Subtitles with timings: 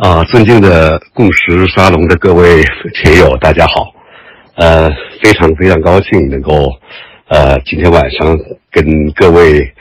[0.00, 2.64] 啊，尊敬的共识沙龙的各位
[2.94, 3.92] 铁友，大家好。
[4.54, 4.88] 呃，
[5.22, 6.72] 非常非常高兴能够，
[7.28, 8.34] 呃，今天晚上
[8.70, 9.74] 跟各位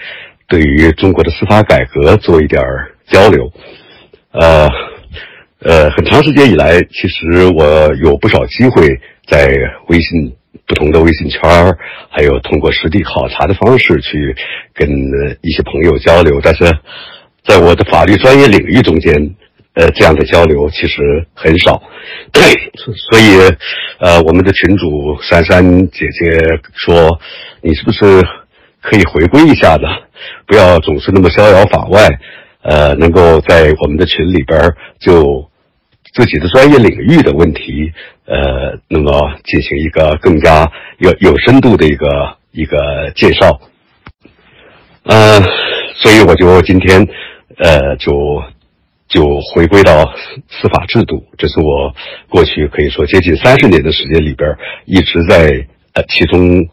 [0.46, 2.62] 对于中国的司法改革做一点
[3.08, 3.50] 交流。
[4.32, 4.68] 呃，
[5.62, 9.48] 呃，很长时间以来，其实我有不少机会在
[9.88, 10.36] 微信
[10.68, 11.42] 不同的微信圈
[12.10, 14.36] 还有通过实地考察的方式去
[14.74, 14.90] 跟
[15.44, 16.66] 一些朋友交流，但是
[17.46, 19.34] 在我的法律专业领域中间。
[19.76, 21.82] 呃，这样的交流其实很少，
[22.34, 22.42] 对，
[23.12, 23.38] 所以，
[24.00, 26.38] 呃，我们的群主珊珊姐姐
[26.74, 27.18] 说，
[27.62, 28.22] 你是不是
[28.82, 29.84] 可以回归一下子，
[30.48, 32.10] 不要总是那么逍遥法外，
[32.64, 34.60] 呃，能够在我们的群里边
[35.00, 35.50] 就
[36.14, 37.94] 自己的专业领域的问题，
[38.26, 39.12] 呃，那么
[39.46, 43.62] 进行一个更加有有深度的一个一个介绍，
[45.04, 45.40] 呃，
[45.96, 47.08] 所以我就今天，
[47.60, 48.44] 呃，就。
[49.10, 50.06] 就回归到
[50.48, 51.96] 司法制度，这是我
[52.30, 54.48] 过去可以说接近三十年的时间里边
[54.86, 56.70] 一直在呃其中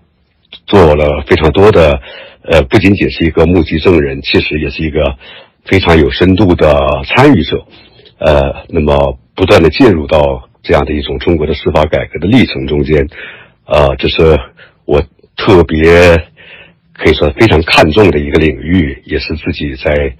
[0.66, 1.98] 做了非常多的
[2.42, 5.16] 呃，不仅仅是一个目击证人，其实也是一个
[5.64, 7.66] 非常有深度的参与者，
[8.19, 13.08] 呃，那么不断的介入到这样的一种中国的司法改革的历程中间，
[13.64, 14.38] 呃，这是
[14.84, 15.03] 我
[15.36, 15.82] 特别
[16.92, 20.14] 可以说非常看重的一个领域，也是自己在。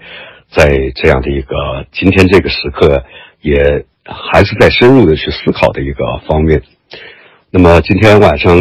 [0.55, 3.05] 在这样的一个今天这个时刻，
[3.41, 6.63] 也还是在深入的去思考的一个方面。
[7.51, 8.57] 那么今天晚上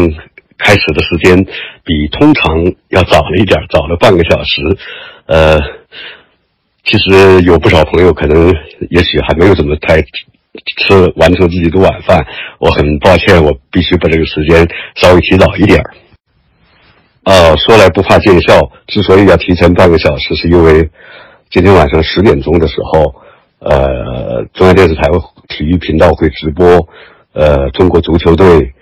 [0.58, 1.46] 开始的时间
[1.84, 2.58] 比通常
[2.90, 4.62] 要早了一点，早了半个小时。
[5.28, 5.60] 呃，
[6.84, 8.54] 其实有不少朋友可能
[8.90, 12.26] 也许还没有怎么太吃完成自己的晚饭。
[12.60, 15.80] 我很抱歉，我必须把这个时间稍微提早一点。
[17.24, 20.90] 啊，说来不怕见笑，之所以要提前半个小时，是因为。
[21.52, 23.16] 今天晚上十点钟的时候，
[23.60, 25.04] 呃，中央电视台
[25.48, 26.66] 体育频道会直播，
[27.34, 28.74] 呃，中国足球队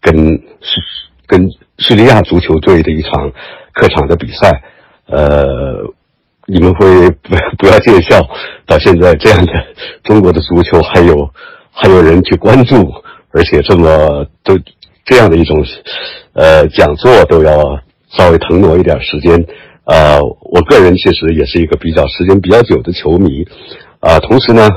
[0.00, 0.14] 跟
[0.60, 0.80] 叙
[1.26, 3.32] 跟叙利亚足球队的一场
[3.72, 4.62] 客场的比赛，
[5.06, 5.76] 呃，
[6.46, 8.20] 你们会不不要见笑，
[8.66, 9.52] 到现在这样的
[10.04, 11.30] 中国的足球还有
[11.70, 12.92] 还有人去关注，
[13.30, 14.58] 而且这么都
[15.06, 15.64] 这样的一种
[16.34, 17.80] 呃讲座都要
[18.10, 19.46] 稍微腾挪一点时间。
[19.84, 23.44] 呃，我个人其实也是一个比较时间比较久的球迷，
[24.00, 24.68] 啊，同时呢，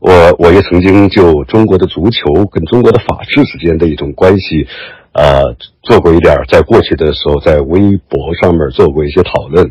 [0.00, 4.66] 我我也曾经就中国的足球跟中国的法治之间的一种关系，
[5.12, 9.70] 呃，做过一点，在过去的时候在微博上面做过一些讨论，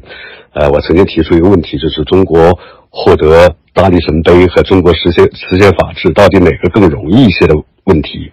[0.53, 2.57] 呃，我曾经提出一个问题，就是中国
[2.89, 7.53] 获得大力神杯和中国实现实现法治，到底哪个更容易一些的
[7.83, 8.31] 问题？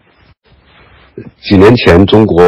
[1.42, 2.42] 几年前，中国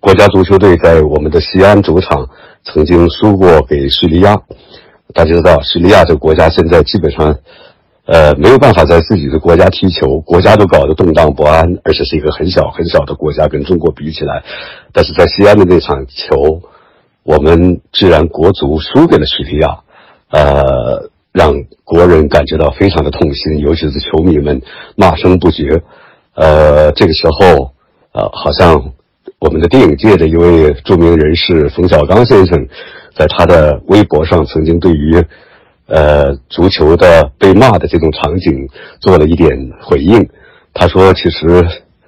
[0.00, 2.28] 国家足球队在我们的西安主场。
[2.64, 4.36] 曾经输过给叙利亚，
[5.14, 7.38] 大家知道，叙利亚这个国家现在基本上，
[8.04, 14.42] 呃，没有办法在自己的国家踢球，国家都搞得动荡不安，而且是一个很小很小的国家，跟中国比起来。
[14.92, 16.60] 但是在西安的那场球，
[17.22, 19.78] 我们居然国足输给了叙利亚，
[20.30, 24.60] 呃，让国人感觉到非常的痛心，尤其是球迷们
[24.94, 25.82] 骂声不绝。
[26.34, 27.72] 呃，这个时候，
[28.12, 28.92] 呃，好像。
[29.40, 32.66] 我们的电影界的一位著名人士冯小刚先生，
[33.14, 35.14] 在他的微博上曾经对于，
[35.86, 38.68] 呃，足球的被骂的这种场景
[39.00, 39.48] 做了一点
[39.80, 40.28] 回应。
[40.74, 41.64] 他说：“其实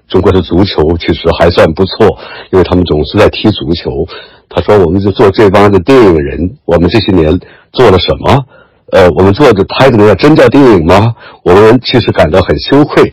[0.08, 2.18] 中国的足球其实还算不错，
[2.50, 4.04] 因为他们总是在踢足球。”
[4.50, 7.30] 他说：“我们就做这帮的电影人，我们这些年
[7.72, 8.44] 做了什么？
[8.90, 11.14] 呃，我们做的拍的那叫真叫电影吗？
[11.44, 13.12] 我们其实感到很羞愧。”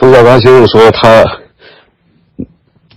[0.00, 1.22] 冯小刚先生说他。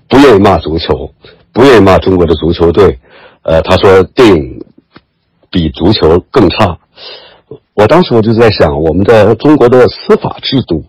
[0.09, 1.12] 不愿意骂足球，
[1.53, 3.00] 不愿意骂中国的足球队，
[3.44, 4.63] 呃，他说电影
[5.51, 6.78] 比足球更差。
[7.73, 10.84] 我当时我就在想，我们的中国的司法制度，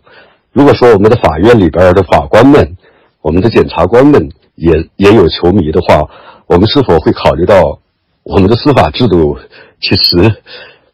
[0.53, 2.77] 如果说我们的法院里边的法官们，
[3.21, 6.09] 我们的检察官们也也有球迷的话，
[6.47, 7.79] 我们是否会考虑到
[8.23, 9.39] 我们的司法制度？
[9.81, 10.35] 其实，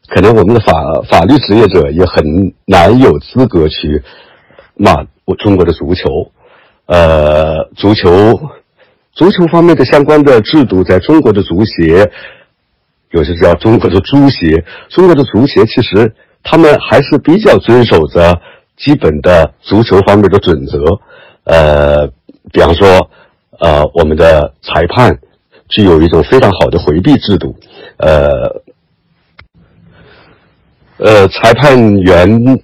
[0.09, 0.73] 可能我们的法
[1.09, 4.03] 法律职业者也很难有资格去
[4.75, 6.31] 骂我中国的足球。
[6.87, 8.39] 呃，足球，
[9.11, 12.07] 足球方面的相关的制度，在中国的足协，
[13.09, 18.39] 有些叫中国的足协，中国的足协其实他们还是比较遵守着
[18.77, 20.77] 基本的足球方面的准则。
[21.45, 22.05] 呃，
[22.53, 23.09] 比方说，
[23.59, 25.17] 呃，我们的裁判
[25.69, 27.55] 具有一种非常好的回避制度。
[27.97, 28.61] 呃，
[30.97, 32.59] 呃，裁判员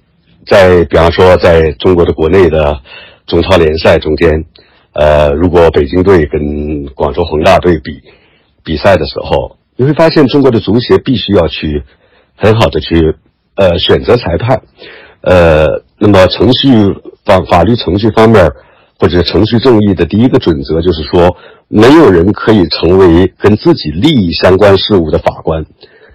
[0.46, 2.80] 在比方说在中国的国内的。
[3.32, 4.44] 中超联赛中间，
[4.92, 7.98] 呃，如果北京队跟广州恒大队比
[8.62, 11.82] 比赛的时候，你会发现中国的足协必须要去
[12.36, 13.16] 很好的去
[13.54, 14.62] 呃选择裁判，
[15.22, 15.64] 呃，
[15.98, 16.68] 那么程序
[17.24, 18.46] 法法律程序方面
[19.00, 21.34] 或者程序正义的第一个准则就是说，
[21.68, 25.64] 没有人可以成为跟自己利益相关事务的法官，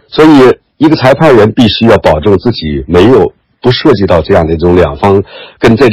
[0.07, 0.29] 所以
[0.77, 5.23] 一个裁判员必须要保证自己没有不涉及到这样的一种两方
[5.57, 5.87] 跟这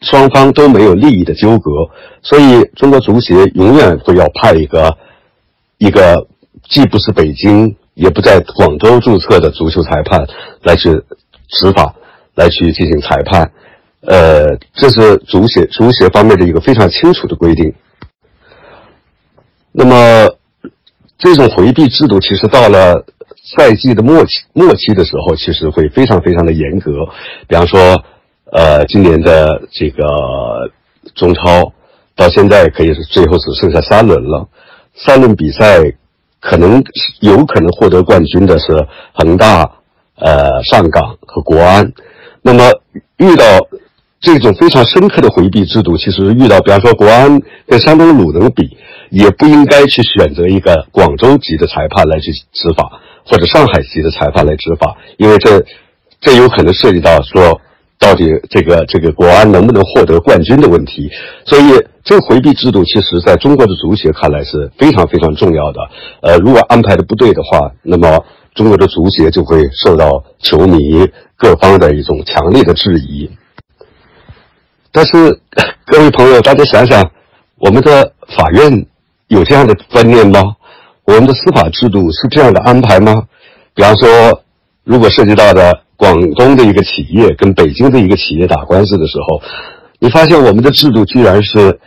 [0.00, 1.70] 双方都没有利益的纠葛，
[2.22, 4.96] 所以中国足协永远会要派一个
[5.78, 6.26] 一个
[6.68, 7.76] 既不是北京。
[7.94, 10.26] 也不在广州注册的足球裁判
[10.62, 10.88] 来去
[11.48, 11.94] 执法，
[12.34, 13.52] 来去进行裁判，
[14.00, 17.74] 呃，这是足协足协方面的一个非常清楚的规定。
[19.72, 20.34] 那么，
[21.18, 23.04] 这种回避制度其实到了
[23.58, 26.92] 赛季的末期末期的时候，其实会非常非常的严格。
[27.48, 28.02] 比方说，
[28.52, 30.04] 呃，今年的这个
[31.14, 31.72] 中超
[32.14, 34.48] 到现在可以是最后只剩下三轮了，
[34.94, 35.92] 三轮比赛。
[36.42, 36.82] 可能
[37.20, 39.60] 有可能获得冠军的是恒大、
[40.14, 41.92] 呃上港和国安。
[42.40, 42.64] 那么
[43.18, 43.44] 遇到
[44.22, 48.74] 这种非常深刻的回避制度，其实遇到比方说国安跟山东鲁能比，
[49.10, 52.90] 也不应该去选择一个广州级的裁判来去执法，
[53.26, 55.62] 或者上海级的裁判来执法，因为这
[56.22, 57.60] 这有可能涉及到说。
[58.00, 61.10] 到底这个这个国安能不能获得冠军的问题，
[61.44, 61.64] 所以
[62.02, 65.80] 这个回避制度，其实在中国的足协看来是非常非常重要的。
[66.22, 68.24] 呃，如果安排的不对的话，那么
[68.54, 71.06] 中国的足协就会受到球迷
[71.36, 73.30] 各方的一种强烈的质疑。
[74.90, 75.38] 但是，
[75.84, 77.10] 各位朋友，大家想想，
[77.58, 78.86] 我们的法院
[79.28, 80.40] 有这样的观念吗？
[81.04, 83.14] 我们的司法制度是这样的安排吗？
[83.74, 84.42] 比方说，
[84.84, 85.82] 如果涉及到的。
[86.00, 89.42] 广东的一个企业跟北京的一个企业打官司的时候，
[89.98, 91.78] 你发现我们的制度居然是，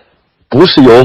[0.47, 1.03] 不是由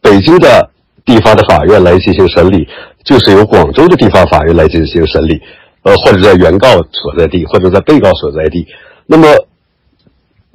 [0.00, 0.70] 北京的
[1.04, 2.68] 地方的法院来进行审理，
[3.02, 5.42] 就是由广州的地方法院来进行审理，
[5.82, 8.64] 呃，或者在原告所在地，或者在被告所在地。
[9.04, 9.26] 那么，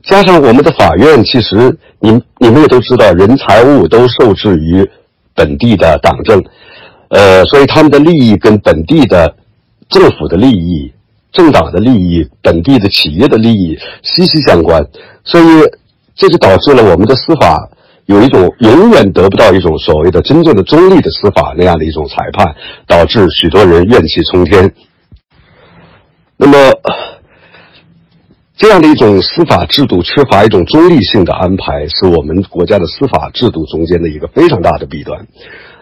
[0.04, 4.90] 加上我们的法院，其实你你们也都知道，人财物都受制于
[5.36, 6.42] 本地的党政，
[7.10, 9.36] 呃，所以他们的利益跟本地的
[9.90, 10.94] 政府的利益。
[11.38, 14.84] 政党的利益、本地的企业的利益息息相关，
[15.24, 15.44] 所以
[16.16, 17.70] 这就导致了我们的司法
[18.08, 22.56] 有一种永远得不到一种所谓的真正的中立的司法那样的一种裁判，
[22.88, 24.74] 导致许多人怨气冲天。
[26.38, 26.58] 那么，
[28.56, 35.28] 这样的一种司法制度缺乏一种中立性的安排，是我们国家的司法制度中间的一个非常大的弊端。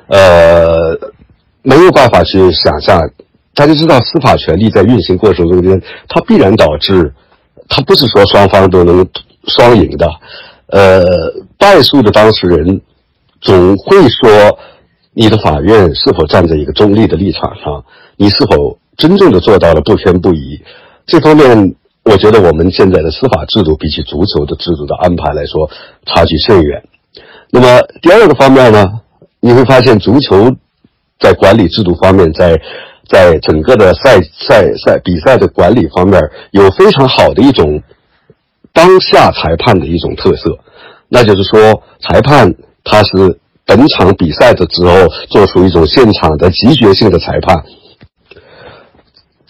[0.08, 1.00] 呃，
[1.62, 3.00] 没有办法去想象。
[3.56, 7.14] 大家知道，司法权力在运行过程中间，它必然导致，
[7.70, 9.08] 它不是说双方都能
[9.48, 10.06] 双赢的，
[10.68, 11.02] 呃，
[11.58, 12.82] 败诉的当事人
[13.40, 14.60] 总会说，
[15.14, 17.86] 你的法院是否站在一个中立的立场上，
[18.18, 20.60] 你是否真正的做到了不偏不倚？
[21.06, 25.70] 这方面，我觉得我们现在的司法制度比起足球的制度的安排来说，
[26.06, 26.84] 差距甚远。
[27.52, 29.00] 那么第二个方面呢，
[29.40, 30.52] 你会发现足球
[31.22, 32.62] 在管理制度方面在。
[33.10, 36.22] 在整个的赛赛赛比赛的管理方面，
[36.52, 37.82] 有非常好的一种
[38.74, 40.58] 当下裁判的一种特色，
[41.08, 42.54] 那就是说，裁判
[42.84, 47.64] 他是本场比赛的时候做出一种现场的集决性的裁判，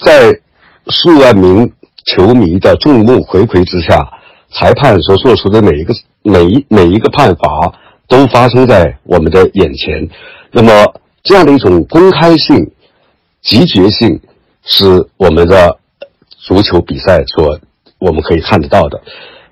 [0.03, 0.39] 在
[0.87, 1.71] 数万名
[2.05, 4.07] 球迷的众目睽睽之下，
[4.51, 7.73] 裁判所做出的每一个每一每一个判罚
[8.07, 10.09] 都发生在我们的眼前，
[10.51, 12.71] 那么这样的一种公开性。
[13.45, 14.19] 集决性
[14.63, 15.77] 是我们的
[16.29, 17.59] 足球比赛所
[17.99, 19.01] 我们可以看得到的。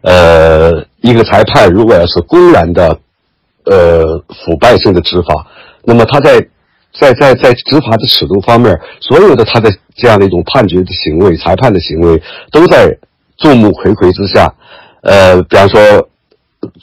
[0.02, 3.00] 呃，一个裁判如果要是公然的
[3.66, 4.04] 呃
[4.44, 5.48] 腐败性的执法，
[5.84, 6.40] 那么他在
[7.00, 12.22] 在在在执法的尺度方面，所有的他的这样的一种判决的行为、裁判的行为，
[12.52, 12.98] 都在
[13.38, 14.54] 众目睽睽之下。
[15.02, 16.10] 呃，比方说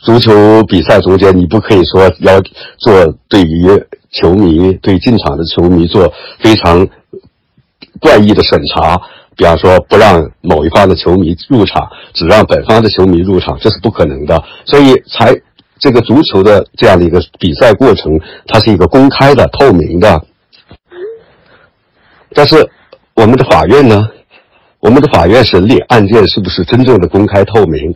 [0.03, 2.41] 足球比赛中间，你不可以说要
[2.79, 3.67] 做对于
[4.11, 6.89] 球迷对进场的球迷做非常。
[7.99, 8.99] 怪异的审查，
[9.37, 14.43] 比方说不让某一方的球迷入场，只让本方的球迷入场，这是不可能的。
[14.65, 15.39] 所以才
[15.79, 20.23] 这个足球的这样的一个比赛过程，它是一个公开的、透明的。
[22.33, 22.71] 但是
[23.15, 24.09] 我们的法院呢？
[24.79, 27.95] 我们的法院审理案件是不是真正的公开透明？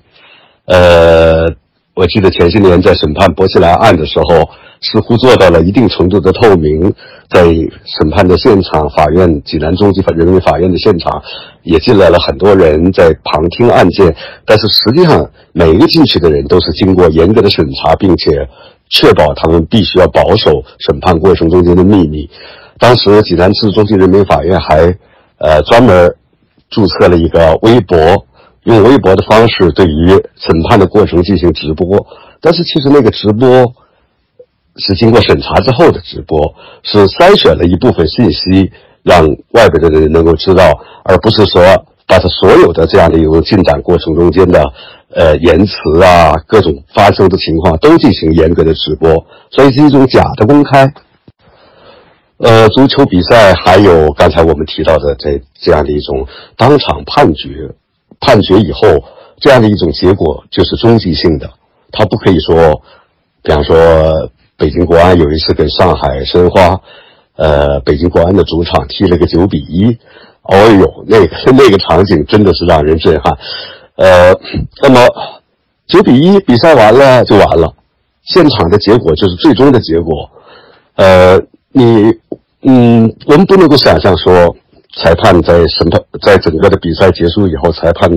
[0.67, 1.47] 呃，
[1.95, 4.51] 我记得前些年在审判薄熙来案的时候。
[4.81, 6.93] 似乎做到了一定程度的透明，
[7.31, 7.45] 在
[7.87, 11.23] 审判的现场，法院济南中级人民法院的现场，
[11.63, 14.15] 也进来了很多人在旁听案件。
[14.45, 18.47] 但是实际上，每一个进去的人都是经过严格的审查，并且
[18.91, 22.29] 确保他们必须要保守审判过程中间的秘密。
[22.79, 24.95] 当时济南市中级人民法院还，
[25.39, 26.15] 呃，专门
[26.69, 28.27] 注册了一个微博，
[28.65, 32.07] 用微博的方式对于审判的过程进行直播。
[32.41, 33.49] 但是其实那个直播
[34.77, 38.71] 是经过审查之后的直播，是筛选了一部分信息，
[39.03, 40.71] 让外边的人能够知道，
[41.05, 41.63] 而不是说
[42.07, 44.63] 把他所有的这样的一种进展过程中间的
[45.15, 50.93] 呃言辞啊，各种发生的情况都进行严格的直播，所以是一种假的公开。
[52.39, 57.71] 呃，足球比赛还有刚才我们提到的这这样的一种当场判决，
[58.25, 58.81] 判决以后
[59.39, 61.51] 这样的一种结果就是终极性的，
[61.93, 62.81] 他不可以说，
[63.43, 66.81] 比方说北京国安有一次跟上海申花，
[67.37, 69.99] 呃，北京国安的主场踢了个九比一，
[70.43, 73.37] 哦呦，那个 那个场景真的是让人震撼，
[73.97, 74.33] 呃，
[74.83, 75.01] 那么
[75.87, 77.73] 九比一比赛完了就完了，
[78.25, 80.31] 现场的结果就是最终的结果，
[80.97, 81.41] 呃。
[81.77, 82.05] 你，
[82.63, 84.55] 嗯，我们不能够想象说，
[84.97, 88.09] 裁判在审判，在整个的比赛结束以后，裁判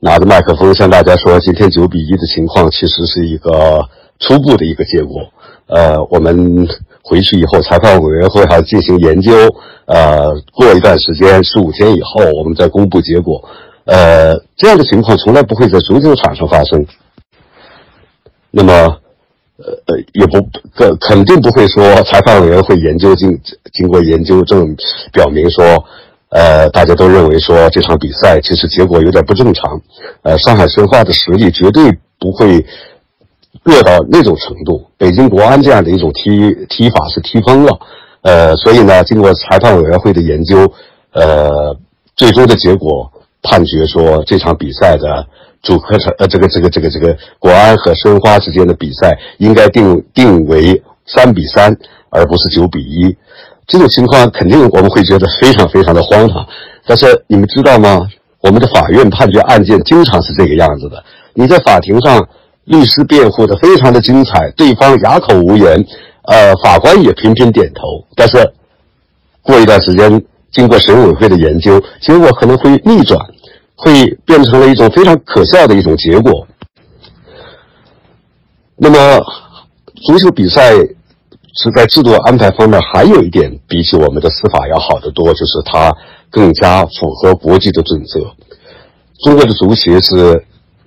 [0.00, 3.80] 拿着麦克风向大家说，今天九比一的情况其实是一个
[4.20, 5.22] 初步的一个结果。
[5.66, 6.68] 呃，我们
[7.02, 9.32] 回去以后，裁判委员会还进行研究。
[9.86, 13.48] 呃，过一段时间，十五天以后，我们再公布结果。
[13.86, 16.86] 呃，这样的情况从来不会在足球场上发生。
[18.50, 18.98] 那么。
[19.56, 20.42] 呃呃，也不
[20.74, 23.38] 肯肯定不会说裁判委员会研究经
[23.72, 24.74] 经过研究证
[25.12, 25.84] 表明说，
[26.30, 29.80] 呃，大家都认为说这场比赛其实结果有点不正常，
[30.22, 31.84] 呃，上海申花的实力绝对
[32.18, 32.66] 不会
[33.62, 37.78] 弱到那种程度，北京国安这样的一种踢踢法是踢疯了，
[38.22, 40.68] 呃，所以呢，经过裁判委员会的研究，
[41.12, 41.76] 呃，
[42.16, 43.08] 最终的结果
[43.40, 45.24] 判决说这场比赛的。
[45.64, 51.76] 主客场呃，这个这个这个这个国安和申花之间的比赛应该定定为三比三，
[52.10, 53.16] 而不是九比一。
[53.66, 56.46] 这种情况肯定我们会觉得非常非常的荒唐。
[56.86, 58.06] 但是你们知道吗？
[58.40, 61.02] 我们的法院判决案件经常是这个样子的。
[61.32, 62.28] 你在法庭上，
[62.64, 65.82] 律师辩护的非常的精彩，对方哑口无言，
[66.24, 68.06] 呃，法官也频频点头。
[68.14, 68.36] 但是
[69.40, 73.18] 过一段时间，经过审委会的研究，结果可能会逆转。
[73.76, 76.46] 会变成了一种非常可笑的一种结果。
[78.76, 79.20] 那么，
[80.06, 85.92] 足球比赛是在制度安排方面还有一点比起我们的司法要好得多，就是它
[86.30, 88.20] 更加符合国际的准则。
[89.24, 90.44] 中国的足协是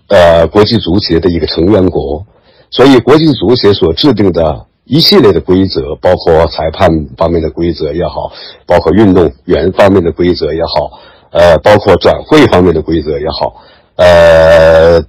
[0.09, 2.25] 呃国际足协的一个成员国，
[2.69, 8.31] 所以国际足协所制定的一系列的规则，包括裁判方面的规则也好，
[8.65, 10.99] 包括运动员方面的规则也好。
[11.31, 13.61] 呃，包括转会方面的规则也好，
[13.95, 14.99] 呃，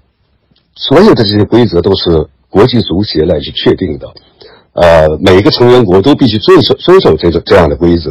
[0.74, 4.06] 所有的这些规则都是国际足协来去确定的，
[4.72, 8.10] 呃，每一个成员国都必须遵守遵守这个这样的规则，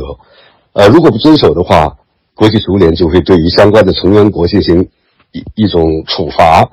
[0.74, 1.98] 呃，如果不遵守的话，
[2.34, 4.88] 国际足联就会对于相关的成员国进行
[5.34, 6.70] 一一种处罚，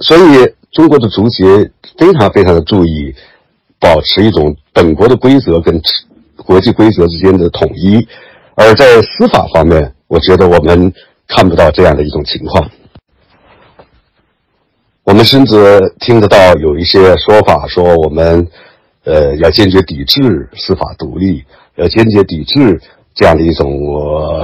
[0.00, 3.14] 所以中国的足协非常非常的注意
[3.80, 5.80] 保持一种本国的规则跟
[6.44, 8.06] 国际规则之间的统一，
[8.54, 9.94] 而在司法方面。
[10.08, 10.92] 我觉得我们
[11.26, 12.70] 看不到这样的一种情况。
[15.02, 18.48] 我们甚至听得到有一些说法，说我们
[19.04, 21.44] 呃要坚决抵制司法独立，
[21.74, 22.80] 要坚决抵制
[23.14, 23.68] 这样的一种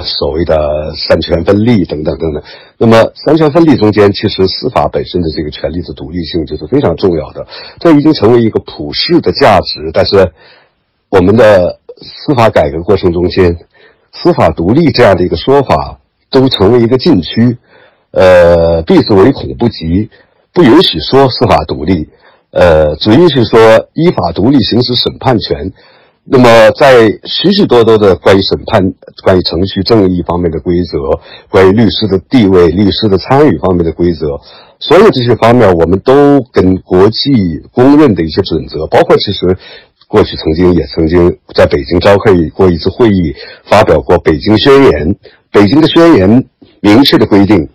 [0.03, 2.43] 所谓的三权分立等等等等。
[2.79, 7.47] 那么三权分立中间，其实司法本身的这个权利的独立性就是非常重要的，
[7.79, 9.91] 这已经成为一个普世的价值。
[9.93, 10.33] 但是
[11.09, 13.57] 我们的司法改革过程中间。
[14.13, 15.99] 司法独立这样的一个说法，
[16.31, 17.57] 都成为一个禁区，
[18.11, 20.11] 呃，避之唯恐不及，
[20.53, 22.09] 不允许说司法独立，
[22.51, 23.59] 呃，只允许说
[23.95, 25.73] 依法独立行使审判权。
[26.25, 28.93] 那么，在许许多多的关于审判、
[29.25, 30.99] 关于程序正义方面的规则，
[31.49, 34.39] 关于律师的地位、律师的参与方面的规则，
[34.79, 39.57] 所有这些方面，我们都跟国际公认的一些准则，包括其实。
[40.13, 45.15] 过去曾经也曾经在北京召开过一次会议，发表过《北京宣言》。
[45.51, 46.45] 北京的宣言
[46.83, 47.67] 明确的规定，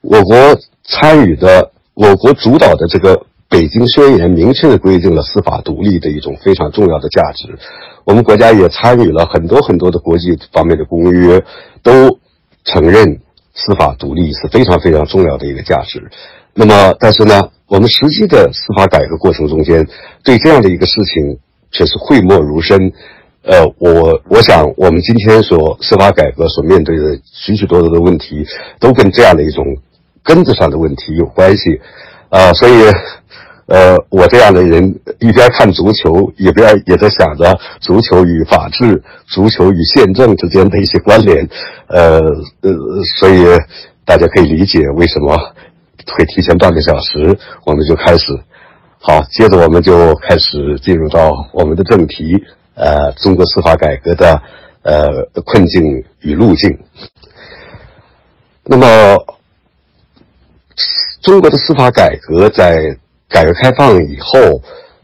[0.00, 0.36] 我国
[0.84, 3.16] 参与的、我国主导的这个
[3.48, 7.48] 《北京宣言》明确的规定了司法独立的一种非常重要的价值。
[8.04, 11.42] 我们国家也参与了很多很多的国际方面的公约，
[11.82, 12.16] 都
[12.64, 13.18] 承认
[13.54, 16.00] 司法独立是非常非常重要的一个价值。
[16.54, 17.50] 那么，但是呢？
[17.72, 19.88] 我们实际的司法改革过程中间，
[20.22, 21.38] 对这样的一个事情
[21.70, 22.92] 却是讳莫如深。
[23.44, 28.44] 呃，我我想，我们今天所司法改革所面对的许许多多的问题，
[28.78, 29.64] 都跟这样的一种
[30.22, 31.80] 根子上的问题有关系。
[32.28, 32.72] 啊，所以，
[33.68, 34.84] 呃，我这样的人
[35.18, 41.48] 一边看足球，一边也在想着足球与法治、足球与宪政之间的一些关联。
[41.88, 42.20] 呃
[42.60, 42.70] 呃，
[43.18, 43.42] 所以
[44.04, 45.34] 大家可以理解为什么
[46.06, 48.38] 会提前半个小时，我们就开始。
[48.98, 52.40] 好，接着我们就开始进入到我们的正题，
[52.74, 54.40] 呃，中国司法改革的
[54.82, 55.08] 呃
[55.44, 56.78] 困境与路径。
[58.64, 58.86] 那么，
[61.20, 62.96] 中国的司法改革在
[63.28, 64.38] 改革开放以后，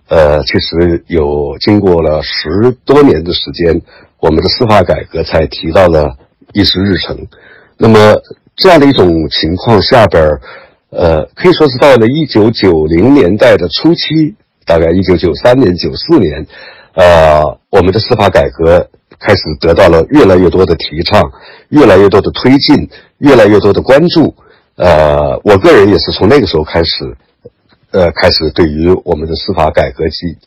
[0.08, 3.82] 呃，其实有经过了十多年的时间，
[4.20, 6.16] 我们的司法改革才提到了
[6.52, 7.26] 议事日程。
[7.76, 8.14] 那么
[8.54, 10.24] 这样的一种情况下边
[10.90, 16.46] 呃，可以说是到了一九九零年代的初期，大概一九九三年、九四年，
[16.94, 18.88] 呃，我们的司法改革
[19.20, 21.30] 开始得到了越来越多的提倡，
[21.68, 24.34] 越来越多的推进，越来越多的关注。
[24.76, 27.14] 呃，我个人也是从那个时候开始，
[27.90, 30.38] 呃，开始对于我们的司法改革及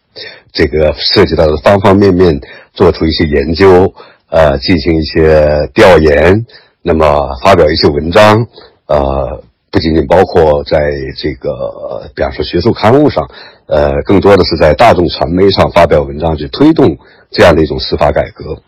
[0.52, 2.42] 这个涉及到的方方面面
[2.74, 3.94] 做出一些研究，
[4.30, 6.48] 呃，进行一些调研，
[6.82, 8.48] 那么发表一些文章，
[8.88, 9.44] 呃。
[9.72, 10.78] 不仅仅包括在
[11.18, 13.26] 这个，比方说学术刊物上，
[13.68, 16.98] 呃，更多的是在大众传媒上发表文章，去推动
[17.32, 18.62] 这样的一种司法改革。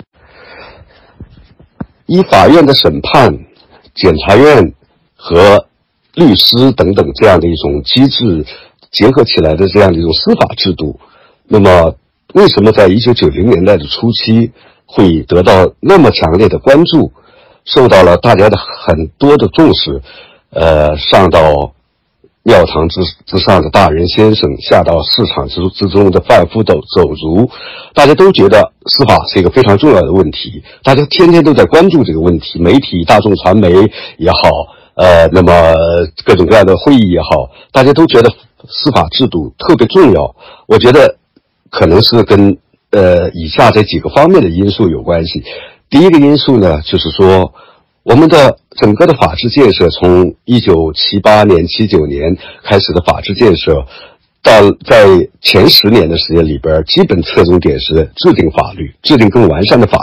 [2.05, 3.37] 以法院的审判、
[3.93, 4.73] 检察院
[5.15, 5.67] 和
[6.15, 8.45] 律师等等这样的一种机制
[8.89, 10.97] 结合起来的这样的一种司法制度，
[11.47, 11.95] 那么
[12.33, 14.51] 为什么在一九九零年代的初期
[14.85, 17.11] 会得到那么强烈的关注，
[17.65, 20.01] 受到了大家的很多的重视？
[20.53, 21.73] 呃，上到
[22.43, 27.49] 庙堂之之上的大人先生，下到市场之之中的贩夫走走卒，
[27.93, 33.71] 大家都觉得司法是一个非常重要的问题，大家天天都在关注这个问题，媒体、大众传媒
[34.17, 35.73] 也好，呃，那么
[36.25, 38.29] 各种各样的会议也好，大家都觉得
[38.67, 40.35] 司法制度特别重要。
[40.67, 41.15] 我觉得
[41.71, 42.57] 可能是跟
[42.91, 45.43] 呃以下这几个方面的因素有关系。
[45.89, 47.53] 第一个因素呢，就是说。
[48.03, 53.85] 我们的整个的法治建设，从一九七八年、七九年开始的法治建设，
[54.43, 54.51] 到
[54.85, 55.05] 在
[55.39, 59.97] 前十年的时间里边，基本侧重点是制定法律，制定更完善的法。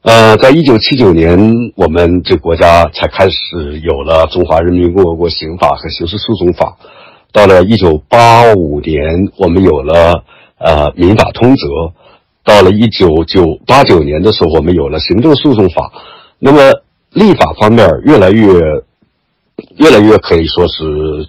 [0.00, 1.38] 呃，在一九七九年，
[1.74, 6.78] 我们这国家才开始有了《中华人民共和国刑法》和《刑事诉讼法》。
[7.32, 10.24] 到了一九八五年，我们有了
[10.56, 11.66] 呃《民法通则》。
[12.42, 15.92] 到了一九九八九年的时候，我们有了《行政诉讼法》。
[16.38, 16.58] 那么，
[17.12, 18.44] 立法方面越来越、
[19.76, 21.26] 越来越可以说是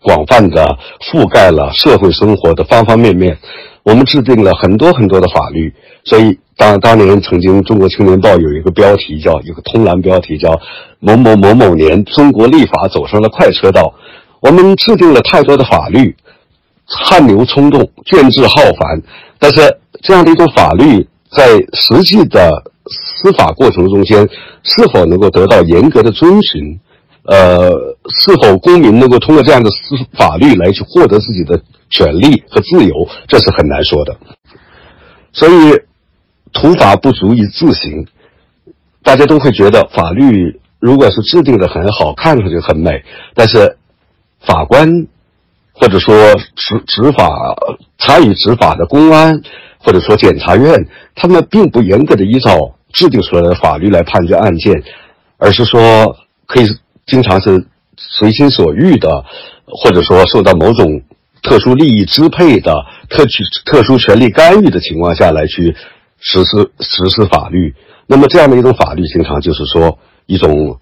[0.00, 0.64] 广泛的
[1.00, 3.36] 覆盖了社会生活的方方面面。
[3.82, 10.60] 我们制定了很多很多的法律，所以当当年曾经《中国青年报》有一个标题叫一个通栏标题叫
[11.00, 13.94] “某某某某年，中国立法走上了快车道”。
[14.40, 16.16] 我们制定了太多的法律，
[16.84, 19.02] 汗牛充栋，卷帙浩繁，
[19.40, 22.62] 但是这样的一种法律在实际的。
[23.16, 24.28] 司法过程中间
[24.62, 26.78] 是否能够得到严格的遵循？
[27.28, 27.68] 呃，
[28.08, 33.08] 是否公民能够通过这样的司法律来去获得自己的权利和自由？
[33.26, 34.16] 这是很难说的。
[35.32, 35.52] 所以，
[36.52, 38.06] 土法不足以自行，
[39.02, 43.02] 大家都会觉得法律如果是制定的很好，看上去很美，
[43.34, 43.76] 但是
[44.38, 45.08] 法官
[45.72, 46.14] 或者说
[46.54, 47.28] 执执法
[47.98, 49.42] 参与执法的公安
[49.78, 52.75] 或者说检察院，他们并不严格的依照。
[52.96, 54.72] 制定出来的法律来判决案件，
[55.36, 56.66] 而是说可以
[57.04, 57.66] 经常是
[57.98, 59.22] 随心所欲的，
[59.66, 61.02] 或者说受到某种
[61.42, 62.72] 特殊利益支配的
[63.10, 65.76] 特区特殊权利干预的情况下来去
[66.18, 67.74] 实施实施法律。
[68.06, 70.80] 那么这样的一种法律，经常就是说一种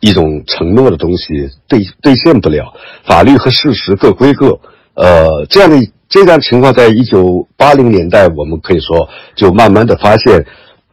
[0.00, 2.74] 一种承诺的东西兑兑现不了，
[3.06, 4.60] 法律和事实各归各。
[4.96, 5.78] 呃，这样的
[6.10, 10.44] 这样情况，在一九八零年代，我们可以说就慢慢的发现。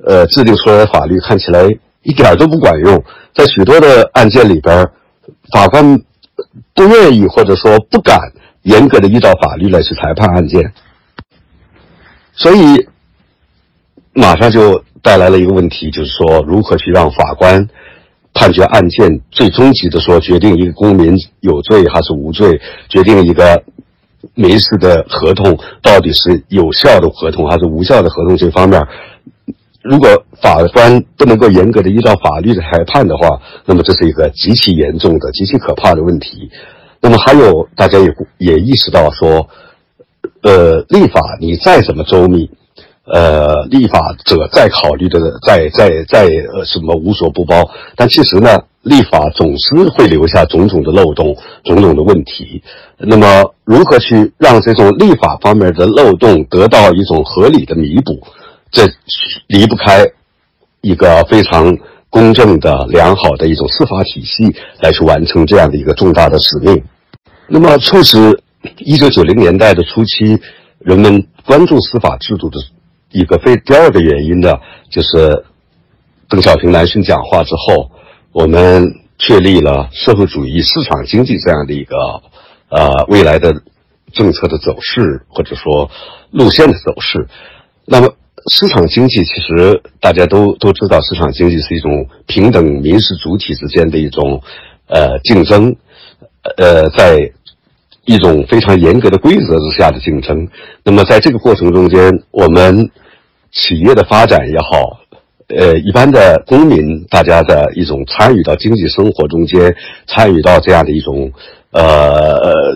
[0.05, 1.67] 呃，制定出来的法律看起来
[2.03, 3.03] 一点都不管用，
[3.35, 4.89] 在许多的案件里边，
[5.51, 6.01] 法官
[6.73, 8.19] 不愿意或者说不敢
[8.63, 10.73] 严格的依照法律来去裁判案件，
[12.33, 12.87] 所以
[14.13, 17.67] 马上就带来了一个问题，就是说如何去让法官
[18.33, 22.59] 判决案件最终极的说决定一个公民有罪还是无罪，
[22.89, 23.63] 决定一个
[24.33, 28.81] 民事的合同到底是有效的合同还是无效的合同这方面。
[29.83, 30.07] 如果
[30.41, 36.49] 法官不能够严格的依照法律的裁判的话，那么这是一个极其严重的、极其可怕的问题。
[37.01, 39.47] 那么还有，大家也也意识到说，
[40.43, 42.47] 呃，立法你再怎么周密，
[43.05, 52.61] 呃，立法者再考虑的，再再再呃什么无所不包，但其实呢，立法总是会留下种种的漏洞、种种的问题。
[52.99, 58.21] 那么，如何去让这种立法方面的漏洞得到一种合理的弥补？
[58.71, 58.87] 这
[59.47, 60.05] 离不开
[60.81, 61.77] 一个非常
[62.09, 66.83] 公正的、良好的一种司法体系来去完成这样的一个重大的使命。
[67.47, 68.41] 那么，促使
[68.77, 70.39] 一九九零年代的初期
[70.79, 72.57] 人们关注司法制度的。
[73.13, 74.53] 一个非第二个原因呢，
[74.89, 75.43] 就是
[76.29, 77.91] 邓小平南巡讲话之后，
[78.31, 81.97] 我们确立了社会主义市场经济这样的一个
[82.69, 83.63] 呃未来的
[84.13, 85.91] 政策的走势或者说
[86.31, 87.27] 路线的走势。
[87.85, 88.13] 那么
[88.49, 94.41] 市场经济其实大家都都知道，市场经济是一种平等民事主体之间的一种
[94.87, 95.75] 呃竞争，
[96.57, 97.31] 呃在。
[98.03, 100.47] 一种非常严格的规则之下的竞争，
[100.83, 102.89] 那么在这个过程中间，我们
[103.51, 104.99] 企业的发展也好，
[105.49, 109.75] 呃，一般的公民大家的一种参与到经济生活中间，
[110.07, 111.31] 参与到这样的一种
[111.69, 112.75] 呃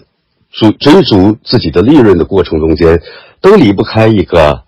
[0.52, 3.02] 追追逐自己的利润的过程中间，
[3.42, 4.62] 都离不开一个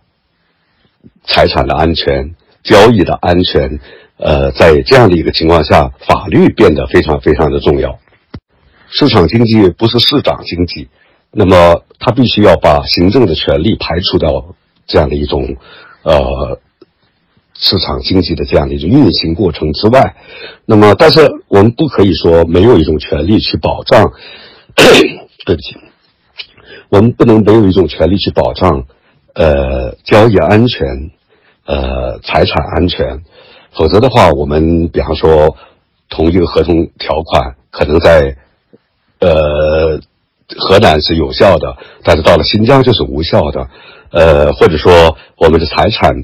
[1.28, 3.80] 财产的安全、交易的安全。
[4.18, 8.00] 呃，在这样的一个情况下，法律变得非常非常的重要。
[8.90, 10.88] 市场经济不是市长经济，
[11.32, 14.56] 那么他必须要把行政的权利排除掉
[14.88, 15.58] 这样的一种，
[16.02, 16.60] 呃，
[17.54, 20.16] 市场经济的这样的一种运行过程之外。
[20.66, 24.14] 那么，但是我们不可以说没有一种权利去保障，
[25.46, 25.76] 对不起，
[26.90, 28.86] 我们不能没有一种权利去保障，
[29.36, 31.12] 呃，交易安全，
[31.68, 33.22] 呃，财产安全，
[33.74, 35.56] 否则的话，我们比方说
[36.10, 38.36] 同一个合同条款可能在。
[39.20, 40.00] 呃，
[40.60, 43.68] 河南是有效的，但是到了新疆就是无效的。
[44.12, 46.24] 呃，或者说我们的财产，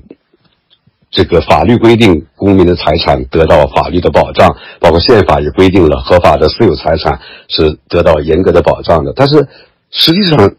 [1.10, 9.12] 这个法律规定公民的财产得到法律的保障，包括宪法也规定了合法的私有财产是得到严格的保障的。
[9.15, 9.47] 但是
[9.89, 10.53] 实际上，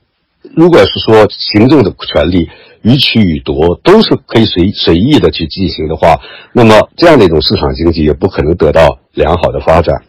[0.57, 2.49] 如果是说行政的权利
[2.83, 6.19] 予取予夺都是可以随随意的去进行的话，
[6.53, 10.03] 那么这样的一种市场经济也不可能得到良好的发展。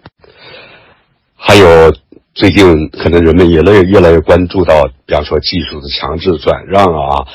[1.36, 1.94] 还有。
[2.38, 7.26] 最近可能人们也越越来越关注到，比方说技术的强制转让啊，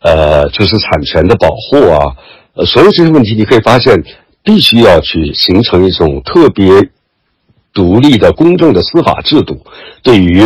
[0.00, 2.16] 呃，知识产权的保护啊，
[2.54, 4.02] 呃，所有这些问题，你可以发现，
[4.42, 6.90] 必须要去形成一种特别
[7.72, 9.64] 独立的公正的司法制度，
[10.02, 10.42] 对于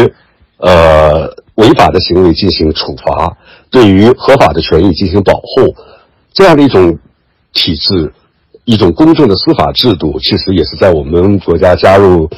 [0.58, 1.34] 呃
[1.74, 3.36] 法的行为进行处罚，
[3.70, 5.74] 对于合法的权益进行保护，
[6.32, 6.98] 这样的一种
[7.52, 8.12] 体制，
[8.64, 12.30] 一种公正的司法制度，其实也是在我们国家加入。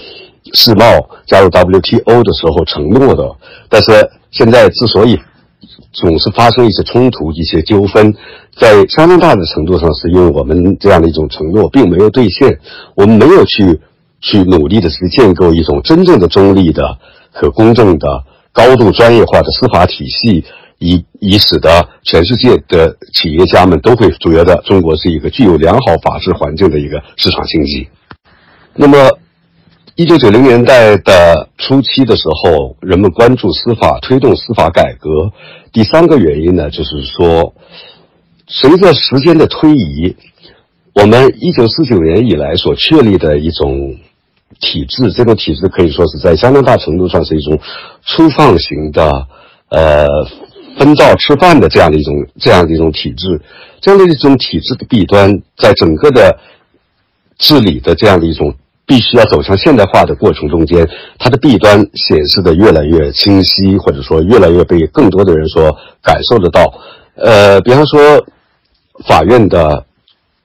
[0.52, 0.84] 世贸
[1.26, 3.28] 加入 WTO 的时候承诺的，
[3.68, 5.18] 但是现在之所以
[5.92, 8.14] 总是发生一些冲突、一些纠纷，
[8.56, 12.60] 在相当大的程度上是因为我们这样的一种承诺并没有兑现，
[12.94, 13.80] 我们没有去
[14.20, 16.96] 去努力的去建构一种真正的中立的
[17.32, 18.06] 和公正的、
[18.56, 20.42] 高度专业化的司法体系，
[20.78, 27.88] 以以使得全世界的企业家们都会觉得中国是一个具有良好法治环境的一个市场经济。
[28.74, 28.96] 那么。
[29.98, 35.32] 一九九零年代的初期的时候，人们关注司法，推动司法改革。
[35.72, 37.54] 第三个原因呢，就是说，
[38.46, 40.14] 随着时间的推移，
[40.94, 43.96] 我们一九四九年以来所确立的一种
[44.60, 47.58] 体制，这种体制可以说是在相当大程度上是一种
[48.04, 49.10] 粗放型的，
[49.70, 50.06] 呃，
[50.78, 53.40] 分灶吃饭的这样的一种这样的一种体制。
[53.80, 56.38] 这样的一种体制的弊端，在整个的
[57.38, 58.54] 治理的这样的一种。
[58.88, 66.72] 必须要走向现代化的过程中间，它的弊端显示的越来越清晰，或者说越来越被更多的人所感受得到。
[67.16, 68.24] 呃，比方说，
[69.04, 69.84] 法院的、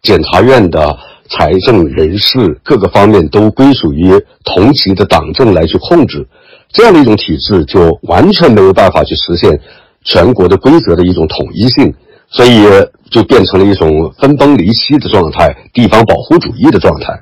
[0.02, 0.98] 检察院的、
[1.32, 4.12] 财政、人事各个方面都归属于
[4.44, 6.28] 同级的党政来去控制，
[6.72, 9.60] 这样的一种体制就完全没有办法去实现
[10.04, 11.94] 全国的规则的一种统一性，
[12.30, 12.66] 所以
[13.10, 17.22] 就变成了一种分崩离析的状态，地方保护主义的状态。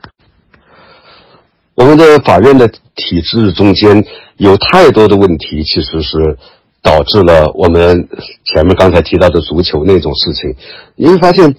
[1.75, 4.03] 我们的法院的体制中间
[4.37, 6.37] 有太多的问题，其实是
[6.81, 8.07] 导致了我们
[8.45, 10.53] 前面刚才提到的足球那种事情。
[10.95, 11.55] 你会发现，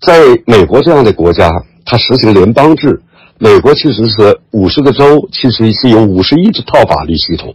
[0.00, 1.50] 在美国这样的国家，
[1.84, 3.00] 它实行联邦制，
[3.38, 7.54] 美国其实是五十个州，其实是有五十一套法律系统。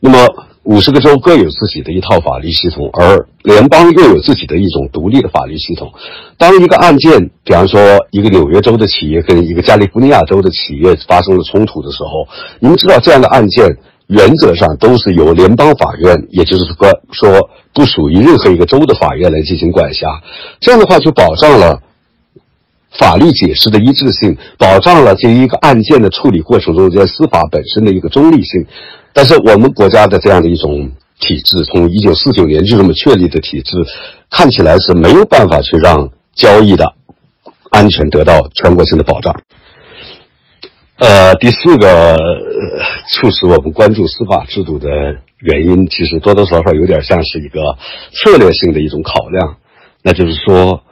[0.00, 0.18] 那么。
[0.64, 5.90] 五十个州各有自己的一套法律系统，而联邦又有自己的一种独立的法律系统。
[6.36, 12.28] 当一个案件，比方说一个纽约州的企业跟一个加利福尼亚州的企业发生了冲突的时候，
[12.60, 13.78] 你们知道这样的案件
[14.10, 20.06] 原则上都是由联邦法院，也就是说说不属于任何一个州的法院来进行管辖。
[20.58, 21.80] 这样的话就保障了
[22.98, 28.66] 法律解释的一致性，保障了这一个案件的处理过程中间司法本身的一个中立性。
[29.12, 33.76] 但是我们国家的这样的一种体制，从一九四九年就这么确立的体制，
[34.28, 36.84] 看起来是没有办法去让交易的
[37.70, 39.32] 安全得到全国性的保障。
[41.00, 42.14] 呃，第四个
[43.08, 44.86] 促使我们关注司法制度的
[45.38, 47.78] 原因，其实多多少少有点像是一个
[48.12, 49.56] 策略性的一种考量。
[50.02, 50.82] 那就是说，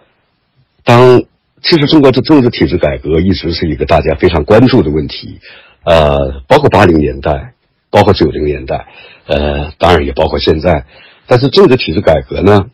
[0.82, 1.22] 当
[1.62, 5.40] 其实中国的政治体制改革一直是一个大家非常关注的问题，
[5.84, 7.52] 呃，包括八零年代，
[7.90, 8.86] 包括九零年代，
[9.26, 10.86] 呃，当然也包括现在。
[11.26, 12.64] 但是政治体制改革呢，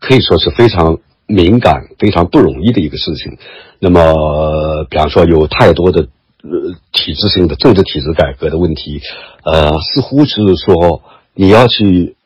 [0.00, 3.38] 可以说是非常敏感、非常不容易的一个事情。
[3.78, 6.08] 那么，比方说有太多的。
[6.44, 9.00] 呃，体制性的政治体制改革的问题，
[9.44, 11.00] 呃，似乎是说
[11.32, 12.16] 你要去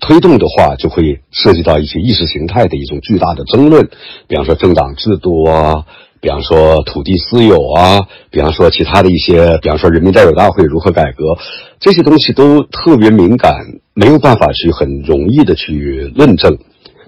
[0.00, 3.88] 推动的话，就会涉及到一些意识形态的一种巨大的争论，
[4.26, 5.86] 比方说政党制度啊，
[6.20, 11.38] 比方说土地私有啊，比方说其他的一些，比方说人民代表大会如何改革，
[11.78, 13.54] 这些东西都特别敏感，
[13.94, 16.58] 没有办法去很容易的去论证。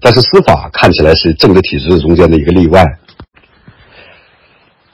[0.01, 2.87] 但是司法看起来是政治体制中间的一个例外。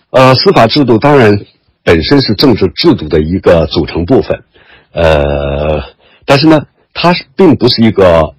[0.08, 1.38] 呃，司法制度当然。
[1.86, 4.42] 本身是政治制度的一个组成部分，
[4.90, 5.80] 呃，
[6.24, 8.34] 但是呢，它并不是一个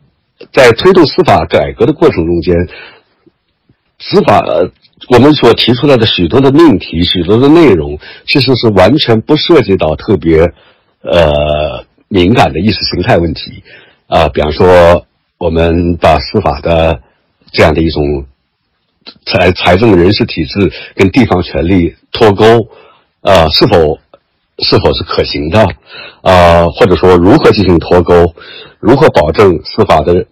[0.52, 2.54] 在推动司法改革的过程中间，
[4.00, 4.44] 司法
[5.08, 10.42] 我们所提出来的许多的命题、许多的内容，其实是完全不涉及到特别
[11.02, 13.64] 呃敏感的意识形态问题
[14.08, 14.28] 啊。
[14.28, 15.06] 比方说，
[15.38, 17.00] 我们把司法的
[17.54, 18.26] 这样的一种
[19.26, 22.68] 财财政人事体制跟地方权力脱钩。
[23.22, 23.98] 呃，是否
[24.60, 25.60] 是否是可行的？
[26.22, 28.34] 啊，或者说如何进行脱钩？
[28.80, 30.26] 如何保证司法的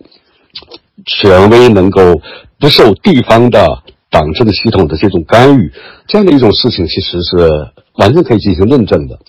[1.06, 2.22] 权威能够
[2.60, 5.72] 不受地方的党政系统的这种干预？
[6.08, 7.50] 这样的一种事情，其实是
[7.96, 9.20] 完全可以进行论证的。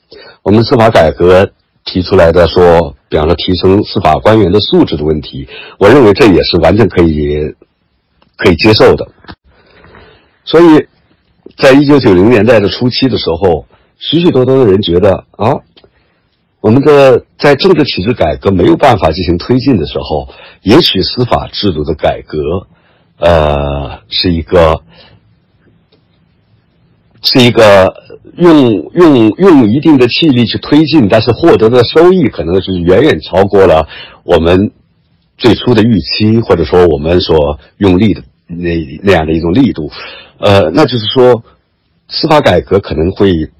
[0.42, 1.50] 我们司法改革
[1.84, 7.54] 提出来的说，比方说提升司法官员的素质的问题，我认为这也是完全可以
[8.36, 9.08] 可以接受的。
[10.44, 10.86] 所以。
[11.56, 13.66] 在一九九零年代的初期的时候，
[13.98, 15.54] 许许多多的人觉得啊，
[16.60, 20.28] 我们的在政治体制改革没有办法进行推进的时候，
[20.62, 22.66] 也许司法制度的改革，
[23.18, 24.82] 呃，是一个
[27.22, 27.94] 是一个
[28.36, 33.88] 用用用一定的气力去推进，但是获得的收益可能是远远超过了
[34.24, 34.72] 我们
[35.38, 39.90] 最初的预期，或者说我们所用力的那那样的一种力度。
[40.38, 41.42] 呃，那就是说，
[42.08, 43.50] 司法改革可能会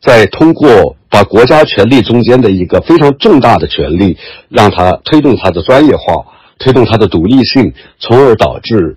[0.00, 4.16] 在通过把国家权力中间的一个非常重大的权力，
[4.48, 6.26] 让它推动它的专业化，
[6.58, 8.96] 推动它的独立性，从而导致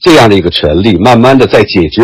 [0.00, 2.02] 这样的一个权利，慢慢的在解决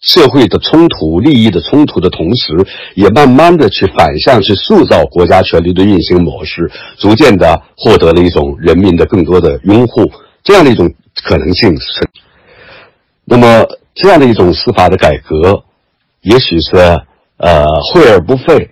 [0.00, 2.52] 社会的冲突、利益的冲突的同时，
[2.94, 10.10] 也慢慢的去反向去塑造国家权力的运行模式，逐渐的获得了一种人民的更多的拥护，
[10.44, 10.92] 这样的一种
[11.24, 12.06] 可能性是。
[13.28, 15.64] 那么这样的一种司法的改革，
[16.22, 16.76] 也许是
[17.36, 18.70] 呃惠而不费，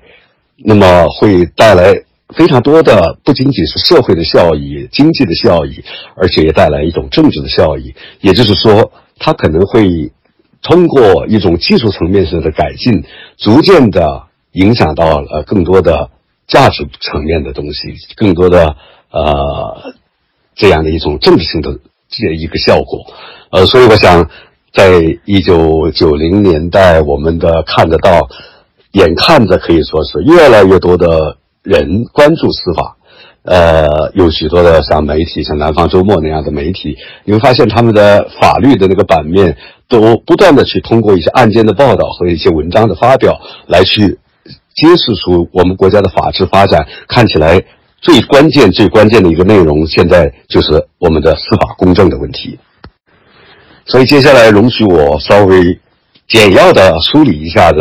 [0.56, 1.94] 那么会带来
[2.34, 5.84] 非常多的不仅仅是社会的效益、经济的效益，
[6.16, 7.94] 而且也带来一种政治的效益。
[8.20, 10.10] 也就是说，它可能会
[10.62, 13.04] 通过一种技术层面上的改进，
[13.36, 16.10] 逐渐的影响到了更多的
[16.46, 18.76] 价值层面的东西，更多的
[19.10, 19.92] 呃
[20.54, 23.04] 这样的一种政治性的这一个效果。
[23.50, 24.30] 呃，所以我想。
[24.76, 28.28] 在一九九零年代，我们的看得到，
[28.92, 32.98] 眼看着可以说是越来越多的人关注司法，
[33.44, 39.56] 呃，有许多的像媒体，像南方周末那样的媒体，你会发现他们的法律的那个版面
[39.88, 44.18] 都不断的去通过一些案件的报道和一些文章的发表，来去
[44.74, 47.64] 揭示出我们国家的法治发展看起来
[48.02, 52.58] 最关键、最关键的一个内容，现在就是我们的司法公正的问题。
[53.86, 55.78] 所以接下来容许我稍微
[56.26, 57.78] 简要的梳理一下子，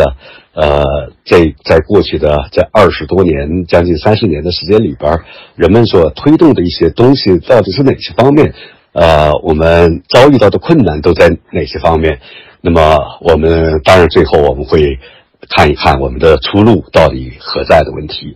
[0.53, 0.83] 呃，
[1.25, 5.19] 在在过去的这二十多年、将近三十年的时间里边，
[5.55, 8.53] 人们所推动的一些东西到底是哪些方面？
[8.93, 12.19] 呃，我们遭遇到的困难都在哪些方面？
[12.61, 14.99] 那么我们当然最后我们会
[15.49, 18.35] 看一看我们的出路到底何在的问题。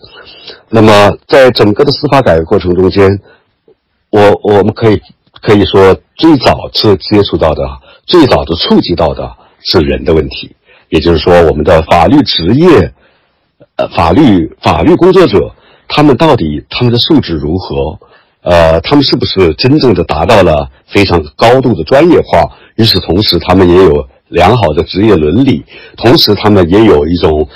[0.70, 3.20] 那么在整个的司法改革过程中间，
[4.10, 5.00] 我我们可以。
[5.42, 7.64] 可以说，最早是接触到的、
[8.06, 10.56] 最早的触及到的是人的问题，
[10.90, 12.94] 也就是说，我们的法律职业，
[13.78, 15.52] 呃法律法律工作者，
[15.88, 18.00] 他们到底他们的素质如何？
[18.42, 22.56] 呃，他们是不是真正的达到了非常高度的专业化？
[22.76, 25.64] 与此同时，他们也有良好的职业伦理，
[25.98, 27.48] 同时他们也有一种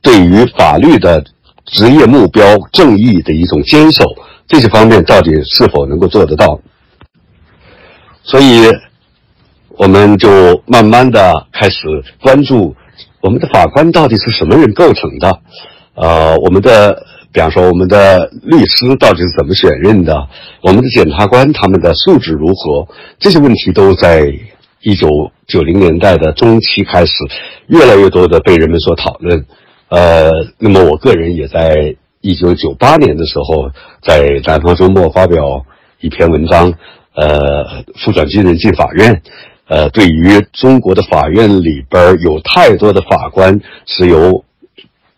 [0.00, 1.22] 对于法律的
[1.66, 4.04] 职业目标正义的一种坚守。
[4.46, 6.58] 这些方面到底是否能够做得到？
[8.24, 8.70] 所以，
[9.68, 11.86] 我们就慢慢的开始
[12.20, 12.74] 关注
[13.20, 15.38] 我们的法官到底是什么人构成的？
[15.94, 17.06] 呃，我们的。
[17.34, 20.28] 比方说，我们的律师到底是怎么选任的？
[20.62, 22.86] 我们的检察官他们的素质如何？
[23.18, 24.32] 这些问题都在
[24.82, 25.08] 一九
[25.48, 27.12] 九零年代的中期开始，
[27.66, 29.44] 越来越多的被人们所讨论。
[29.88, 33.68] 呃，那么我个人也在一九九八年的时候，
[34.00, 35.66] 在《南方周末》发表
[35.98, 36.72] 一篇文章，
[37.14, 39.22] 呃，副转军人进法院。
[39.66, 44.44] 呃，对于中国的法院里边有太多的法官是由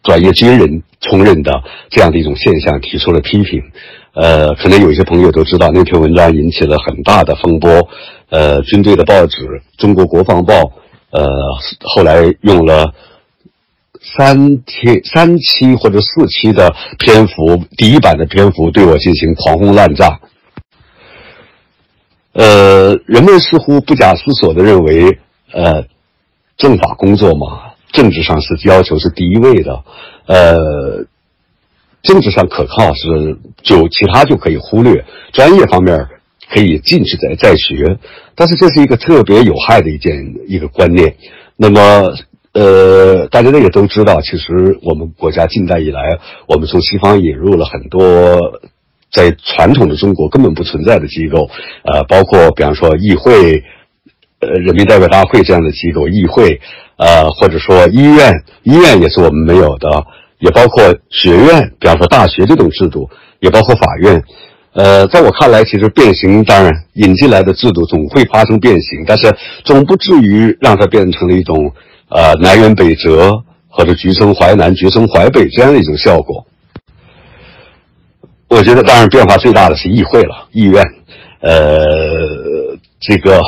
[0.03, 0.83] 专业军人。
[0.99, 1.53] 充任的
[1.91, 3.63] 这样的一种现象提出了批评，
[4.15, 7.87] 呃，可能有些朋友都知道那篇文章引起了很大的风波，
[8.31, 9.37] 呃，军队的报纸
[9.77, 10.55] 《中国国防报》
[11.11, 11.29] 呃，
[11.83, 12.93] 后来用了
[14.01, 20.19] 三期、三期或者四期的篇幅，第一版的篇幅对我进行狂轰滥炸，
[22.39, 25.19] 呃，人们似乎不假思索的认为，
[25.53, 25.87] 呃，
[26.59, 29.83] 政法工作嘛，政治上是要求是第一位的。
[30.27, 31.07] 呃，
[32.03, 36.09] 政治上可靠是就其他就可以忽略，专业方面
[36.51, 37.97] 可以进去再再学，
[38.35, 41.17] 但是这是一个特别有害的一件一个观念。
[41.57, 42.13] 那么，
[42.53, 48.61] 呃，大家也都知道，其实我们国家近代以来，我们从西方引入了很多
[49.17, 51.49] 在传统的中国根本不存在的机构，
[51.91, 53.65] 呃，包括比方说议会。
[54.39, 56.61] 呃，人民代表大会这样的机构，议会，
[56.99, 58.31] 呃，或者说医院，
[58.65, 59.89] 医院也是我们没有的，
[60.41, 63.09] 也包括学院，比方说大学这种制度，
[63.41, 64.23] 也包括法院。
[64.75, 71.73] 呃，在我看来，其实变形当然引进来的制度总会发生变形，但是总不至于让它变成了一种
[72.11, 73.33] 呃南辕北辙
[73.69, 76.47] 或者橘生淮南、橘生淮北这样的一种效果。
[78.49, 80.83] 我觉得，当然变化最大的是议会了，议院，
[81.41, 83.41] 呃，这个。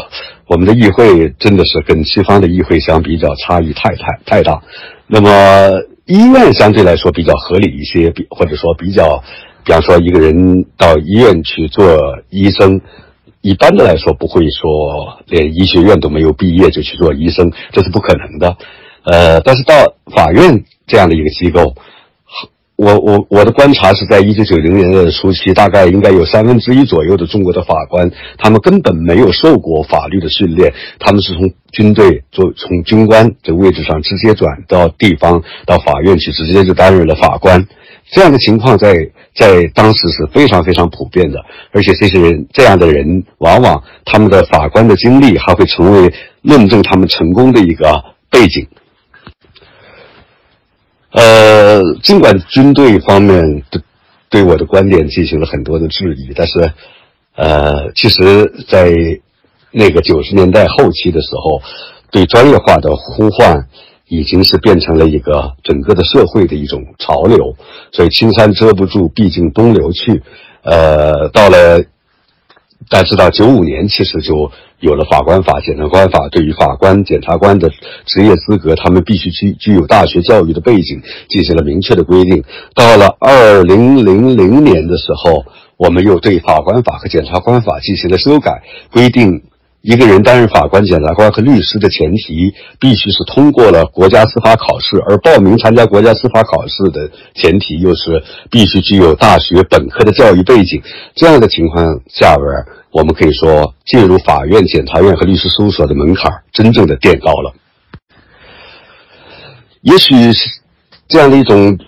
[0.51, 4.63] 我们的议会真的是跟西方的议会相比较，差异太太太大。
[5.07, 9.23] 那么医院相对来说比较合理一些，比或者说比较，
[9.63, 11.85] 比方说一个人到医院去做
[12.31, 12.81] 医生，
[13.43, 18.57] 一般的来说不会说连医学院都没有毕业就去做医生，这是不可能的。
[19.05, 19.75] 呃，但是到
[20.17, 21.75] 法院这样的一个机构。
[22.79, 37.67] 我我我的观察是在一九九零年的初期，大概应该有三分之一左右的中国的法官，他们根本没有受过法律的训练，他们是从军队做从军官这个位置上直接转到地方到法院去，直接就担任了法官。
[38.12, 38.95] 这样的情况在
[39.35, 41.41] 在当时是非常非常普遍的，
[41.73, 48.69] 而且这些人这样的人，往往他们的法官的经历还会成为论证他们成功的一个背景。
[51.12, 53.83] 呃，尽管军队方面对
[54.29, 56.73] 对我的观点进行了很多的质疑，但是，
[57.35, 58.92] 呃，其实，在
[59.71, 61.62] 那个九十年代后期的时候，
[62.11, 63.66] 对专业化的呼唤
[64.07, 67.57] 已经是变成了一个整个的社会的一种潮流。
[67.92, 70.23] 所以，青山遮不住，毕竟东流去。
[70.62, 71.83] 呃，到了。
[72.90, 77.70] 大家知道九五年，其实就有了法官法、检察官法，对于法官、检察官的
[78.07, 82.42] 职业资格，他们必须具具有大学教育的背景，进行了明确的规定。
[82.74, 85.44] 到了二零零零年的时候，
[85.77, 89.42] 我们又对法官法和检察官法进行了修改，规定。
[89.83, 100.83] 一个人担任法官、检察官和律师的前提，必须是通过了国家司法考试；而报名参加国家司法考试的前提，又是必须具有大学本科的教育背景。
[101.14, 102.47] 这样的情况下边，
[102.91, 107.55] 我们可以说，进入法院、检察院和律师事务所的门槛真正的垫高了。
[109.83, 110.51] 也许是
[111.07, 111.79] 这样的一种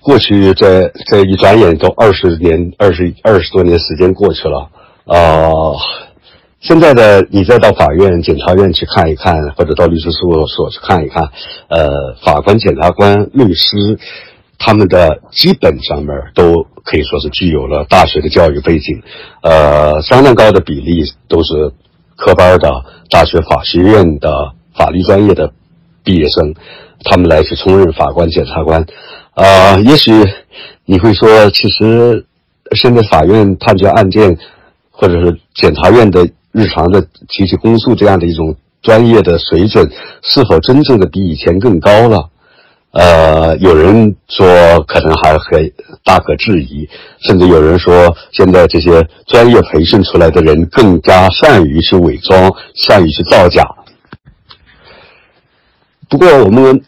[0.00, 4.70] 过去，在在一转眼都二十年、二十二十多年时间过去了
[5.04, 5.72] 啊。
[6.66, 11.28] 现在的你再到法院、检察院去看一看，或者到律师事务所去看一看，
[11.68, 13.98] 呃，法官、检察官、律师，
[14.58, 19.02] 他们的基本上面都可以说是具有了大学的教育背景，
[19.42, 21.70] 呃，相当高的比例都是
[22.16, 22.70] 科班的
[23.10, 25.52] 大学法学院的法律专业的
[26.02, 26.54] 毕业生，
[27.04, 28.86] 他们来去充任法官、检察官，
[29.34, 30.12] 啊，也许
[30.86, 32.24] 你会说，其实
[32.74, 34.38] 现在法院判决案件，
[34.90, 36.26] 或者是检察院的。
[36.54, 39.90] 日常的提起公诉这样的一种专业的水准，
[40.22, 42.30] 是否真正的比以前更高了？
[42.92, 44.46] 呃，有人说
[44.86, 45.72] 可能还很
[46.04, 46.88] 大可质疑，
[47.18, 53.64] 甚至有人说现在这些专业培训出来的人更加善于去伪装，善于去造假。
[56.08, 56.80] 不过我们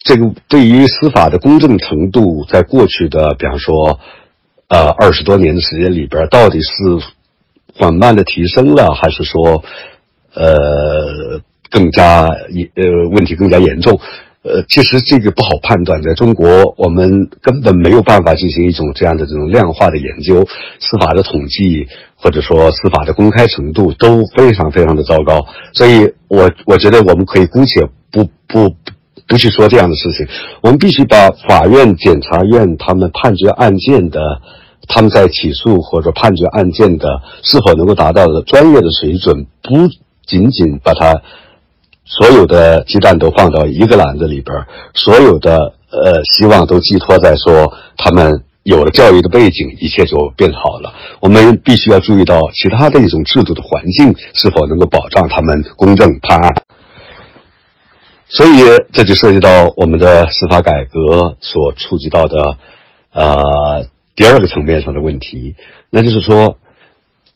[0.00, 4.00] 这个对于司法的公正程度，在过去的比方说
[4.66, 6.72] 呃二十多年的时间里边，到底是
[7.80, 9.64] 缓慢的提升了，还是说
[10.34, 13.98] 呃更加呃问题更加严重？
[14.42, 20.46] 呃，其实这个不好判断，在中国我们根本没有办法进行一种这样的这种量化的研究，
[20.78, 28.74] 司法的统计或者说司法的公开程度都非常非常的糟糕，所以我我觉得我们可以姑且不不
[29.28, 30.26] 不去说这样的事情，
[30.62, 34.40] 我们必须把法院、检察院他们判决案件的，
[34.90, 39.88] 他们在起诉或者判决案件的是否能够达到的专业的水准，不
[40.26, 41.22] 仅仅把它。
[42.12, 50.92] 所有的鸡蛋都放到一个篮子里边，所有的呃希望都寄托在说他们有了教育的背景，一切就变好了。
[51.20, 56.52] 我们必须要注意到其他的一种制度的环境是否能够保障他们公正判案。
[58.28, 58.50] 所以
[58.92, 62.56] 这就涉及到我们的司法改革所触及到的
[63.12, 63.86] 呃
[64.20, 65.54] 第二个层面上的问题，
[65.88, 66.58] 那就是说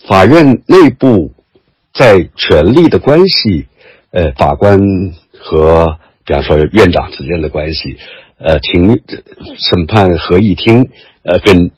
[0.07, 1.32] 法院内部
[1.95, 3.66] 在权力的关系。
[4.11, 4.78] 呃，法官
[5.41, 7.97] 和比方说院长之间的关系，
[8.37, 9.01] 呃，庭
[9.57, 10.91] 审判合议庭，
[11.22, 11.70] 呃，跟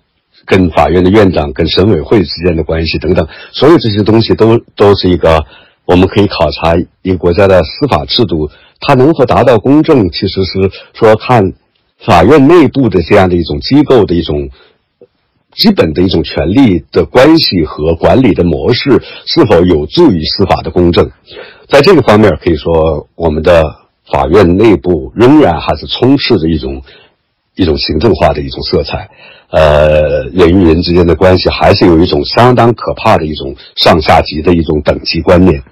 [0.45, 5.39] 跟法院的院长跟审委会之间的关系等等，所有这些东西都都是一个
[5.85, 8.51] 我们可以考察一个国家的司法制度，
[8.81, 11.53] 它能否达到公正，其实是说看
[12.05, 14.51] 法院内部的这样的一种机构的一种
[15.57, 21.11] 基本的一种权利的关系和管理的模式是否有助于司法的公正。
[21.69, 23.63] 在这个方面，可以说我们的
[24.13, 26.83] 法院内部仍然还是充斥着一种
[27.55, 29.11] 一种行政化的一种色彩，
[29.51, 35.63] 呃，人与人之间的关系还是有一种相当可怕的一种上下级的一种等级观念。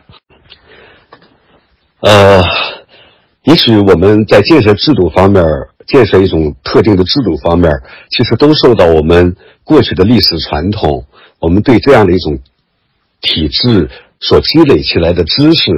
[2.01, 2.43] 呃，
[3.45, 5.45] 也许我们在建设制度方面，
[5.87, 7.71] 建设一种特定的制度方面，
[8.11, 11.05] 其实都受到我们过去的历史传统，
[11.41, 12.39] 我们对这样的一种
[13.21, 13.91] 体制。
[14.21, 15.71] 所积累起来的知识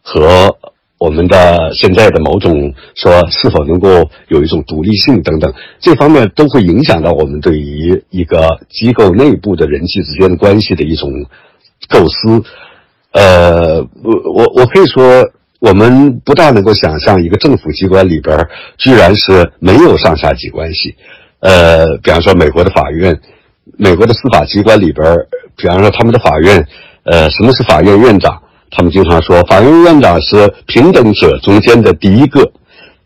[0.00, 0.56] 和
[0.96, 11.10] 我们的现在的某种说是否能够有一种独立性等等，这方面都会影响到我们对于一个机构内部的人际之间的关系的一种
[11.90, 12.42] 构思。
[13.12, 15.30] 呃，我我我可以说，
[15.60, 18.36] 我们不大能够想象一个政府机关里边
[18.76, 20.96] 居然是没有上下级关系。
[21.38, 23.20] 呃，比方说美国的法院，
[23.78, 25.16] 美国的司法机关里边，
[25.56, 26.66] 比方说他们的法院。
[27.02, 28.42] 呃，什么是法院院长？
[28.70, 32.52] 他们经常说，法院院长是平等者中间的第一个，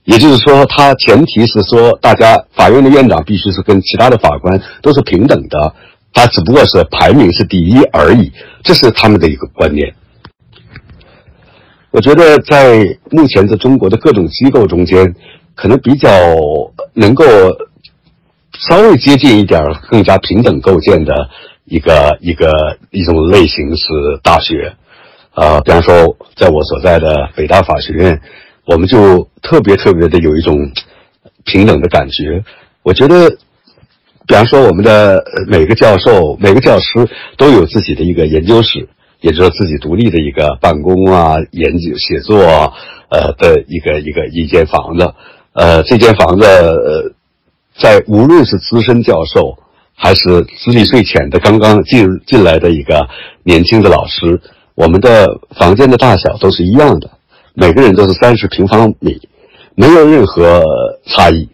[0.02, 5.74] 也就是说，他前提是说，大家法院的院长必须是跟其他的法官都是平等的，
[6.12, 8.32] 他只不过是排名是第一而已，
[8.64, 9.94] 这是他们的一个观念。
[11.94, 15.14] 我觉得在目前的中国的各种机构中间，
[15.54, 16.10] 可能比较
[16.92, 17.24] 能够
[18.58, 21.30] 稍微接近一点更加平等构建的。
[21.66, 22.50] 一个一个
[22.90, 23.86] 一种类型是
[24.24, 24.74] 大学，
[25.34, 28.20] 啊，比方说在我所在的北大法学院，
[28.66, 30.72] 我们就特别特别的有一种
[31.44, 32.44] 平等的感觉。
[32.82, 33.30] 我觉得，
[34.26, 38.88] 比方说我们的每个教授、每个教师都有自己的一个研究室，
[39.24, 42.72] 也就是自己独立的一个办公啊、研究写作啊
[43.08, 45.14] 呃的一个一个一间房子。
[45.54, 47.12] 呃，这间房子呃，
[47.78, 49.58] 在无论是资深教授。
[49.96, 53.06] 还是资历最浅的，刚刚进进来的一个
[53.44, 54.40] 年轻的老师，
[54.74, 57.08] 我们的房间的大小都是一样的，
[57.54, 59.20] 每个人都是三十平方米，
[59.76, 60.60] 没有任何
[61.06, 61.48] 差异。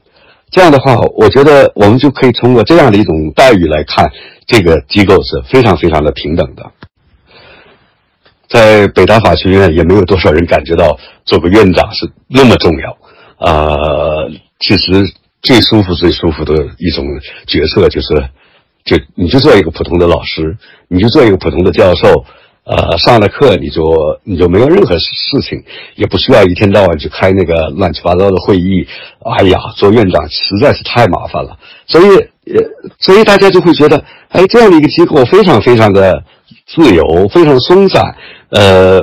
[0.51, 4.11] 这样的话，我觉得我们就可以通过这样的一种待遇来看，
[4.47, 6.65] 这个机构是非常非常的平等的。
[8.51, 12.99] 在北大法学院，也没有多少人感觉到做个院长是那么重要。
[13.39, 15.15] 呃，其实。
[15.43, 17.03] 最舒服、最舒服的一种
[17.47, 18.09] 角色，就是，
[18.85, 20.55] 就你就做一个普通的老师，
[20.87, 22.27] 你就做一个普通的教授，
[22.65, 28.87] 呃，上了课你就你就没有任何事情，也不需要一天到晚去开那个乱七八糟的会议。
[29.25, 32.05] 哎呀，做院长实在是太麻烦了，所以，
[32.53, 32.63] 呃，
[32.99, 36.23] 所以大家就会觉得，哎，这样的一个机构非常非常的
[36.67, 38.15] 自由，非常松散。
[38.51, 39.01] 呃，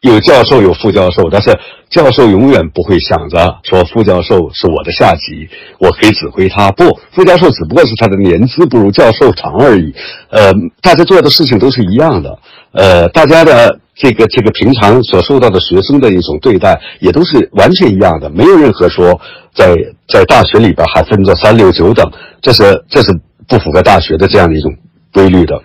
[0.00, 1.56] 有教授有副教授，但是
[1.88, 6.70] 教授永远不会想着说副教授是我的下级，我可以指挥他。
[6.72, 9.94] 不，副教授只不过是他的年资不如教授长而已。
[10.30, 12.38] 呃，大家做的事情都是一样的。
[12.72, 19.20] 呃，大家的这个这个平常所受到的学生的一种对待也都是完全一样的，没有任何说
[19.54, 19.74] 在
[20.08, 22.10] 在大学里边还分着三六九等，
[22.40, 23.08] 这是这是
[23.46, 24.72] 不符合大学的这样的一种
[25.12, 25.62] 规律的。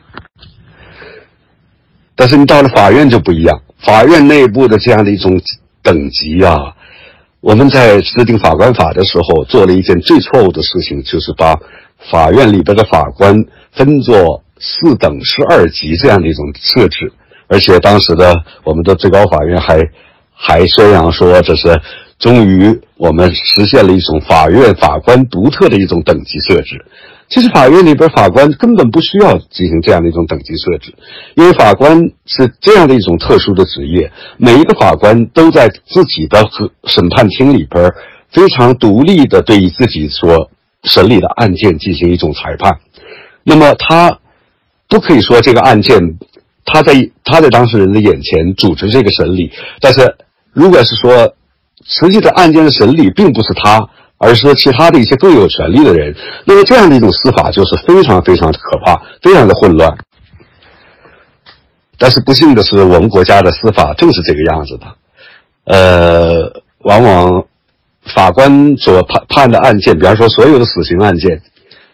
[2.16, 5.40] 但是你到了法院就不一样，法院内部的这样的一种
[5.84, 6.74] 等级啊，
[7.42, 11.56] 我们在制定法官法的时候做了一件最错误的事情，就是把
[12.10, 17.12] 法院里边的法官分作四等十二级这样的一种设置，
[17.48, 19.80] 而且当时的我们的最高法院还
[20.34, 21.82] 还宣扬说这是。
[22.18, 26.86] 终于，我们实现了一种法院法官独特的一种等级设置。
[27.28, 30.94] 其实，法院里边法官根本不需要进行这样的一种等级设置，
[31.36, 36.44] 因为法官是这样的一种特殊的职业，每一个法官都在自己的
[36.84, 37.92] 审判厅里边
[38.30, 40.50] 非常独立的对于自己所
[40.84, 42.80] 审理的案件进行一种裁判。
[43.44, 44.20] 那么，他
[44.88, 46.00] 不可以说这个案件
[46.64, 49.52] 他在他在当事人的眼前主持这个审理，
[49.82, 50.16] 但是
[50.54, 51.34] 如果是说。
[51.88, 56.16] 实际的案件的审理并不是他，而是其他的一些更有权利的人。
[56.46, 59.98] 那么这样的一种司法就是非常非常可怕，非常的混乱。
[61.98, 64.86] 但是不幸的是，我们国家的司法正是这个样子的。
[65.66, 67.46] 呃，往往
[68.14, 71.42] 法官所判判的案件，比方说所有的死刑案件，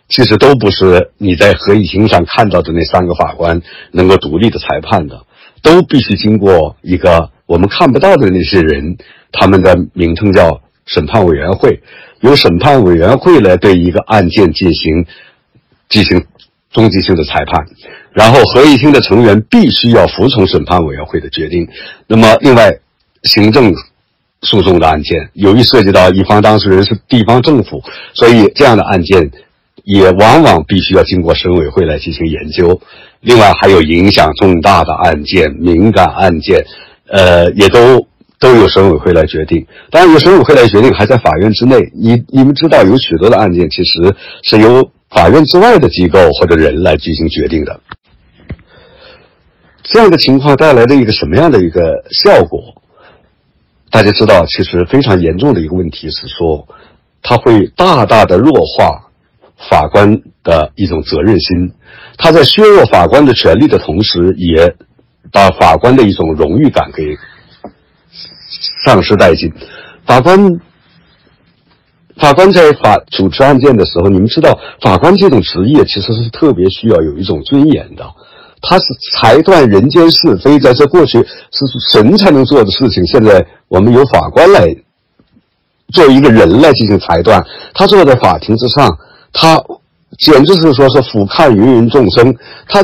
[0.09, 3.61] 其实都不是你在合议庭上看到的那三个法官
[3.91, 5.25] 能够独立的裁判的，
[5.61, 8.97] 都必须经过一个我们看不到的那些人。
[9.33, 11.81] 他们的名称叫审判委员会，
[12.21, 15.05] 由审判委员会来对一个案件进行
[15.89, 16.25] 进行
[16.71, 17.65] 终极性的裁判，
[18.13, 21.67] 然后合议庭的成员必须要服从审判委员会的决定。
[22.07, 22.71] 那么，另外
[23.23, 23.73] 行政
[24.41, 29.31] 诉讼的案件，由于涉及到一方当事人是地方政府，所以这样的案件
[29.83, 32.81] 也往往必须要经过审委会来进行研究。
[33.21, 36.65] 另外，还有影响重大的案件、敏感案件，
[37.07, 38.07] 呃，也都。
[38.41, 41.77] 都由审委会来决定，当然由审委会来决定还在法院之内。
[41.93, 47.79] 你你们知道，有许多的案件其实是由法院之外的机构或者人来进行决定的。
[49.83, 52.81] 这样的情况带来的一个什么样的一个效果？
[53.91, 56.67] 大家知道，其实非常严重的一个问题是说，
[57.21, 59.11] 它会大大的弱化
[59.69, 61.73] 法官的一种责任心。
[62.17, 64.75] 他在削弱法官的权利的同时，也
[65.31, 67.03] 把法官的一种荣誉感给。
[68.85, 69.51] 丧失殆尽。
[70.05, 70.59] 法官，
[72.17, 78.03] 法官在法主持案件的时候，你们知道，法官这种职业其实是特别需要有一种尊严的。
[78.61, 84.75] 他是裁断人间是非，在这过去是神才能做的事情，现在我们由法官来
[85.93, 87.43] 做一个人来进行裁断。
[87.73, 88.97] 他坐在法庭之上，
[89.33, 89.63] 他
[90.17, 92.35] 简直是说是俯瞰芸芸众生。
[92.67, 92.81] 他，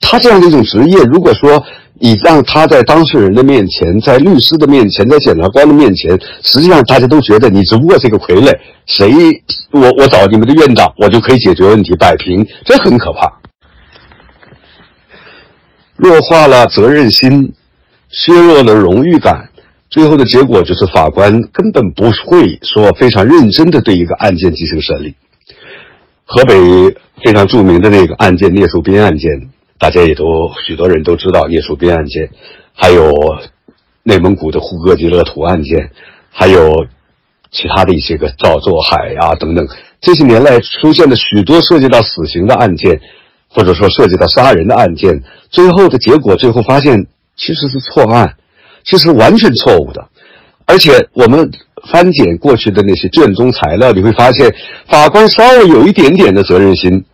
[0.00, 1.62] 他这样的一种职业，如果说。
[2.02, 8.58] 你让他在当事人的面前，在律师的面前，在检察官的面前，实际上大家都觉得你只不过是个傀儡。
[8.86, 9.12] 谁
[9.70, 13.30] 我我找你们的院长，我就可以解决问题，摆平，这很可怕。
[15.96, 17.52] 弱化了责任心，
[18.08, 19.50] 削弱了荣誉感，
[19.90, 25.14] 最后的结果就是法官根本不会说非常认真的对一个案件进行审理。
[26.24, 26.54] 河北
[27.22, 29.50] 非常著名的那个案件——聂树斌案件。
[29.80, 32.28] 大家也都许多人都知道聂树斌案件，
[32.74, 33.14] 还有
[34.02, 35.90] 内蒙古的呼格吉勒图案件，
[36.30, 36.86] 还有
[37.50, 39.66] 其他的一些个赵作海啊等等，
[40.02, 43.00] 这些年来出现的许多涉及到死刑的案件，
[43.48, 48.36] 或者说涉及到杀人的案件，最后的结果最后发现其实是错案，
[48.84, 50.08] 其实完全错误的，
[50.66, 51.50] 而且我们
[51.90, 54.54] 翻检过去的那些卷宗材料，你会发现
[54.86, 57.06] 法官稍微有一点点的责任心。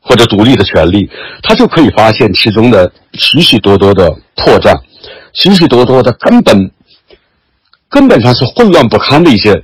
[0.00, 1.08] 或者独立的权利，
[1.42, 4.74] 他就可以发现其中的许许多多的破绽，
[5.34, 6.70] 许许多多的根本
[7.88, 9.62] 根本上是混乱不堪的一些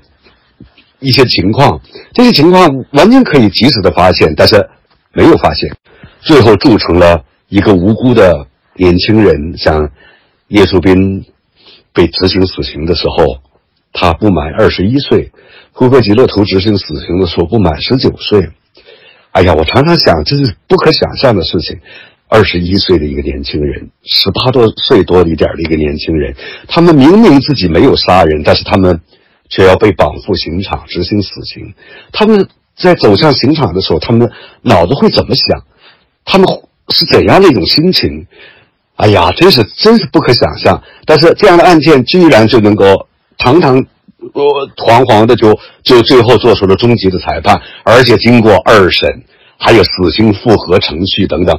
[1.01, 1.81] 一些情况。
[2.13, 4.69] 这些情况完全可以及时的发现，但是
[5.13, 5.75] 没有发现，
[6.21, 9.91] 最后铸成了一个无辜的年轻人，像
[10.49, 11.25] 叶树斌
[11.93, 13.41] 被执行死刑的时候，
[13.93, 15.31] 他不满二十一岁；
[15.73, 18.51] 呼和吉勒图执行死刑的时候不满十九岁。
[19.37, 21.79] 哎呀，我常常想，这是不可想象的事情。
[22.27, 26.35] 二十一岁的一个年轻人，十八多岁多一点的一个年轻人，
[26.69, 28.99] 他们明明自己没有杀人，但是他们
[29.51, 31.75] 却要被绑赴刑场执行死刑。
[32.13, 34.33] 他们在走向刑场的时候，他们
[34.63, 35.65] 脑子会怎么想？
[36.25, 36.49] 他们
[36.89, 38.27] 是怎样的一种心情？
[38.95, 40.83] 哎呀，真是真是不可想象。
[41.05, 43.07] 但是这样的案件居然就能够
[43.37, 43.85] 堂堂。
[44.35, 49.25] 我惶惶的就就最后做出了终极的裁判，而且经过二审，
[49.59, 51.59] 还有死刑复核程序等等，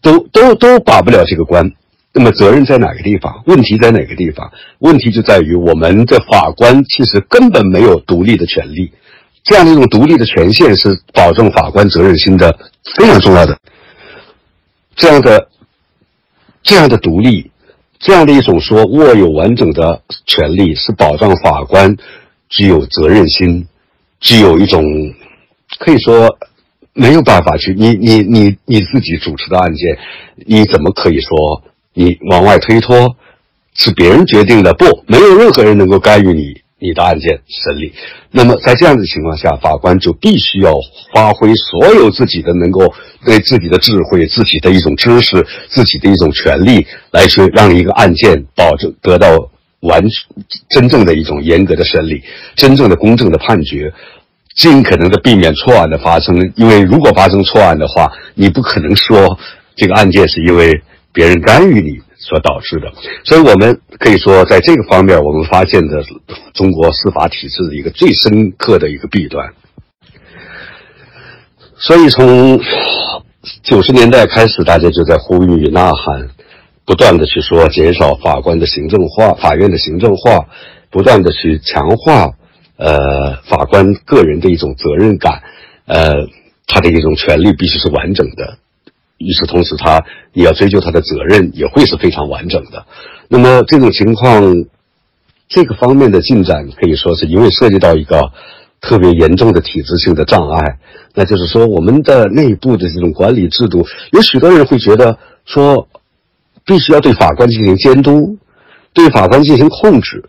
[0.00, 1.72] 都都都把不了这个关。
[2.12, 3.42] 那么责任在哪个地方？
[3.46, 4.50] 问题在哪个地方？
[4.78, 8.90] 问题就在于我们的法官其实根本没有独立的权利，
[9.44, 12.58] 这样的一种独立的权限是保证法官责任心的
[12.96, 13.56] 非常重要的。
[14.96, 15.48] 这样的
[16.62, 17.50] 这样的独立，
[17.98, 21.96] 这样的一种说握有完整的权利，是保障法官
[22.48, 23.66] 具有责任心，
[24.20, 24.82] 具有一种
[25.78, 26.38] 可以说。
[26.94, 29.96] 没有办法去，你你你你自己主持的案件，
[30.34, 31.62] 你怎么可以说
[31.94, 33.14] 你往外推脱，
[33.72, 34.74] 是别人决定的？
[34.74, 37.92] 不，没有任何人能够干预你你的案件审理。
[38.30, 40.74] 那么在这样的情况下，法官就必须要
[41.14, 42.92] 发挥所有自己的能够
[43.24, 49.50] 对自己的智慧、自己的一种知识、自己的一种权利，来去让一个案件保证得到
[49.80, 50.02] 完
[50.70, 52.22] 真正的一种严格的审理，
[52.56, 53.92] 真正的公正的判决。
[54.56, 59.38] 尽可能的避免错案的发生，因为如果发生错案的话，你不可能说
[59.76, 62.92] 这个案件是因为别人干预你所导致的。
[63.24, 66.04] 所以，我们可以说，在这个方面，我们发现的
[66.52, 69.54] 中国司法体制的一个最深刻的一个弊端。
[71.76, 72.60] 所以，从
[73.62, 76.28] 九十年代开始，大家就在呼吁、呐喊，
[76.84, 80.46] 不断的去说减少法官的行政化、法院的行政化，
[80.90, 82.34] 不断的去强化。
[82.76, 85.42] 呃，法官个人的一种责任感，
[85.86, 86.12] 呃，
[86.66, 88.58] 他的一种权利必须是完整的。
[89.18, 90.02] 与此同时，他
[90.32, 92.86] 你要追究他的责任也会是非常完整的。
[93.28, 94.42] 那么这种情况，
[95.48, 98.30] 这个方面的进展可以说是因为涉及到一个
[98.80, 100.78] 特别严重的体制性的障碍，
[101.14, 105.88] 那就是说我们的内部的这种管理制度，有许多人会觉得说，
[106.64, 108.38] 必须要对法官进行监督，
[108.92, 110.24] 对法官进行控制。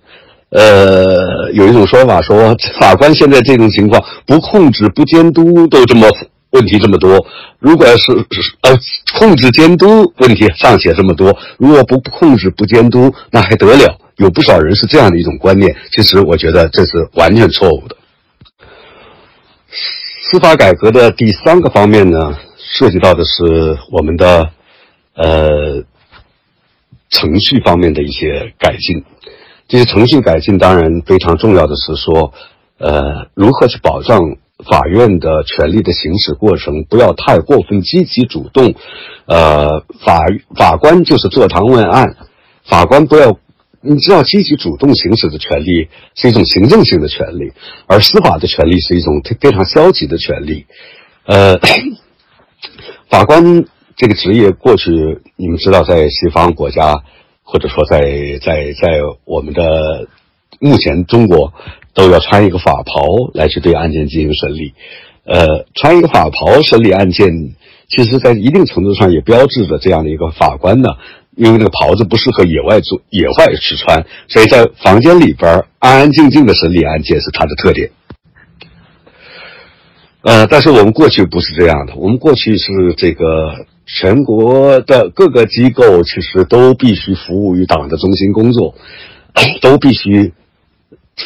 [0.50, 6.08] 呃，有一种说法说，法官现在这种情况，不控制、不监督都这么
[6.52, 7.26] 问题这么多。
[7.60, 8.14] 如果要是
[8.62, 8.78] 呃
[9.18, 13.98] 控制监督问题尚且这么多，如果不控制、不监督，那还得了？
[14.18, 15.76] 有不少人是这样的一种观念。
[15.92, 17.96] 其实我觉得这是完全错误的。
[19.70, 24.52] 司法改革的第三个方面呢，涉及到的是我们的
[25.16, 25.84] 呃
[27.10, 29.04] 程序方面的一些改进。
[29.68, 32.34] 这些程序改进当然非常重要的是说，
[32.80, 34.20] 呃，如何去保障
[34.66, 38.74] 法院的权利的行使过程不要太过分积极主动，
[39.26, 42.16] 呃，法法官就是坐堂问案，
[42.66, 43.38] 法官不要，
[43.82, 47.52] 你知道积极主动行使的权利是一种行政性的权利，
[47.88, 50.66] 而司法的权利是一种非常消极的权利，
[51.26, 51.58] 呃，
[53.10, 54.92] 法官这个职业过去
[55.36, 57.04] 你们知道在西方国家。
[57.52, 60.08] 或者说，在在在我们的
[60.60, 61.52] 目前中国，
[61.94, 64.74] 都要穿一个法袍来去对案件进行审理。
[65.26, 67.30] 呃，穿一个法袍审理案件，
[67.90, 70.90] 其实在一定程度上也标志着这样的一个法官呢，
[71.36, 77.92] 因为那个袍子不适合野外做野外去穿，所以在房间里边安安静静的审理案件是它的特点。
[80.22, 83.24] 呃，但是我们过去不是这样的，我们过去是这个。
[83.92, 88.76] 全国的各个机构其实都必须服务于党的中心工作，
[89.62, 90.32] 都必须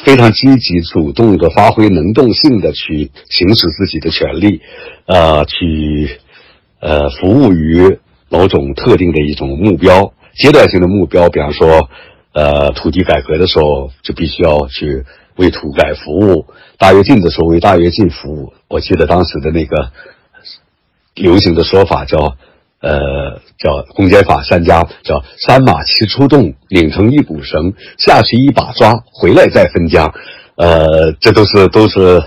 [0.06, 4.62] 非常积极主动的发挥能动性的去行使自己的权利，
[5.06, 6.20] 呃，去
[6.80, 11.90] 呃服务于某种特定的一种目标，阶段性的目标，比方说，
[12.34, 18.54] 呃，土地改革的时候就必须要去为土改服务，大跃进的时候为大跃进服务。
[18.68, 19.92] 我记得当时的那个
[21.16, 22.36] 流行的说法叫。
[22.84, 30.14] 呃，叫公检法三家，叫三马齐出动，拧成一股绳，下去一把抓，回来再分家。
[30.56, 32.22] 呃，这都是都是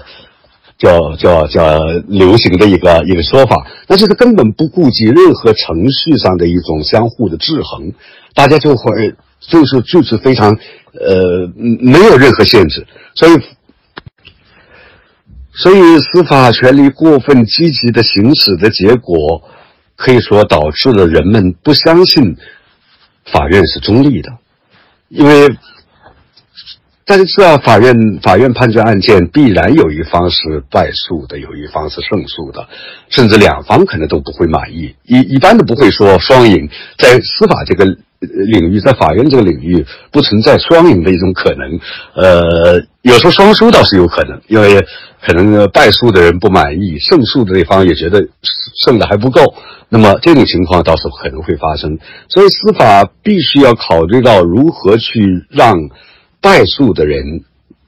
[0.78, 1.78] 叫叫叫
[2.08, 3.66] 流行的一个一个说法。
[3.86, 7.92] 那这个根本不顾及任何程序上的一种相互的制衡，
[8.34, 10.50] 大家就会就是就是非常
[10.94, 13.32] 呃没有任何限制，所以
[15.52, 19.42] 所以司法权力过分积极的行使的结果。
[19.96, 22.36] 可以说导致了人们不相信
[23.24, 24.38] 法院是中立的，
[25.08, 25.56] 因为
[27.06, 32.66] 大家知道，法院法院判决案件必然有一方是败诉的，有一方是胜诉的，
[33.08, 34.92] 甚至两方可能都不会满意。
[35.04, 41.78] 一一般都不会说双赢，在司法这个领域，在法院这个领域不存在双赢的一种可能。
[42.16, 44.84] 呃，有时候双输倒是有可能，因为
[45.24, 48.26] 可能败诉的人不满意，胜诉的那方也觉得
[48.84, 49.54] 胜的还不够。
[49.88, 55.76] 那么这种情况倒是可能会发生，所以司法必须要考虑到如何去让
[56.46, 57.42] 败诉的人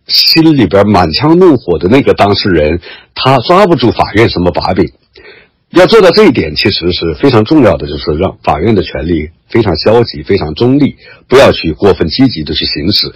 [0.09, 2.81] 心里边满腔怒火的那个当事人，
[3.15, 4.91] 他抓不住法院什么把柄，
[5.71, 10.97] 要做到这一点，其实是非常重要的，就是让法院的权力非常消极、非常中立，
[11.29, 13.15] 不要去过分积极的去行使。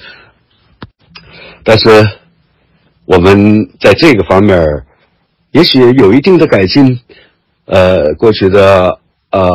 [1.65, 2.09] 但是，
[3.05, 4.65] 我们在这个方面，
[5.51, 7.01] 也许有一定的改进。
[7.65, 8.99] 呃，过去的
[9.31, 9.51] 呃，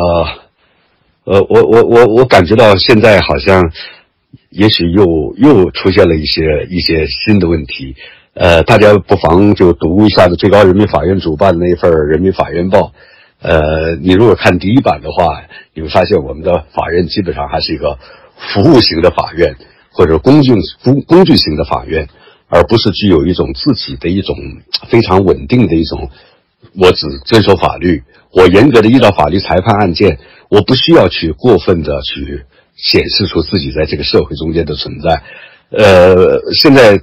[1.24, 3.62] 呃，我我我我感觉到现在好像，
[4.50, 7.96] 也许又又出现了一些一些新的问题。
[8.34, 12.78] 呃，大家不妨就读一下子最高人民法院主办的那份《人民法院报》。
[13.40, 15.42] 呃，你如果看第一版的话，
[15.74, 17.98] 你会发现我们的法院基本上还是一个
[18.36, 19.56] 服务型的法院，
[19.90, 22.08] 或者工具工工具型的法院，
[22.48, 24.36] 而不是具有一种自己的一种
[24.88, 26.10] 非常稳定的一种。
[26.74, 30.18] 我只遵守法律，我严格的依照法律裁判案件，
[30.48, 32.44] 我不需要去过分的去
[32.78, 35.22] 显示出自己在这个社会中间的存在。
[35.70, 36.98] 呃，现在。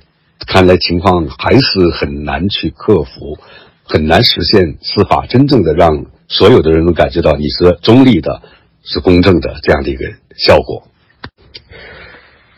[0.48, 3.38] 看来情况还是很难去克服，
[3.86, 8.42] 很难实现司法真正的让所有的人都感觉到你是中立的，
[8.84, 10.06] 是公正的这样的一个
[10.36, 10.84] 效果。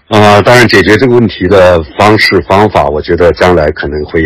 [0.07, 4.21] 啊，当然解决这个问题的方式方法，我觉得将来可能会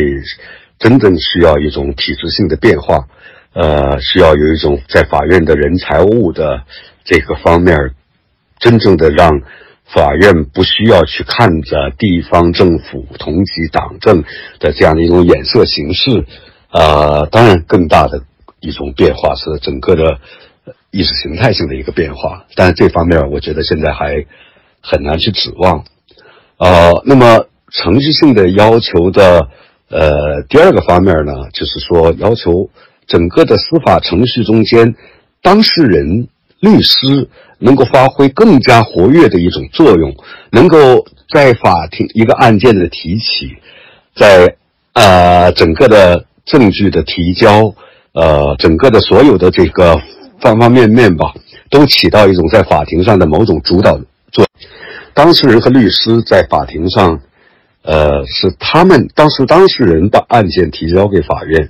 [0.79, 3.05] 真正需要一种体制性的变化，
[3.53, 6.63] 呃，需要有一种在法院的人财物的
[7.03, 7.77] 这个方面，
[8.61, 9.41] 真正的让。
[9.93, 14.23] 法院不需要去看着地方政府同级党政
[14.57, 16.23] 的这样的一种眼色行事，
[16.71, 18.21] 呃，当然更大的
[18.61, 20.21] 一种变化是整个的
[20.91, 24.25] 意识形态性的一个变化，但是这方面我觉得现在还
[24.79, 25.83] 很难去指望。
[26.55, 29.49] 呃，那么程序性的要求的
[29.89, 32.69] 呃第二个方面呢，就是说要求
[33.07, 34.95] 整个的司法程序中间
[35.41, 36.29] 当事人。
[36.61, 40.15] 律师能够发挥更加活跃的一种作用，
[40.51, 43.57] 能够在法庭一个案件的提起，
[44.15, 44.55] 在
[44.93, 47.73] 呃整个的证据的提交，
[48.13, 49.99] 呃整个的所有的这个
[50.39, 51.33] 方方面面吧，
[51.71, 53.99] 都起到一种在法庭上的某种主导
[54.31, 54.45] 作。
[55.15, 57.19] 当事人和律师在法庭上，
[57.81, 61.69] 呃是他们当时当事人把案件提交给法院，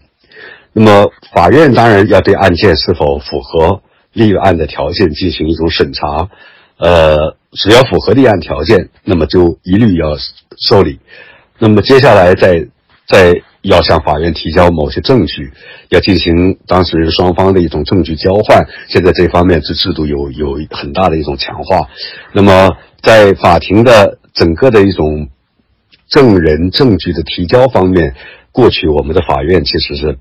[0.73, 3.81] 那么法院当然要对案件是否符合。
[4.13, 6.29] 立案的条件进行一种审查，
[6.77, 10.17] 呃，只要符合立案条件，那么就一律要
[10.67, 10.99] 受理。
[11.59, 12.67] 那么接下来再
[13.07, 15.51] 再要向法院提交某些证据，
[15.89, 18.67] 要进行当事人双方的一种证据交换。
[18.87, 21.87] 现在这方面这制度有有很大的一种强化。
[22.33, 22.69] 那么
[23.01, 25.29] 在法庭的整个的一种
[26.09, 28.15] 证人证据的提交方面，
[28.51, 30.17] 过去我们的法院其实是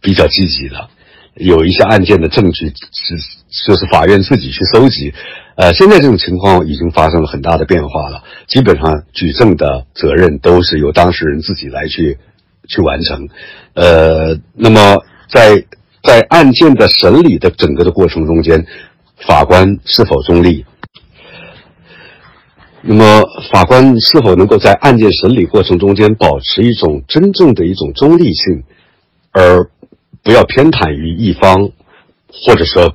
[0.00, 0.88] 比较积极的。
[1.36, 3.16] 有一些案件的证据是
[3.66, 5.12] 就是法院自己去搜集，
[5.56, 8.22] 呃，现在这种情况已经发生了很大的变化了。
[8.46, 12.18] 基本上举证的责任都是由当事人自己来去
[12.68, 13.28] 去完成，
[13.74, 14.96] 呃，那么
[15.28, 15.64] 在
[16.04, 18.64] 在案件的审理的整个的过程中间，
[19.26, 20.64] 法官是否中立？
[22.82, 28.62] 那么法官是否能够在案件审理过程中间保持一种真正的一种中立性，
[29.32, 29.68] 而？
[30.24, 31.70] 不要偏袒于一方，
[32.32, 32.94] 或者说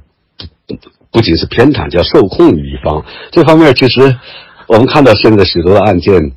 [0.67, 0.75] 不
[1.11, 3.05] 不仅是偏袒，叫受控于一方。
[3.32, 4.17] 这方面其实
[4.67, 6.32] 我们看到现在许多的案件，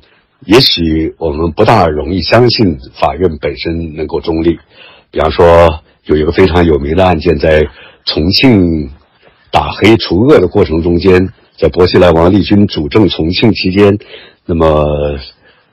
[0.45, 4.59] 也许我们不大容易相信法院本身能够中立。
[5.09, 7.67] 比方说，有一个非常有名的案件，在
[8.05, 8.91] 重庆
[9.51, 13.97] 打黑除恶的过程中间，在薄熙来王立军主政重庆期间，
[14.45, 14.85] 那么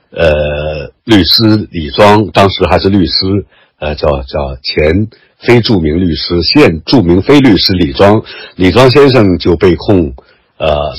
[0.09, 3.45] 呃，律师李庄当时还是律师。
[3.81, 5.07] 呃，叫叫前
[5.39, 8.21] 非著名律师，现著名非律师李庄，
[8.55, 10.13] 李庄先生就被控，
[10.57, 10.93] 呃，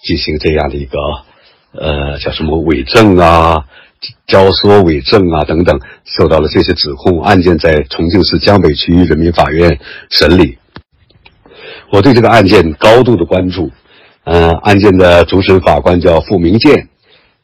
[0.00, 0.96] 进行这样的一个，
[1.72, 3.64] 呃，叫什么伪证啊，
[4.28, 10.58] 教唆伪证啊等等，受到了这些指控，案件在重庆市江北区人民法院审理。
[11.90, 13.72] 我对这个案件高度的关注，
[14.22, 16.88] 嗯，案件的主审法官叫傅明建，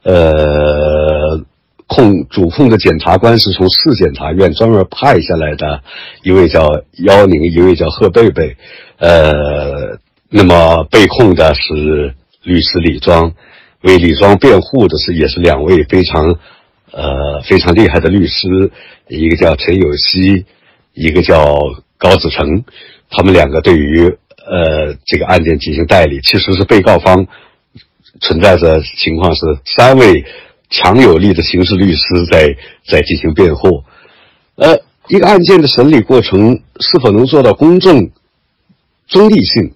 [0.04, 0.87] 呃。
[1.88, 5.82] 控主控的检察官是从市检察院专门派下来的，
[6.22, 6.68] 一位叫
[6.98, 8.56] 幺宁，一位叫贺贝贝，
[8.98, 13.32] 呃，那么被控的是律师李庄，
[13.80, 16.36] 为李庄辩护的是也是两位非常，
[16.92, 18.70] 呃非常厉害的律师，
[19.08, 20.44] 一个叫陈有希，
[20.92, 21.58] 一个叫
[21.96, 22.64] 高子成，
[23.08, 24.04] 他们两个对于
[24.46, 27.26] 呃这个案件进行代理，其实是被告方
[28.20, 30.22] 存在着情况是三位。
[30.70, 32.56] 强有力的刑事律师在
[32.86, 33.84] 在进行辩护，
[34.56, 38.10] 呃，一个案件的审理过程是否能做到公正、
[39.06, 39.72] 中立性，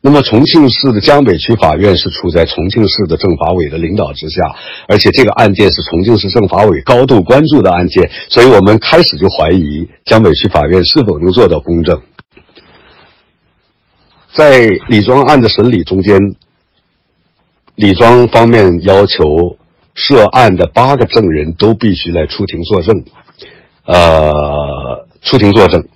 [0.00, 4.56] 那么重庆市的江北区法院是处在重庆市的政法委的领导之下，
[4.88, 12.00] 而且这个案件是重庆市政法委高度关注的案件，所以我们开始就怀疑江北区法院是否能做到公正。
[14.32, 16.18] 在李庄案的审理中间，
[17.74, 19.58] 李庄方面要求
[20.02, 23.04] 涉案的八个证人都必须来出庭作证，
[23.84, 25.86] 呃，出庭作证。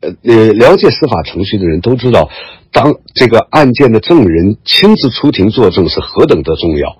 [0.00, 2.30] 呃，了解司法程序的人都知道，
[2.70, 6.96] 当这个案件的证人亲自出庭作证是何等的重要，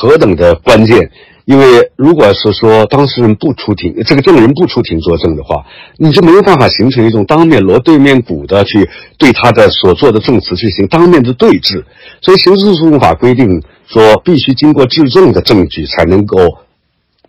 [0.00, 1.10] 何等的关键。
[1.44, 1.64] 因为
[1.96, 5.64] 如果是说当事人不出庭，这个证人不出庭作证的话，
[5.96, 8.88] 你就没有办法形成一种当面锣对面鼓的去
[9.18, 11.84] 对他的所做的证词进行当面的对质。
[12.20, 16.36] 所以刑事诉讼法规定说，必须经过质证的证据才能够。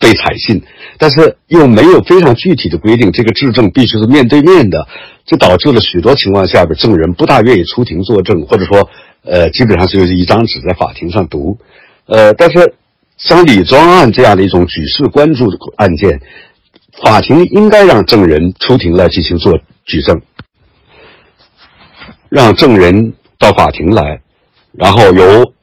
[0.02, 0.64] 被采信，
[0.98, 4.88] 但是又没有非常具体的规定，这个质证必须是面对面的，
[5.26, 8.90] 这导致了许多情况下的证人不大愿意出庭作证，或者说，
[9.26, 11.58] 呃，基本上就是一张纸在法庭上读，
[12.10, 12.74] 呃，但是
[13.18, 16.20] 像李庄案这样的一种举世关注的案件，
[17.04, 20.22] 法庭应该让证人出庭来进行做举证，
[22.28, 24.22] 让证人到法庭来，
[24.74, 25.54] 然后由。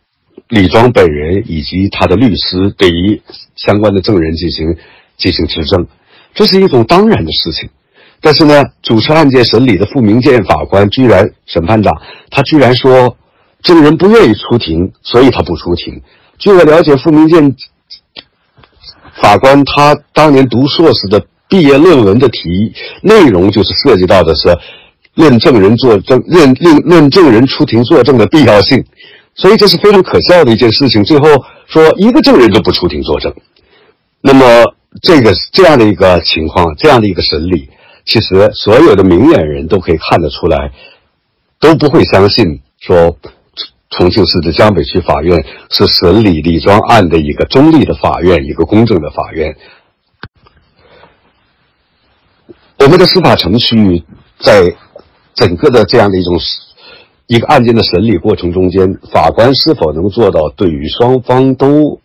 [0.48, 3.20] 李庄本人以及他的律师对于
[3.56, 4.76] 相关的证人进行
[5.16, 5.88] 进行质证，
[6.34, 7.68] 这是一种当然的事情。
[8.20, 11.92] 但是呢，主持案件审理的傅明建法官居然审判长，
[12.30, 13.16] 他居然说
[13.62, 16.00] 证人不愿意出庭，所以他不出庭。
[16.38, 17.56] 据我了解，傅明建
[19.22, 22.72] 法官他当年读硕士的毕业论文的题
[23.02, 24.56] 内容就是涉及到的是
[25.14, 28.84] 论证人作证、论论论证人出庭作证的必要性。
[29.34, 31.04] 所以这是非常可笑的一件事情。
[31.04, 31.28] 最后
[31.66, 33.34] 说一个证人都不出庭作证，
[34.22, 37.68] 那么这个这样的一个情况，这样的一个审理，
[38.06, 40.72] 其实所有的明眼人都可以看得出来，
[41.60, 43.18] 都不会相信说
[43.98, 49.56] 重庆市的江北区法院是审理李庄案的一个中立的法院，一个公正的法院。
[52.78, 54.04] 我们的司法程序
[54.38, 54.74] 在
[55.34, 56.34] 整个的这样的一种。
[57.28, 62.00] 一个案件的审理过程中间，法官是否能做到对于双方都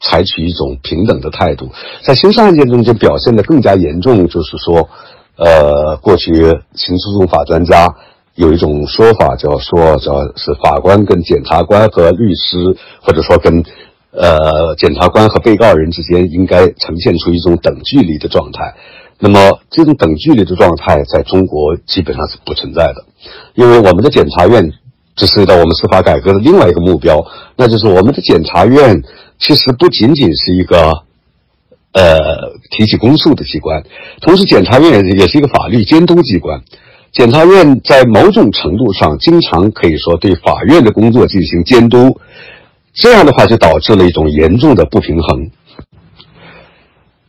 [0.00, 1.72] 采取一种平等的态度？
[2.02, 4.90] 在刑事案件中间表现的更加严重，就是说，
[5.36, 6.34] 呃，过去
[6.74, 7.88] 刑诉讼法专家
[8.34, 13.62] 有一种说法，叫说叫是法官跟检察官和律师，或者说跟
[14.10, 18.74] 呃检察官和被告人之间应该呈现出一种等距离的状态。
[19.20, 23.04] 那么，这种等距离的状态在中国基本上是不存在的，
[23.54, 24.72] 因为我们的检察院，
[25.14, 27.24] 这涉及到我们司法改革的另外一个目标，
[27.56, 29.00] 那就是我们的检察院
[29.38, 30.90] 其实不仅仅是一个，
[31.92, 33.84] 呃，提起公诉的机关，
[34.20, 36.62] 同时检察院也是一个法律监督机关。
[37.14, 42.20] 检察院在某种程度上，经常可以说对法院的工作进行监督，
[42.92, 45.48] 这样的话就导致了一种严重的不平衡。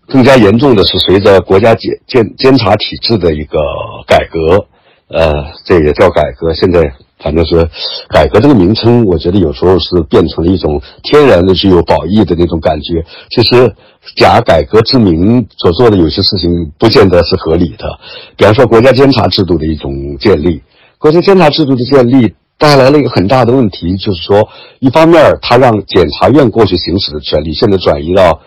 [0.07, 3.59] 更加严重的是，随着国家监监监察体制的一个
[4.07, 4.65] 改革，
[5.07, 6.51] 呃，这也叫改革。
[6.53, 7.70] 现在反正是
[8.09, 13.05] 改革这个名称，我觉得有时候是变成了一种天然的具有褒义的那种感觉。
[13.30, 13.76] 其实
[14.16, 17.99] 假改革之名所做的有些事情，不见得是合理的。
[18.36, 20.61] 比方说，国家监察制度的一种建立，
[20.97, 24.47] 国家监察制度的建立带来了一个很大的问题，就是说，
[24.80, 28.41] 一方面它让检察院过去行使的权利，现在转移到。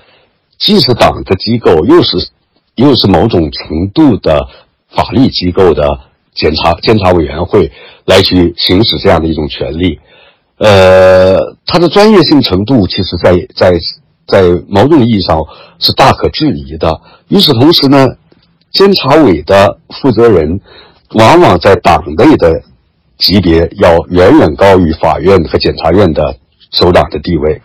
[0.58, 2.30] 既是党的机构，又是
[2.74, 4.48] 又是某种程度的
[4.88, 6.00] 法律机构的
[6.38, 7.70] 检察监察委员会
[8.06, 9.98] 来去行使这样的一种权利，
[10.58, 11.36] 呃，
[11.66, 13.76] 它的专业性程度其实，在在
[14.26, 15.42] 在某种意义上
[15.80, 17.00] 是大可质疑的。
[17.28, 18.06] 与此同时呢，
[18.70, 20.60] 监察委的负责人
[21.14, 22.62] 往往在党内的
[23.18, 26.36] 级别要远远高于法院和检察院的
[26.70, 27.60] 首长的地位。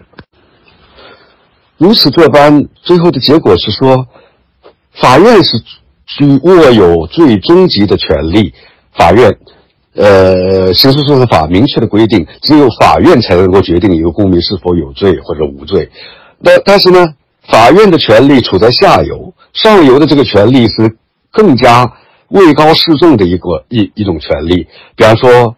[1.78, 4.08] 如此这般，最后的结果是说，
[4.94, 5.62] 法院是
[6.06, 8.54] 居握有最终极的权利。
[8.94, 9.36] 法院，
[9.96, 15.90] 呃，刑事诉讼法明确的规定，只有法院才能够决定一个公民是否有罪或者无罪。
[16.40, 17.16] 那但是呢，
[17.48, 20.96] 法院的权利处在下游，上游的这个权利是
[21.32, 21.92] 更加
[22.30, 24.68] 位高势重的一个一一种权利。
[24.96, 25.56] 比方说，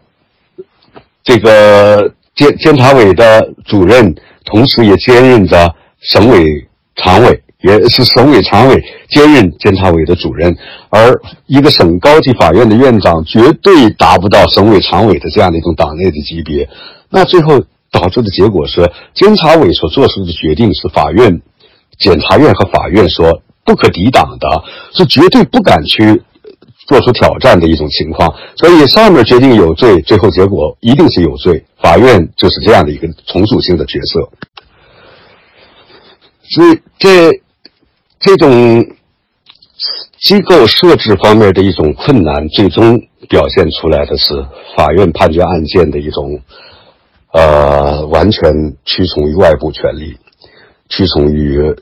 [1.24, 4.16] 这个监监察委的主任，
[4.46, 5.76] 同时也兼任着。
[6.02, 10.56] 省委常委也是省委常委兼任监察委的主任，
[10.90, 16.70] 而一个省高级法院的院长绝对达不到省委常委的这样的一种党内的级别。
[17.10, 21.42] 那最后导致的结果是，监察委所做出的决定是法院、
[21.98, 26.22] 检察院和法院说不可抵挡的，是绝对不敢去
[26.88, 28.36] 做出挑战的一种情况。
[28.58, 31.66] 所以上面决定有罪，最后结果一定是有罪。
[31.82, 34.30] 法院就是这样的一个从属性的角色。
[36.48, 37.42] 所以这
[38.26, 38.88] 这种
[40.20, 43.00] 机构设置方面的一种困难，最终
[43.30, 44.44] 表现出来的是
[44.76, 46.42] 法院判决案件的一种
[47.32, 48.52] 呃完全
[48.84, 50.18] 屈从于外部权力，
[50.90, 51.76] 屈从于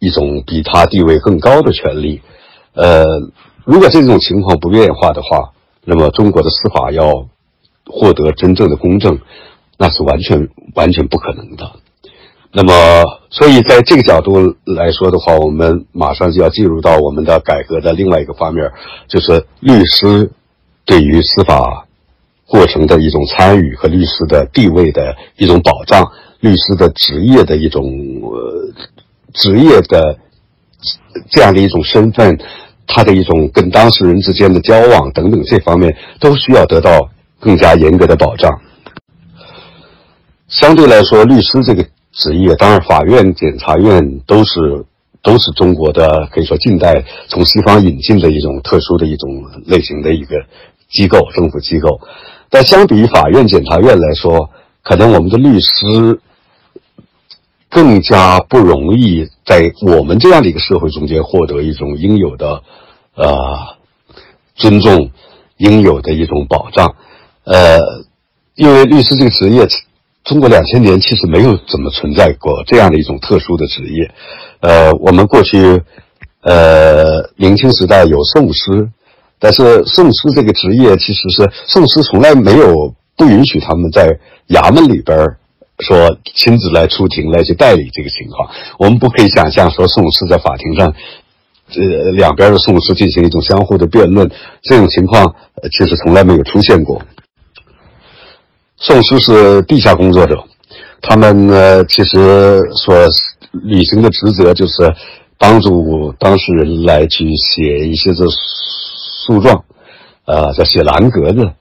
[0.00, 2.20] 一种比他地位更高的权利。
[2.74, 3.02] 呃，
[3.64, 5.52] 如果这种情况不变化的话，
[5.86, 7.26] 那么中国的司法要
[7.86, 9.18] 获得真正的公正，
[9.78, 11.72] 那是完全完全不可能的。
[12.52, 12.72] 那么，
[13.30, 18.68] 所以在这个角度来说的话，我们马上就要进入到我们的改革的另外一个方面，
[19.06, 20.32] 就是律师
[20.84, 21.86] 对于司法
[22.48, 26.04] 过程的一种参与和律师的地位的一种保障，
[26.40, 27.84] 律师的职业的一种
[28.22, 28.72] 呃
[29.32, 30.18] 职业的
[31.30, 32.36] 这样的一种身份，
[32.88, 38.60] 他的一种跟当事人之间的交往等等这方面，都需要得到更加严格的保障。
[40.48, 41.86] 相对来说，律师这个。
[42.12, 44.84] 职业当然，法院、检察院都是
[45.22, 49.28] 都是中国的可以说近代从西方引进的一种特殊的一种
[49.66, 50.36] 类型的一个
[50.90, 52.00] 机构，政府机构。
[52.48, 54.50] 但相比于法院、检察院来说，
[54.82, 56.20] 可能我们的律师
[57.68, 62.62] 更加不容易在我们这样的一个社会中间获得一种应有的
[63.14, 63.76] 呃
[64.56, 65.10] 尊重、
[65.58, 66.96] 应有的一种保障。
[67.44, 67.78] 呃，
[68.56, 69.68] 因为律师这个职业。
[70.30, 74.08] 中国两千年其实没有怎么存在过这样的一种特殊的职业，
[74.60, 75.82] 呃，我们过去，
[76.42, 78.88] 呃，明清时代有讼师，
[79.40, 84.20] 但是讼师这个职业其实是讼师从来没有不允许他们在
[84.50, 85.18] 衙门里边
[85.80, 88.48] 说亲自来出庭来去代理这个情况。
[88.78, 90.94] 我们不可以想象说讼师在法庭上，
[91.74, 94.30] 呃，两边的讼师进行一种相互的辩论，
[94.62, 95.34] 这种情况
[95.76, 97.02] 其实从来没有出现过。
[98.82, 100.42] 宋书是地下工作者，
[101.02, 102.96] 他们呢其实所
[103.52, 104.72] 履行的职责就是
[105.36, 108.24] 帮助当事人来去写一些这
[109.26, 109.64] 诉状，
[110.24, 111.52] 呃，叫写蓝格子，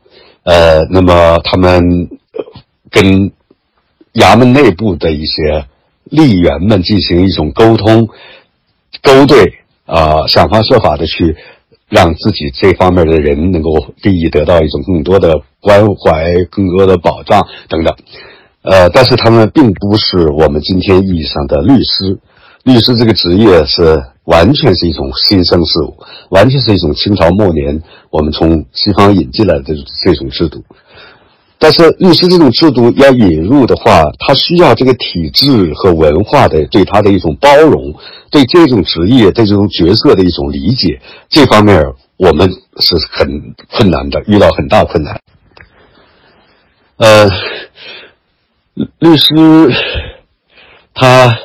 [0.44, 2.08] 呃，那么他们
[2.90, 3.30] 跟
[4.14, 5.66] 衙门内部的一些
[6.10, 8.08] 吏员们进行一种沟通、
[9.04, 9.44] 勾兑
[9.86, 11.36] 啊，想方设法的去。
[11.90, 13.72] 让自己这方面的人能够
[14.04, 17.96] 利益得到一种更多的关怀、更多的保障等等，
[18.62, 22.20] 呃，但是他们并不是我们今天意义上的律师。
[22.64, 25.98] 律师这个职业是完全是一种新生事物，
[26.30, 27.82] 完全是一种清朝末年
[28.12, 29.64] 我们从西方引进来的
[30.04, 30.64] 这种制度。
[31.62, 37.94] 但是律师这种制度要引入的话，他需要这个体制和文化的对他的一种包容，
[38.32, 41.84] 对这种职业、对这种角色的一种理解，这方面
[42.16, 42.50] 我们
[42.80, 45.20] 是很困难的，遇到很大困难。
[46.96, 47.30] 呃，
[49.00, 49.36] 律师
[50.94, 51.38] 他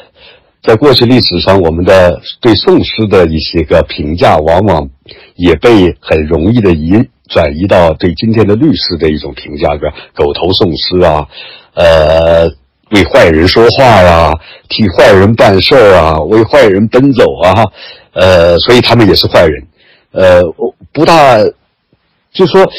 [0.62, 4.88] 在过去历史上，我们的对宋诗的一些个评价，往往
[5.36, 7.08] 也被很容易的移。
[7.26, 11.26] 转移到对今天的律师的一种评价，个狗头讼师啊，
[11.72, 12.46] 呃，
[12.90, 14.30] 为坏人说话呀，
[14.68, 17.64] 替坏人办事啊，为坏人奔走啊，
[18.12, 19.66] 呃，所以他们也是坏人，
[20.12, 20.42] 呃，
[20.92, 21.38] 不大，
[22.30, 22.70] 就说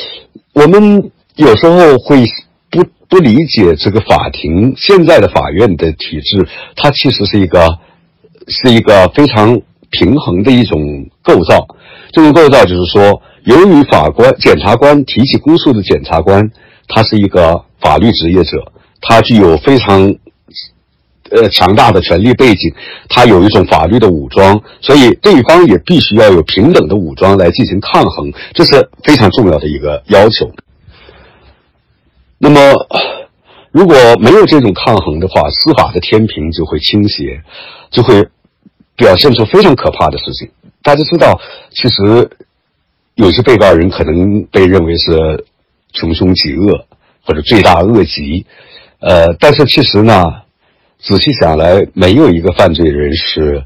[0.54, 2.24] 我们有时候会
[2.70, 7.80] 不不理解这个法庭现在的法院的体制，它其实是一个
[8.48, 10.80] 是一个非常平衡的一种
[11.24, 11.68] 构造，
[12.16, 13.22] 这种构造就是说。
[13.46, 16.50] 由于法官、检察官提起公诉的检察官，
[16.88, 20.16] 他是一个法律职业者，他具有非常
[21.30, 22.74] 呃强大的权力背景，
[23.08, 30.52] 他有一种法律的武装，所以对方也必须要有平等的武装来进行抗衡，这是非常重要的一个要求。
[32.40, 32.60] 那么，
[33.72, 37.44] 如果没有这种抗衡的话，司法的天平就会倾斜，
[37.92, 38.28] 就会
[38.96, 40.50] 表现出非常可怕的事情。
[40.82, 41.40] 大家知道，
[41.72, 42.30] 其实。
[43.16, 45.46] 有些被告人可能被认为是
[45.94, 46.86] 穷凶极恶
[47.24, 48.46] 或者罪大恶极，
[49.00, 50.26] 呃，但是其实呢，
[51.00, 53.64] 仔细想来，没有一个犯罪人是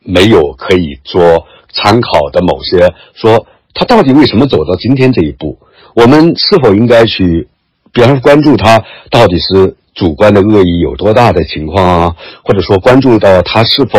[0.00, 5.56] 没有可以做参考的某些，说他到底为什么走到今天这一步？
[5.94, 7.46] 我们是否应该去，
[7.92, 8.82] 比方说关注他
[9.12, 13.98] 到底是主观的恶意有多大的情况啊，或者说关注到他是否，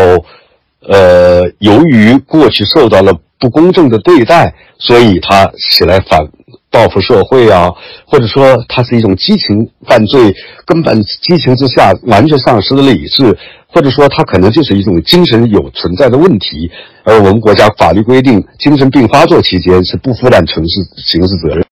[0.87, 3.11] 呃，由于过去受到了。
[3.39, 6.27] 不公正的对待，所以他起来反
[6.71, 7.71] 报复社会啊，
[8.07, 10.33] 或者说他是一种激情犯罪，
[10.65, 13.37] 根本激情之下完全丧失了理智，
[13.67, 16.71] 或者说他可能就是一种精神有存在的问题，
[17.03, 21.63] 而我们国家法律规定，精神病发作期间是不负担刑事刑事责任。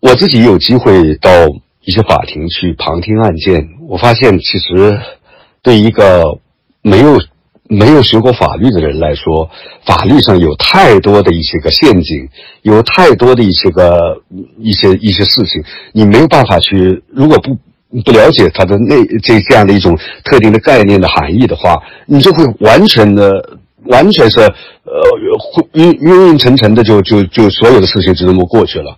[0.00, 1.30] 我自己有机会到
[1.82, 5.00] 一些法庭去旁听案件，我发现其实
[5.62, 6.38] 对一个
[6.82, 7.18] 没有
[7.68, 9.50] 没有学过法律的人来说，
[9.84, 12.28] 法律上有太多的一些个陷阱，
[12.62, 14.22] 有太多的一些个
[14.58, 17.58] 一些一些事情，你没有办法去，如果不
[18.02, 24.52] 不了解它的内这这样的一种特定的概念的含义的话，你就会完全的完全是呃
[25.72, 28.96] 晕晕晕沉沉的就就就所有的事情就这么过去了。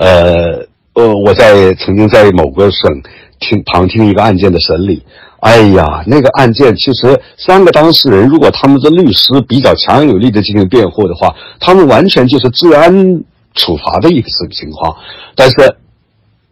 [0.00, 3.02] 呃呃，我在曾经在某个省
[3.38, 5.02] 听旁听一个案件的审理，
[5.40, 13.22] 哎呀，那个案件其实三个当事人，如果他们的律师比较强有力的进行辩护的话，他们完全就是治安
[13.54, 14.96] 处罚的一个情况。
[15.34, 15.76] 但是，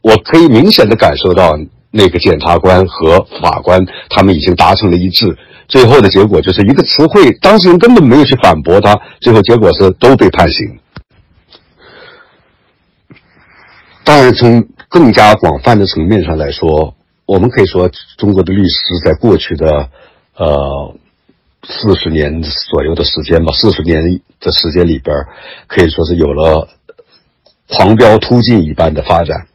[0.02, 1.58] 我可以明显的感受到，
[1.90, 3.80] 那个检察官和法官
[4.10, 5.34] 他们已经达成了一致，
[5.68, 10.78] 最后的结果就是一个词汇，当事人根本没有去反驳他，最后结果是都被判刑。
[14.08, 16.94] 当然，从更加广泛的层面上来说，
[17.26, 19.90] 我们可以说，中国的律师在过去的
[20.34, 20.96] 呃
[21.62, 24.02] 四十年左右的时间吧，四十年
[24.40, 25.14] 的时间里边，
[25.66, 26.66] 可以说是有了
[27.68, 29.46] 狂飙突进一般的发展。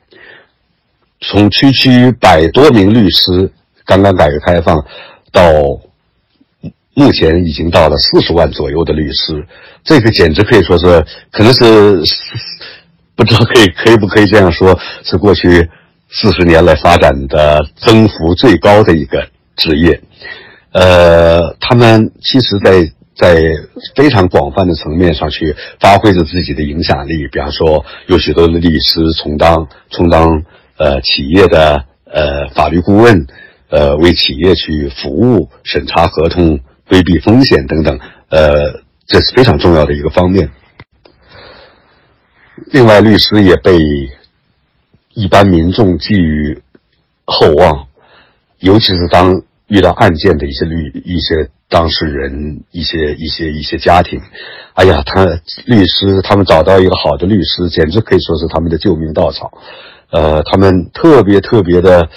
[1.19, 3.51] 从区区百多名律师，
[3.87, 4.85] 刚刚改革开放，
[5.31, 5.41] 到
[6.93, 9.47] 目前已经到了四十万左右的律师，
[9.83, 12.03] 这个简直可以说是，可能是。
[13.15, 15.69] 不知道可以可以不可以这样说，是过去
[16.09, 20.01] 四十年来发展的增幅最高的一个职业。
[20.71, 23.43] 呃，他们其实，在在
[23.95, 27.27] 非常广泛的层面上去发挥着自己的影响力。
[27.31, 30.43] 比方说，有许多的律师充当充当
[30.77, 33.27] 呃企业的呃法律顾问，
[33.69, 37.99] 呃为企业去服务、审查合同、规避风险等等。
[38.29, 40.49] 呃，这是非常重要的一个方面。
[42.71, 43.77] 另外，律师也被
[45.13, 46.61] 一般民众寄予
[47.25, 47.87] 厚望，
[48.59, 54.19] 尤其是当遇到案件的一些律、一些当事人、一些一些一些家庭，
[54.73, 55.25] 哎呀，他
[55.65, 59.51] 律师他们找到一个好的律师，简直可以说是他们的救命稻草。
[60.09, 62.09] 呃，他们特别特别的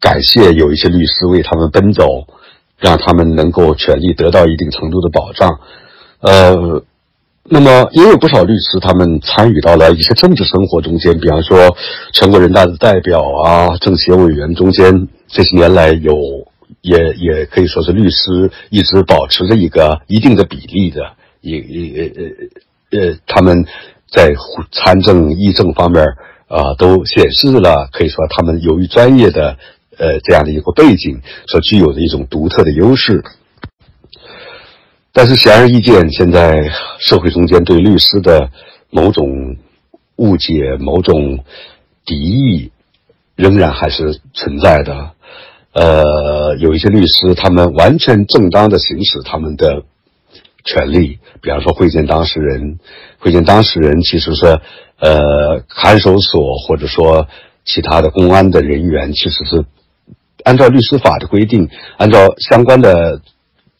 [0.00, 2.26] 感谢有一些律师为他们奔走，
[2.78, 5.60] 让他们能够权利得到一定程度的保障。
[6.20, 6.84] 呃。
[7.44, 11.76] 那么也有不少律师，他们参与到了一些政治生活中间，比方说
[12.12, 16.14] 全国人大的代表啊、政协委员中间，这些年来有
[16.82, 21.00] 也也可以说是律师一直保持着一个一定的比例的，
[21.40, 22.12] 也也
[22.90, 23.66] 呃呃，他们
[24.08, 24.32] 在
[24.70, 26.04] 参政议政方面
[26.46, 29.56] 啊，都显示了可以说他们由于专业的
[29.98, 33.24] 呃这样的一个背景所具有的一种独特的优势。
[35.14, 38.48] 但是显而易见，现在社会中间对律师的
[38.88, 39.58] 某种
[40.16, 41.44] 误解、某种
[42.06, 42.72] 敌意，
[43.36, 45.10] 仍然还是存在的。
[45.74, 49.82] 呃，有一些律师，他们完全正当的行使他们的
[50.64, 52.78] 权利，比方说会见当事人，
[53.18, 54.46] 会见当事人其实是
[54.98, 57.28] 呃看守所或者说
[57.66, 59.66] 其他的公安的人员，其实是
[60.42, 63.20] 按照律师法的规定，按照相关的。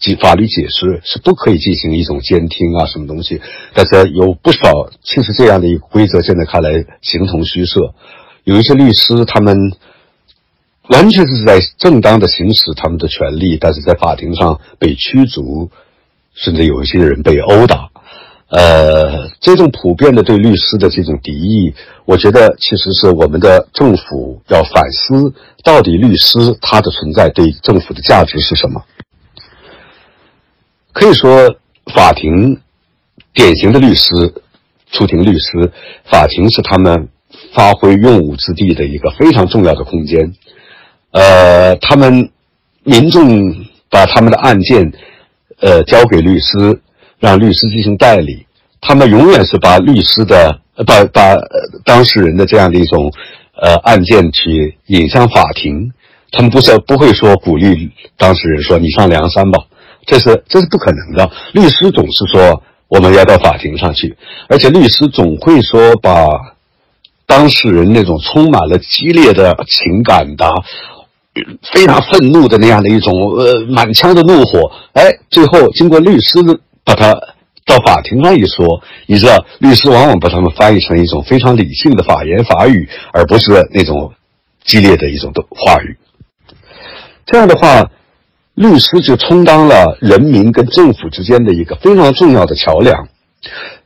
[0.03, 3.41] 及法律解释是不可以进行一种监听啊，什么东西？
[3.73, 7.95] 但是有不少，其实这样的一个规则，现在看来形同虚设。
[8.43, 9.57] 有一些律师，他们
[10.89, 15.71] 完全是在正当的行使他们的权利，但是在法庭上被驱逐，
[16.35, 17.89] 甚至有一些人被殴打。
[18.49, 21.73] 呃，这种普遍的对律师的这种敌意，
[22.05, 25.33] 我觉得其实是我们的政府要反思，
[25.63, 28.83] 到底律师他的存在对政府的价值是什么？
[30.93, 31.57] 可以说，
[31.95, 32.61] 法庭
[33.33, 34.11] 典型的律师、
[34.91, 35.73] 出庭律师，
[36.05, 37.09] 法庭是他们
[37.55, 40.35] 发挥用武之地的一个非常重要的空间。
[41.13, 42.31] 呃，他们
[42.85, 43.55] 民众
[43.91, 44.93] 把他们的案件，
[45.61, 46.81] 呃，交给律师，
[47.19, 48.47] 让律师进行代理。
[48.81, 51.37] 他们永远是把律师的、把把
[51.85, 53.13] 当事人的这样的一种
[53.61, 55.93] 呃案件去引向法庭。
[56.33, 59.59] 他们不是不会说鼓励当事人说你上梁山吧。
[60.07, 61.31] 这是这是不可能的。
[61.53, 64.17] 律师总是说我们要到法庭上去，
[64.49, 66.27] 而且律师总会说把
[67.27, 70.51] 当事人那种充满了激烈的情感的、
[71.73, 76.39] 非常愤怒的那样的一种呃满腔的怒火，哎，最后经过律师
[76.85, 77.15] 把他
[77.65, 84.13] 到法庭上一说，你知道，律师往往把他们翻译成一种非常理性的法言法语，而不是那种
[84.65, 85.97] 激烈的一种的话语。
[87.25, 87.89] 这样的话，
[88.55, 93.09] 律师就充当了人民跟政府之间的一个非常重要的桥梁。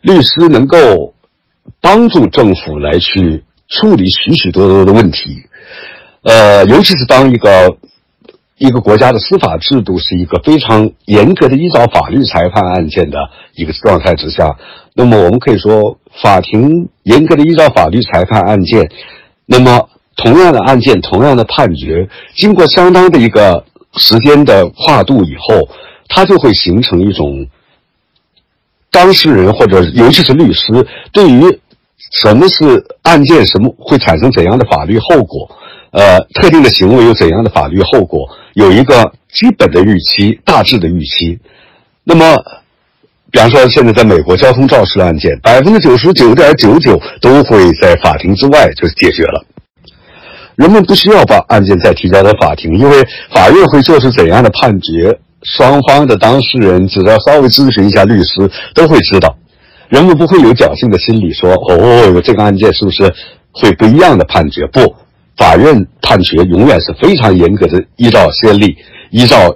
[0.00, 1.14] 律师能够
[1.80, 5.42] 帮助政府来去处理许许多多的问题，
[6.22, 7.76] 呃，尤其是当一个
[8.58, 13.18] 一个国家的司法制度是一个非常严格的依照法律裁判案件的
[13.54, 14.56] 一个状态之下，
[14.94, 18.90] 那么我们可以说，法庭严格的依照法律裁判案件，
[19.46, 23.64] 那么同样的案件，同样的判决，经过相当的一个
[23.96, 25.68] 时间的跨度以后，
[26.08, 27.46] 它就会形成一种。
[28.88, 31.42] 当事人或者尤其是律师，对于
[32.12, 35.50] 什么是案件，什么会产生怎样的法律后果，
[35.90, 41.38] 呃，特定的行为有怎样的法律后果，有一个基本的预期，大致的预期。
[42.04, 42.36] 那么，
[43.30, 49.44] 比方说现在在美国交通肇事案件，百分之九十九点九九都会在法庭之外就解决了，
[50.56, 52.96] 人们不需要把案件再提交到法庭，因为
[53.30, 55.18] 法院会做出怎样的判决。
[55.42, 59.36] 双方的当事人只要稍微咨询一下律师，都会知道，
[59.88, 63.04] 人们不会有侥幸的心理，说哦，这个案件是不是
[63.52, 64.66] 会不一样的判决？
[64.72, 64.96] 不，
[65.36, 68.76] 法院判决永远是非常严格的，依照先例，
[69.10, 69.54] 依照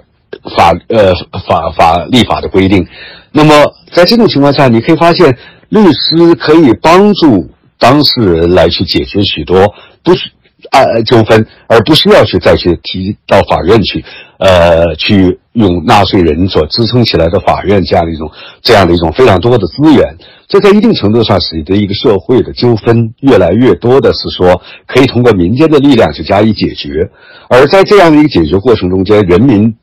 [0.55, 1.13] 法呃
[1.49, 2.87] 法法立法的规定。
[3.33, 3.53] 那么
[3.91, 5.35] 在这种情况下，你可以发现，
[5.67, 9.73] 律师可以帮助当事人来去解决许多
[10.03, 10.29] 不是。
[10.69, 14.03] 案纠纷，而不需要去再去提到法院去，
[14.37, 18.31] 呃，去用纳税人所支撑起来的法院这样的一种
[18.61, 20.17] 这样的一种非常多的资源，
[20.47, 27.09] 这在一定程度上使得一个社会的纠纷越来越多的是说可以通过民间的力量去加以解决，
[27.49, 29.75] 而在这样的一个解决过程中间，人民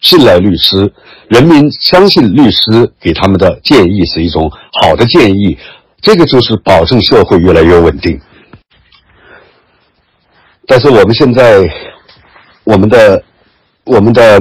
[0.00, 0.92] 信赖律师，
[1.28, 5.58] 人民相信律师给他们的建议是一种好的建议，
[6.00, 8.18] 这个就是保证社会越来越稳定。
[10.70, 11.58] 但是我们现在，
[12.62, 13.20] 我们的
[13.82, 14.40] 我们的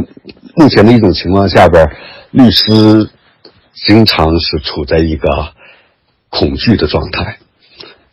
[0.56, 1.84] 目前的一种情况下边，
[2.30, 3.10] 律师
[3.88, 5.28] 经常是处在一个
[6.30, 7.40] 恐惧的状态。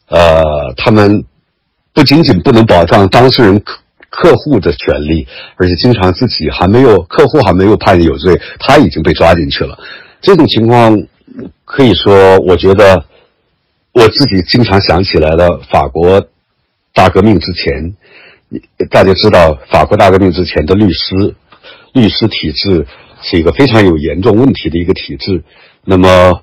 [0.09, 0.43] 呃，
[0.79, 1.25] 他们
[1.93, 3.77] 不仅仅不能保障当事人客
[4.09, 9.79] 客户的权利，而且经常自己还没有客户还没有判有罪，他已经被抓进去了。
[10.23, 10.97] 这种情况
[11.67, 13.05] 可以说，我觉得
[13.93, 16.27] 我自己经常想起来了法国
[16.97, 17.95] 大革命之前。
[18.91, 21.35] 大家知道，法国大革命之前的律师
[21.93, 22.87] 律师体制
[23.21, 25.43] 是一个非常有严重问题的一个体制。
[25.85, 26.43] 那么，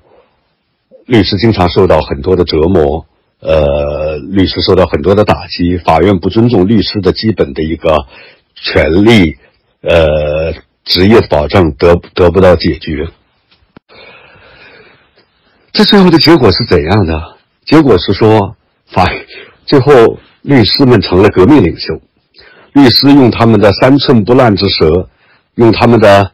[1.06, 3.06] 律师经常受到很多的折磨，
[3.40, 8.04] 呃，律师受到很多的打击，法院不尊重律师的基本的一个
[8.54, 9.38] 权利，
[9.80, 10.52] 呃，
[10.84, 13.08] 职业保障得得不到解决。
[15.72, 17.38] 这最后的结果是怎样的？
[17.64, 18.56] 结果是说，
[18.88, 19.10] 法
[19.64, 20.13] 最后。
[20.44, 21.98] 律师们成了革命领袖，
[22.74, 25.08] 律师用他们的三寸不烂之舌，
[25.54, 26.30] 用他们的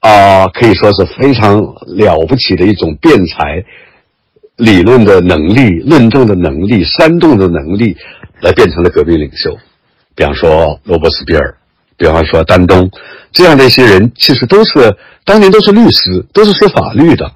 [0.00, 3.64] 啊可以说是非常了不起的一种辩才、
[4.56, 7.96] 理论的能力、论证的能力、煽动的能力，
[8.42, 9.56] 来变成了革命领袖。
[10.14, 11.56] 比方说罗伯斯庇尔，
[11.96, 12.90] 比方说丹东，
[13.32, 14.94] 这样的一些人，其实都是
[15.24, 17.32] 当年都是律师，都是学法律的。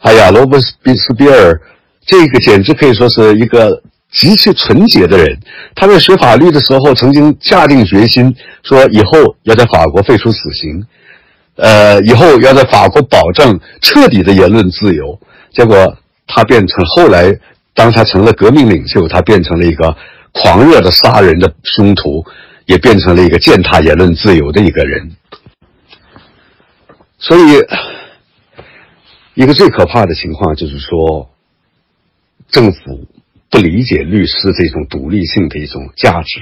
[0.00, 1.58] 哎呀，罗伯斯斯庇尔，
[2.04, 3.82] 这个简直可以说是一个。
[4.12, 5.38] 极其纯洁的人，
[5.74, 8.34] 他在学法律的时候曾经下定决心
[8.64, 10.84] 说，以后要在法国废除死刑，
[11.54, 15.20] 呃，以后要在法国保证彻底的言论自由。
[15.52, 15.96] 结果
[16.26, 17.32] 他变成后来，
[17.72, 19.96] 当他成了革命领袖，他变成了一个
[20.32, 22.24] 狂热的杀人的凶徒，
[22.66, 25.12] 也变成了一个践踏言论自由的一个人。
[27.18, 27.62] 所以，
[29.34, 31.30] 一个最可怕的情况就是说，
[32.50, 33.06] 政府。
[33.50, 36.38] 不理解律师这种独立性的一种价值，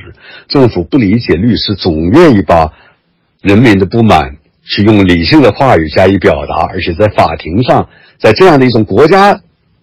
[0.46, 2.70] 政府不理解律师总愿意把
[3.40, 9.32] 人民的不满去用理性的话语加以表达，而且在法庭上，在这样的一种国家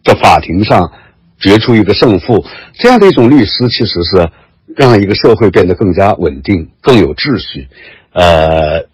[0.03, 0.91] 的法庭上
[1.39, 4.29] 决出一个胜负，这样的一种律师其实是
[4.77, 7.67] 让一个社会变得更加稳定、更有秩序，
[8.13, 8.85] 呃，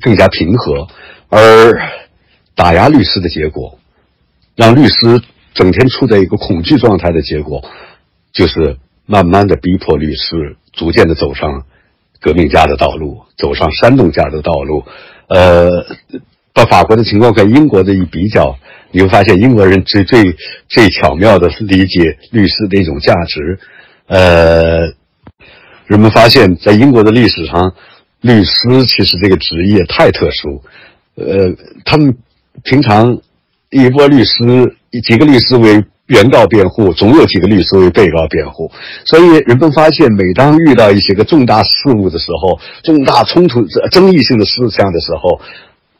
[0.00, 0.88] 更加平和，
[1.28, 1.80] 而
[2.56, 3.78] 打压律师的结果，
[4.56, 5.22] 让律师。
[5.54, 7.62] 整天处在一个恐惧状态的结果，
[8.32, 8.76] 就是
[9.06, 11.64] 慢慢的逼迫律师逐渐的走上
[12.20, 14.84] 革命家的道路，走上煽动家的道路。
[15.28, 15.68] 呃，
[16.52, 18.56] 把法国的情况跟英国的一比较，
[18.90, 20.36] 你会发现英国人最最
[20.68, 23.58] 最巧妙的是理解律师的一种价值。
[24.06, 24.92] 呃，
[25.86, 27.74] 人们发现，在英国的历史上，
[28.20, 30.62] 律师其实这个职业太特殊。
[31.14, 31.54] 呃，
[31.84, 32.16] 他们
[32.62, 33.18] 平常
[33.72, 34.76] 一波律师。
[35.02, 38.70] 几个律师为原告辩护，总有几个律师为被告辩护。
[39.06, 45.40] 所以人们发现，每当遇到一些个重大事务的时候，重大冲突、争议性的事项的时候，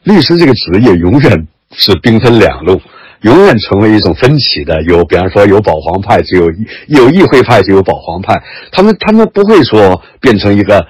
[0.03, 2.79] 律师这个职业永远是兵分两路，
[3.21, 4.79] 永远成为一种分歧的。
[4.83, 6.51] 有，比方说有保皇派，就有
[6.89, 8.39] 有议会派，就有保皇派。
[8.71, 10.85] 他们他们不会说变成一个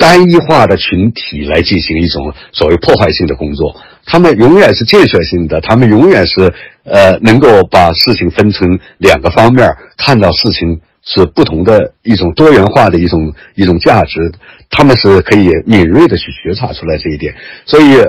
[0.00, 3.76] 单一化的群体来进行一种所谓破坏性的工作。
[4.06, 6.52] 他们永远是建设性的，他们永远是
[6.84, 8.66] 呃能够把事情分成
[8.96, 14.32] 两个方面，看到事情是不同的一种多元化的一种一种价值。
[14.70, 17.34] 他们是可以敏锐的去觉察出来这一点，
[17.66, 18.02] 所以。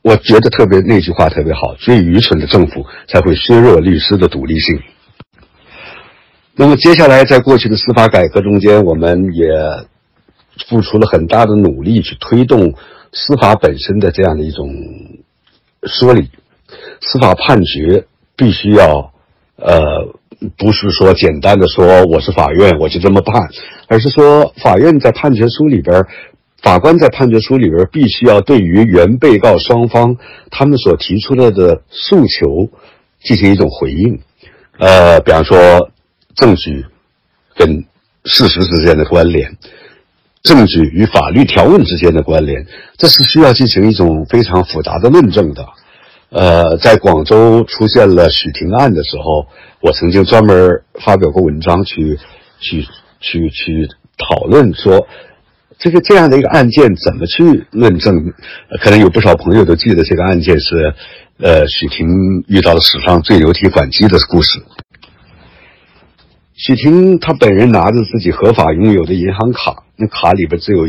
[0.00, 4.80] 我觉得特别那句话特别好，最愚蠢的政府才会削弱律师的独立性。
[6.54, 9.44] 那么接下来，在过去的司法改革中间，我们也
[10.66, 12.74] 付出了很大的努力去推动
[13.12, 14.74] 司法本身的这样的一种
[15.84, 16.30] 说理。
[17.00, 18.06] 司法判决
[18.36, 19.12] 必须要，
[19.56, 20.14] 呃，
[20.56, 23.48] 不是说简单的说我是法院我就这么判，
[23.86, 26.04] 而是说法院在判决书里边。
[26.60, 30.16] 法官在判决书里边必须要对于原被告双方
[30.50, 32.68] 他们所提出来的诉求
[33.22, 34.18] 进行一种回应，
[34.76, 35.90] 呃，比方说
[36.34, 36.84] 证据
[37.54, 37.84] 跟
[38.24, 39.56] 事实之间的关联，
[40.42, 42.66] 证据与法律条文之间的关联，
[42.96, 45.64] 这是需要进行一种非常复杂的论证的。
[46.30, 49.46] 呃，在广州出现了许霆案的时候，
[49.80, 52.18] 我曾经专门发表过文章去
[52.60, 52.86] 去
[53.20, 53.88] 去去
[54.18, 55.06] 讨论说。
[55.80, 58.34] 这个这样的一个案件怎么去论证？
[58.82, 60.92] 可能有不少朋友都记得这个案件是，
[61.38, 62.08] 呃，许霆
[62.48, 64.58] 遇到了史上最流体反击的故事。
[66.58, 70.88] 许婷他本人拿着自己合法拥有的银行卡，那卡里边只有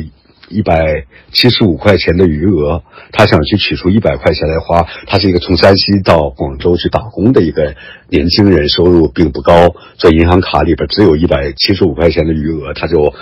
[0.50, 2.82] 一百七十五块钱的余额，
[3.12, 4.84] 他想去取出一百块钱来花。
[5.06, 7.76] 他是一个从山西到广州去打工的一个
[8.10, 13.14] 年轻人，收入并不高，所以银行卡里边只有一百七十五块钱的余额，他就。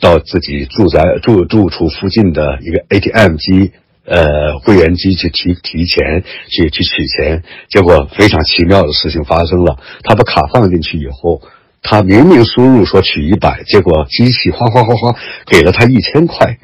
[0.00, 3.72] 到自己住宅住住处附近的一个 ATM 机，
[4.06, 7.42] 呃，会员机去提提钱，去去取钱。
[7.68, 11.40] 结果非常奇妙的事情发生了，他把卡放进去以后，
[11.82, 16.58] 他明明输入说取一百，结果机器哗哗哗哗给了他一千块，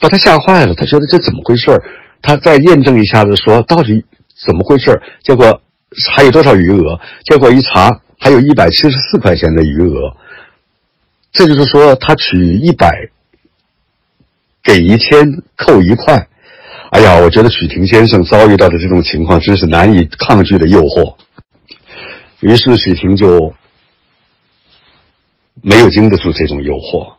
[0.00, 0.74] 把他吓坏了。
[0.74, 1.70] 他觉得这怎么回事
[2.20, 4.04] 他再验证一下子，说到底
[4.44, 5.62] 怎么回事结果
[6.10, 6.98] 还有多少余额？
[7.24, 10.16] 结果一查，还有一百七十四块钱的余额。
[11.30, 13.08] 这就是说，他取一百，
[14.64, 16.26] 给一千，扣一块。
[16.92, 21.16] 哎呀，我觉得许霆先生遭遇到的这种情况真是难以抗拒的诱惑。
[22.40, 23.54] 于是许霆就
[25.62, 27.14] 没有经得住这种诱惑，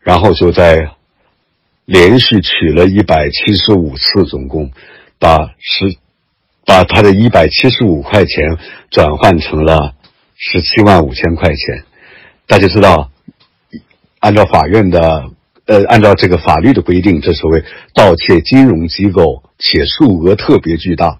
[0.00, 0.90] 然后就在
[1.84, 4.72] 连续取了一百七十五次，总共
[5.20, 5.96] 把十
[6.66, 8.58] 把他的一百七十五块钱
[8.90, 9.94] 转换成了
[10.36, 11.84] 十七万五千块钱。
[12.48, 13.08] 大家知道。
[14.18, 15.31] 按照法院的，
[15.66, 17.64] 呃，按照这个法律的规定，这所谓
[17.94, 21.18] 盗窃金融机构且数额特别巨大，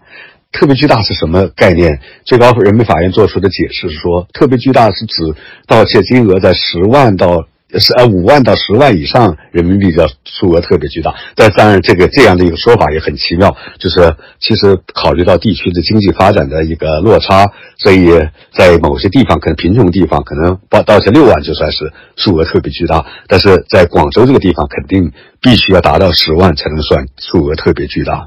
[0.50, 2.00] 特别巨大是什么概念？
[2.24, 5.34] 最高人民法院作出的解释是说，特别巨大是指
[5.66, 7.46] 盗窃金额在十万到。
[7.78, 17.46] 是呃五万到十万以上人民币的数额特别巨大，但当然这个这样的一个说法也很奇妙，就是其实考虑到地区的经济发展的一个落差，
[17.78, 18.10] 所以
[18.52, 28.26] 在某些地方可能贫穷地方可能到到这六万就算是数额特别巨大，但是在广州这个地方肯定必须要达到十万才能算数额特别巨大。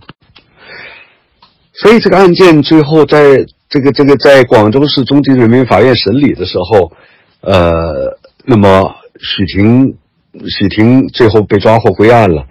[1.74, 6.92] 所以这个案件最后在这个这个在广州市中级人民法院审理的时候，
[7.42, 8.96] 呃，那么。
[9.20, 9.98] 许霆，
[10.48, 12.46] 许霆最后被抓获归案了。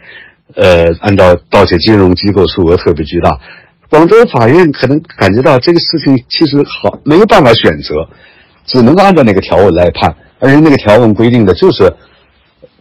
[0.54, 3.40] 呃，按照盗窃金融机构数额特别巨大，
[3.88, 8.08] 广州法院可能感觉到这个事情其实好没有办法选择，
[8.64, 11.92] 只能按照那个条文来判，而且那个条文规定的就是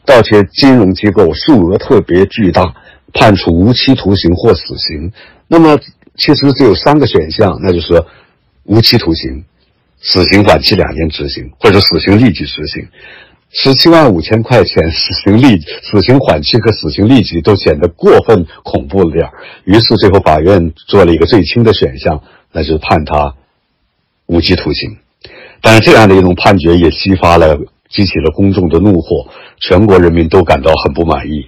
[0.06, 2.74] 盗窃金融机构数额特别巨大，
[3.14, 5.12] 判处无期徒刑或死刑。
[5.48, 5.80] 那么
[6.18, 8.04] 其实只有三个选项，那就是
[8.66, 9.46] 无期徒刑、
[10.00, 12.88] 死刑缓期两年执行，或者死刑立即执行。
[13.56, 19.30] 十七万五千块钱，死刑立死刑缓期和死刑立即都显得过分恐怖了点
[19.64, 23.36] 于是最后法院做了一个最轻的选项，那就是判他
[24.26, 24.98] 无期徒刑。
[25.62, 27.56] 但是这样的一种判决也激发了、
[27.90, 29.28] 激起了公众的怒火，
[29.60, 31.48] 全国人民都感到很不满意。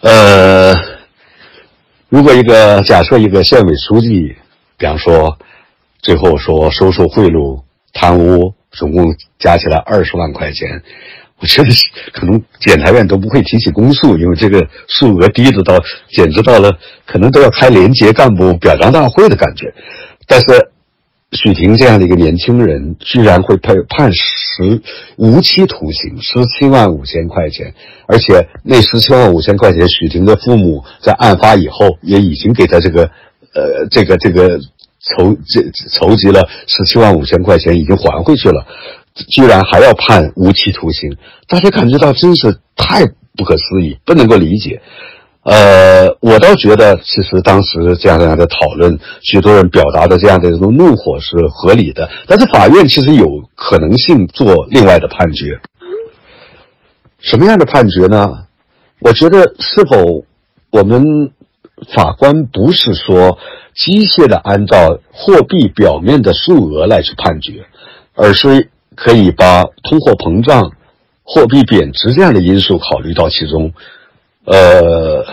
[0.00, 0.74] 呃，
[2.08, 4.36] 如果一个假设一个县委书记，
[4.78, 5.36] 比方说
[6.00, 7.60] 最后说收受贿赂、
[7.92, 8.54] 贪污。
[8.78, 10.82] 总共加起来二十万块钱，
[11.40, 11.68] 我觉得
[12.12, 15.78] 可能检察院都不会提起公诉，因为这个数额低的到
[16.10, 16.70] 简直到了
[17.06, 19.72] 可能都要开廉洁干部表彰大会的感觉。
[20.26, 20.46] 但是
[21.32, 24.80] 许婷这样的一个年轻人，居然会判判十
[25.16, 27.74] 无期徒刑，十七万五千块钱，
[28.06, 33.02] 而且那十七万五千块钱，许婷的父母在案发以后也已经给他这个
[33.54, 34.58] 呃这个这个
[35.16, 38.66] 筹这筹集了十七万五千块钱，已经还回去了，
[39.28, 41.16] 居然还要判无期徒刑，
[41.46, 43.04] 大家感觉到真是太
[43.36, 44.80] 不可思议，不能够理解。
[45.44, 52.10] 呃，我倒觉得，其实当时这样这样的讨论，许多人表达的这样的这种怒火是合理的。
[52.26, 55.58] 但是法院其实有可能性做另外的判决。
[57.20, 58.44] 什么样的判决呢？
[59.00, 60.24] 我觉得，是否
[60.70, 61.30] 我们
[61.94, 63.38] 法官不是说
[63.74, 67.66] 机械的按照货币表面的数额来去判决，
[68.14, 70.72] 而是可以把通货膨胀、
[71.22, 73.72] 货币贬值这样的因素考虑到其中。
[74.44, 75.24] 呃，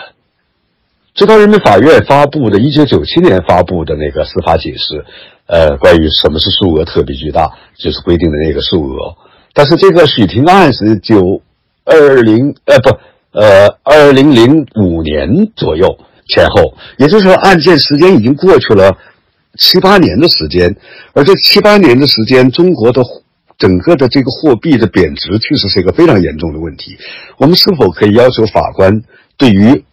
[1.14, 5.06] 最高人民法院发布的1997年发布的那个司法解释，
[5.48, 9.16] 呃，关于什么是数额特别巨大，就是规定的那个数额。
[9.54, 11.42] 但是这个许霆案是九
[11.86, 12.90] 二零呃不
[13.32, 18.98] 呃二零零五年左右前后，也就是说案件时间已经过去了
[19.58, 20.76] 七八年的时间，
[21.14, 23.02] 而这七八年的时间，中国的。
[23.58, 26.98] 整个的这个货币的贬值确实是一个非常严重的问题。
[27.38, 29.02] 我们是否可以要求法官
[29.38, 29.86] 对于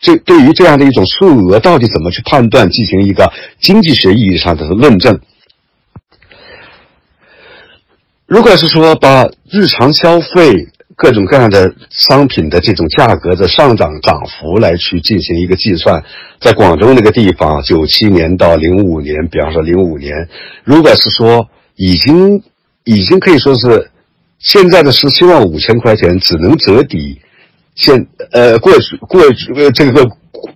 [0.00, 5.20] 这对于这样的一种数额到底怎么去判断，进行一个经济学意义上的论证？
[8.26, 10.66] 如果是说把日常消费
[10.96, 16.02] 各种各样的商品的这种价格的上涨涨幅来去进行一个计算，
[16.40, 20.28] 在广州那个地方，九七年到零五年，比方说零五年，
[20.64, 22.42] 如果是说已经。
[22.84, 23.92] 已经可以说是
[24.40, 27.16] 现在的十七万五千块钱只能折抵
[27.76, 30.04] 现呃过去过去呃这个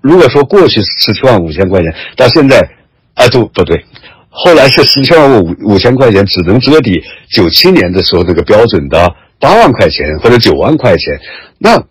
[0.00, 2.68] 如果说过去十七万五千块钱到现在
[3.14, 3.84] 啊都不对，
[4.28, 7.00] 后来是十七万五五千块钱只能折抵
[7.30, 11.20] 九七年的时候这个标准的八万块钱或者九万块钱，
[11.58, 11.84] 那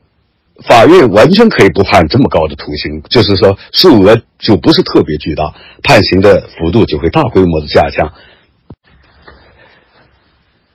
[0.67, 5.53] 法院完全可以不判这么高的徒刑，就是说数额就不是特别巨大，
[5.83, 8.13] 判刑的幅度就会大规模的下降。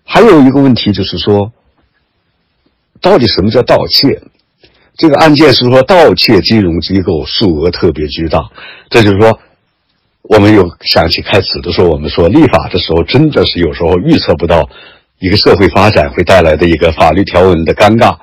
[0.05, 1.53] 还有一个问题就是说，
[3.01, 4.23] 到底什么叫盗窃？
[4.97, 8.51] 这个案件是说盗窃金融机构数额特别巨大，
[8.91, 9.41] 这就是说，
[10.23, 14.69] 我们有想起开始的时候，我们说立法的时候真的是有时候预测不到
[15.21, 18.17] 一个社会发展会带来的一个法律条文的尴尬。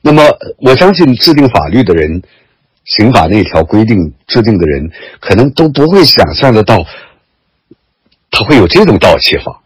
[0.00, 0.22] 那么
[0.58, 2.22] 我相信制定法律的人，
[2.84, 4.90] 刑法那条规定制定的人，
[5.20, 6.84] 可能都不会想象得到，
[8.30, 9.60] 他会有这种盗窃法。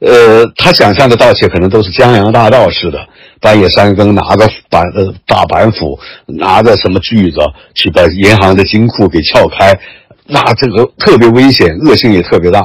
[0.00, 2.98] 呃，他想象的盗窃可能都是江洋大盗似的，
[3.40, 7.38] 半夜三更拿个板呃大板斧，拿着什么锯子
[7.74, 9.76] 去把银行的金库给撬开，
[10.26, 12.64] 那这个特别危险，恶性也特别大。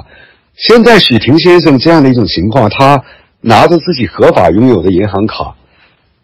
[0.55, 3.03] 现在许霆先生这样的一种情况，他
[3.43, 5.53] 拿着自己合法拥有的银行卡，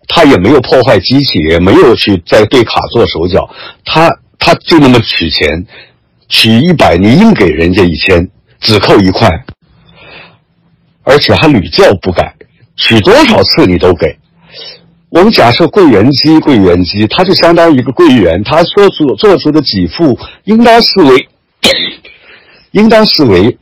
[0.07, 3.49] 他也没有破坏机器，也没有去在对卡做手脚，
[3.83, 4.09] 他
[4.39, 5.65] 他就那么取钱，
[6.29, 8.29] 取一百你硬给人家一千，
[8.59, 9.29] 只扣一块。
[11.03, 12.35] 而且还屡教不改，
[12.75, 14.17] 取多少次你都给。
[15.09, 21.27] 我们假设柜员机，柜员机，它就相当于一个柜员，他做出做出的给付，应当视为，
[22.71, 23.57] 应当视为，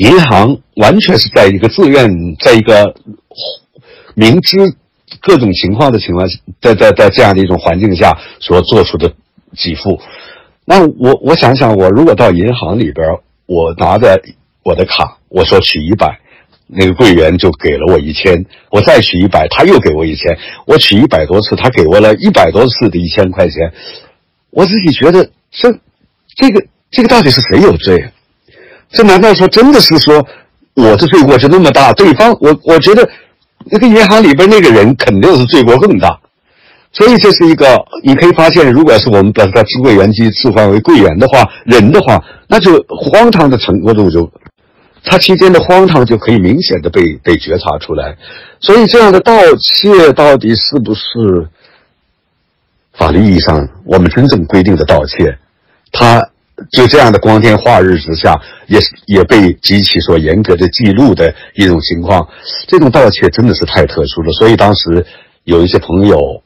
[0.00, 2.94] 银行完全是在一个自愿，在一个
[4.14, 4.56] 明知
[5.20, 9.12] 各种情况的情况下，在在在这样的一种环境下所做出的
[9.54, 10.00] 给付。
[10.64, 13.06] 那我我想想，我如果到银行里边，
[13.44, 14.22] 我拿着
[14.62, 16.18] 我的卡，我说取一百。
[16.72, 23.74] 那个柜员就给了我一千，我再取一百，他又给我一千，我取一百多次，他给我了一百多次的一千块钱，
[24.50, 25.70] 我自己觉得这，
[26.36, 28.10] 这个这个到底是谁有罪？
[28.92, 30.26] 这难道说真的是说
[30.74, 31.92] 我的罪过就那么大？
[31.92, 33.08] 对方，我我觉得
[33.66, 36.18] 那个银行里边那个人肯定是罪过更大，
[36.92, 44.30] 所以这是一个你可以发现，如果是我们把它置柜员机置换为柜员的话，人的话，那就荒唐的程度就。
[45.02, 48.14] 他期间的荒唐就可以明显的被被觉察出来，
[48.60, 51.48] 所以这样的盗窃到底是不是
[52.92, 55.38] 法律意义上我们真正规定的盗窃？
[55.90, 56.22] 他
[56.72, 62.28] 就这样的光天化日之下，也也被极其所严格的记录的一种情况。
[62.66, 65.06] 这种盗窃真的是太特殊了，所以当时
[65.44, 66.42] 有一些朋友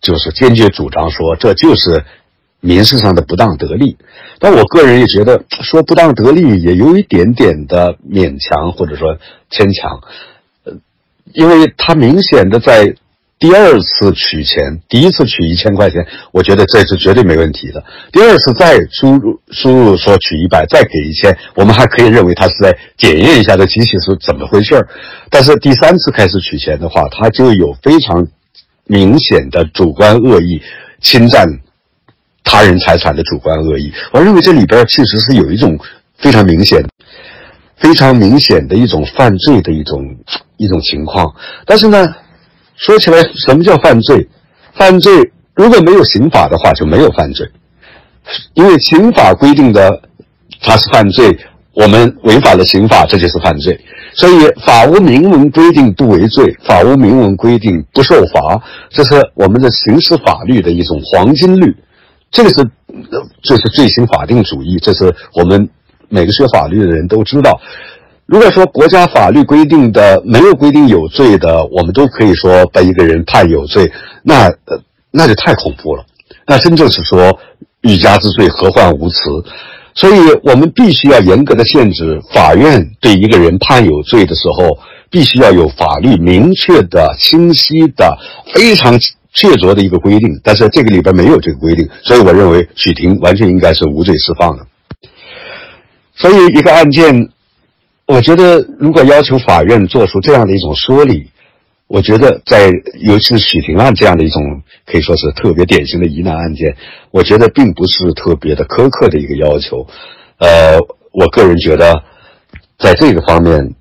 [0.00, 2.04] 就是坚决主张说，这就是。
[2.66, 3.98] 民事上的不当得利，
[4.38, 9.18] 但我个人也觉得说不当得利也有一点点的勉强或者说
[9.50, 10.00] 牵强，
[10.64, 10.72] 呃，
[11.34, 12.94] 因为他明显的在
[13.44, 16.02] 第二次取钱，第一次取一千块钱，
[16.32, 17.84] 我觉得这是绝对没问题的。
[18.10, 24.88] 第二次再输入输入说取一百，再给一千，我们还可以认为他是在检验一下这机器是怎么回事儿。
[25.28, 28.26] 但是第三次开始取钱的话，他就有非常
[28.86, 30.62] 明显的主观恶意，
[31.02, 31.46] 侵占
[32.44, 33.92] 他人财产的主观恶意。
[34.12, 35.78] 我认为这里边其实是有一种
[36.16, 36.82] 非常明显、
[37.76, 40.16] 非常明显的一种犯罪的一种
[40.56, 41.34] 一种情况。
[41.66, 42.14] 但是呢？
[42.76, 44.28] 说起来，什么叫犯罪？
[44.74, 47.48] 犯罪如果没有刑法的话，就没有犯罪。
[48.54, 50.02] 因为刑法规定的
[50.60, 51.38] 它是犯罪，
[51.74, 53.78] 我们违反了刑法，这就是犯罪。
[54.14, 61.76] 所以法无明文规定不为罪，法无明文规定不受罚，这是我们的刑事法律的一种黄金律。
[62.30, 62.68] 这个是，
[63.42, 65.68] 这是罪行法定主义，这是我们
[66.08, 67.60] 每个学法律的人都知道。
[68.26, 73.92] 如果说国家法律规定的没有规定有罪的，我们都可以说把一个人判有罪，
[74.22, 74.80] 那呃
[75.10, 76.04] 那就太恐怖了。
[76.46, 77.38] 那真正是说
[77.82, 79.44] 欲加之罪，何患无辞？
[79.94, 84.78] 所以我们必须要严格的限制法院对一个人判有罪的时候，
[85.10, 88.18] 必须要有法律明确的、清晰的、
[88.54, 88.98] 非常
[89.34, 90.40] 确凿的一个规定。
[90.42, 94.66] 但是这个里边没有这个规定，所以我认为许霆完全应该是无罪释放的。
[96.16, 97.28] 所以一个案件。
[98.06, 101.30] 我觉得，如果要求法院做出这样的一种说理，
[101.86, 102.70] 我觉得在
[103.00, 104.42] 尤其是许霆案这样的一种
[104.84, 106.76] 可以说是特别典型的疑难案件，
[107.10, 109.86] 我觉得并不是特别的苛刻的一个要求。
[110.36, 110.78] 呃，
[111.12, 112.02] 我个人觉得，
[112.78, 113.74] 在这个方面，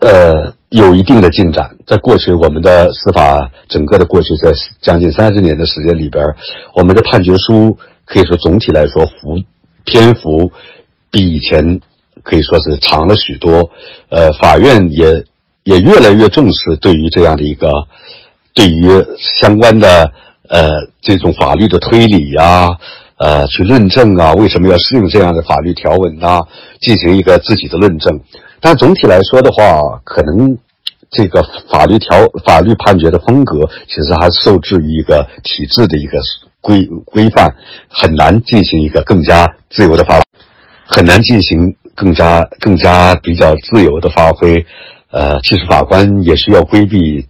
[0.00, 1.76] 呃，有一定的进展。
[1.84, 6.24] 在过去，我们的司法整个的过去在将近三十年的时间里边，
[6.76, 9.42] 我们的判决书可以说总体来说幅
[9.84, 10.52] 篇幅
[11.10, 11.80] 比以前。
[12.26, 13.70] 可以说是长了许多，
[14.08, 15.24] 呃，法院也
[15.62, 17.70] 也越来越重视对于这样的一个，
[18.52, 20.10] 对于相关的
[20.48, 20.68] 呃
[21.00, 22.68] 这种法律的推理呀，
[23.18, 26.40] 呃，去论证啊，为什么要适用这样的法律条文呐，
[26.80, 28.20] 进行一个自己的论证。
[28.60, 30.58] 但总体来说的话，可能
[31.10, 31.40] 这个
[31.70, 36.18] 法律条法律判决的风格，其实还受制于一个体制的一个
[36.60, 37.54] 规规范，
[37.88, 40.20] 很难进行一个更加自由的发，
[40.86, 41.76] 很难进行。
[41.96, 44.64] 更加更加比较自由的发挥，
[45.10, 47.26] 呃，其实法官也是要规避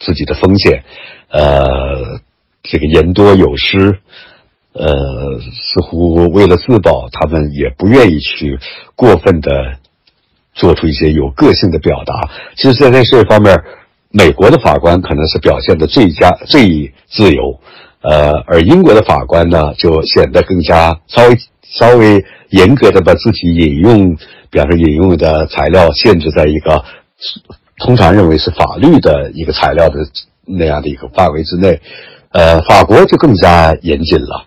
[0.00, 0.82] 自己的风险，
[1.28, 2.18] 呃，
[2.62, 4.00] 这个言多有失，
[4.72, 8.58] 呃，似乎为了自保，他们也不愿意去
[8.96, 9.50] 过分的
[10.54, 12.30] 做出一些有个性的表达。
[12.56, 13.56] 其实，在这方面，
[14.10, 17.60] 美国的法官可能是表现的最佳最自由，
[18.00, 21.36] 呃，而英国的法官呢，就显得更加稍微
[21.70, 22.24] 稍微。
[22.50, 24.14] 严格的把自己引用，
[24.48, 26.84] 比方说引用的材料限制在一个
[27.78, 29.98] 通常认为是法律的一个材料的
[30.46, 31.80] 那样的一个范围之内，
[32.30, 34.44] 呃，法国就更加严谨了。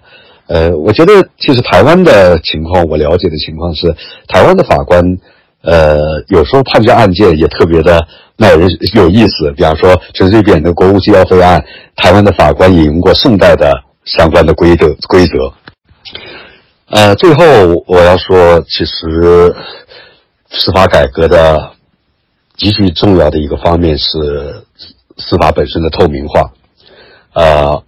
[0.47, 3.93] 呃，我觉得其实台湾的情况，我了解的情况是，
[4.29, 5.17] 台湾的法官，
[5.63, 5.99] 呃，
[6.29, 8.07] 有时候判决案件也特别的
[8.37, 9.51] 耐人有意思。
[9.51, 11.61] 比方说陈水扁的国务机要费案，
[11.97, 13.73] 台湾的法官引用过宋代的
[14.05, 15.51] 相关的规则规则。
[16.89, 17.43] 呃，最后
[17.85, 19.53] 我要说，其实
[20.49, 21.73] 司法改革的
[22.55, 24.63] 极其重要的一个方面是
[25.17, 26.53] 司法本身的透明化。
[27.33, 27.83] 呃，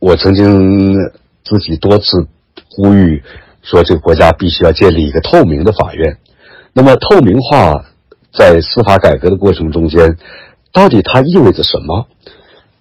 [0.00, 0.92] 我曾经
[1.44, 2.26] 自己多次
[2.70, 3.22] 呼吁
[3.62, 6.18] 说，这个国家必须要建立一个透明的法院。
[6.72, 7.84] 那么，透明化
[8.32, 10.16] 在司法改革的过程中间，
[10.72, 12.08] 到底它意味着什么？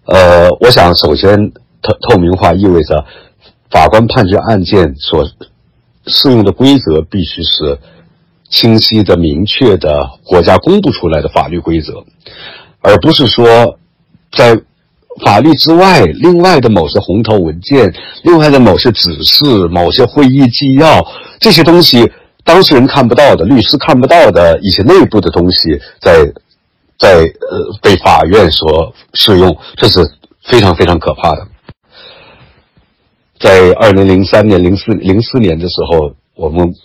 [0.06, 1.52] 呃，我想首先，
[1.84, 3.06] 透透明化意味着。
[3.70, 5.28] 法官判决案件所
[6.08, 7.78] 适用的规则必须是
[8.50, 12.04] 清晰的、明确的，国家公布出来的法律规则，
[12.82, 13.78] 而不是说
[14.32, 14.60] 在
[15.24, 17.94] 法律之外，另外的某些红头文件、
[18.24, 21.06] 另外的某些指示、某些会议纪要
[21.40, 22.12] 这些东西，
[22.44, 26.26] 当事人看不到的、律师看不到的一些内部的东西，在
[26.98, 30.00] 在呃被法院所适用，这是
[30.44, 31.48] 非常非常可怕的。
[33.40, 36.76] 在二零零三年、零四零四年的时候，我们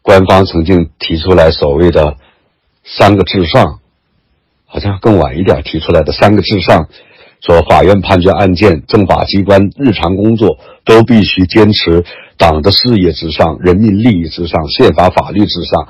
[0.00, 2.16] 官方曾经提出来所谓的
[2.84, 3.80] “三个至上”，
[4.64, 6.88] 好像更晚一点提出来的“三个至上”，
[7.44, 12.02] 说法院判决案件、政法机关日常工作都必须坚持
[12.38, 15.88] 党的事业之上、人民利益之上、宪法法律之上。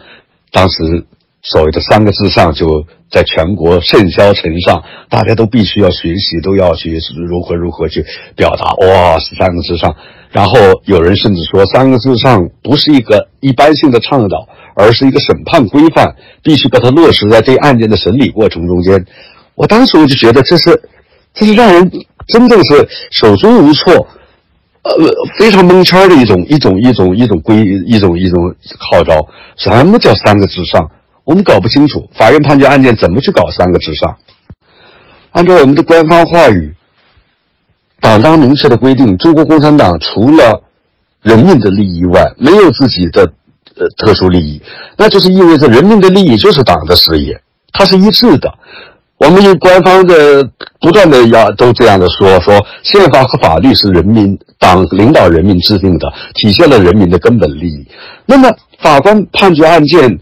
[0.50, 1.06] 当时。
[1.44, 6.98] 所谓的三个至上就在全国甚嚣尘上，大家都必须要学习，都要去
[7.28, 8.04] 如何如何去
[8.34, 8.72] 表达。
[8.86, 9.94] 哇，是三个至上。
[10.30, 10.56] 然后
[10.86, 19.04] 有人甚至说，三个至上不是一个一般性的倡导，而是一个审判规范，必须把它落实在这案件的审理过程中间。
[19.54, 20.82] 我当时我就觉得这是，
[21.34, 21.90] 这是让人
[22.26, 24.08] 真正是手足无措，
[24.82, 24.92] 呃，
[25.38, 29.28] 非常蒙圈的一种一种一种一种规一种一种号召。
[29.56, 30.90] 什么叫三个至上？
[31.24, 32.08] 我们搞不清楚。
[32.14, 34.16] 法院判决案件怎么去搞三个至上？
[35.32, 36.74] 按照我们的官方话语，
[38.00, 40.62] 党章明确的规定，中国共产党除了
[41.22, 43.22] 人民的利益外，没有自己的
[43.76, 44.62] 呃特殊利益，
[44.96, 47.40] 那就是意味着人民的利益就是党的事业，
[47.72, 48.52] 它是一致的。
[49.16, 50.48] 我们用官方的
[50.80, 57.86] 不断的要都这样的说说，宪法和法律是人民党领导人民制定的，体现了人民的根本利益。
[58.26, 60.20] 那么法官判决案件，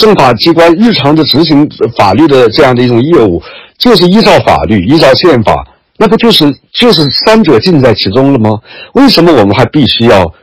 [0.00, 3.40] 政法机关日常的执行法律的这样的一种业务，
[3.78, 5.64] 就是依照法律，依照宪法，
[5.98, 8.58] 那不就是就是三者尽在其中了吗？
[8.94, 10.34] 为什么我们还必须要？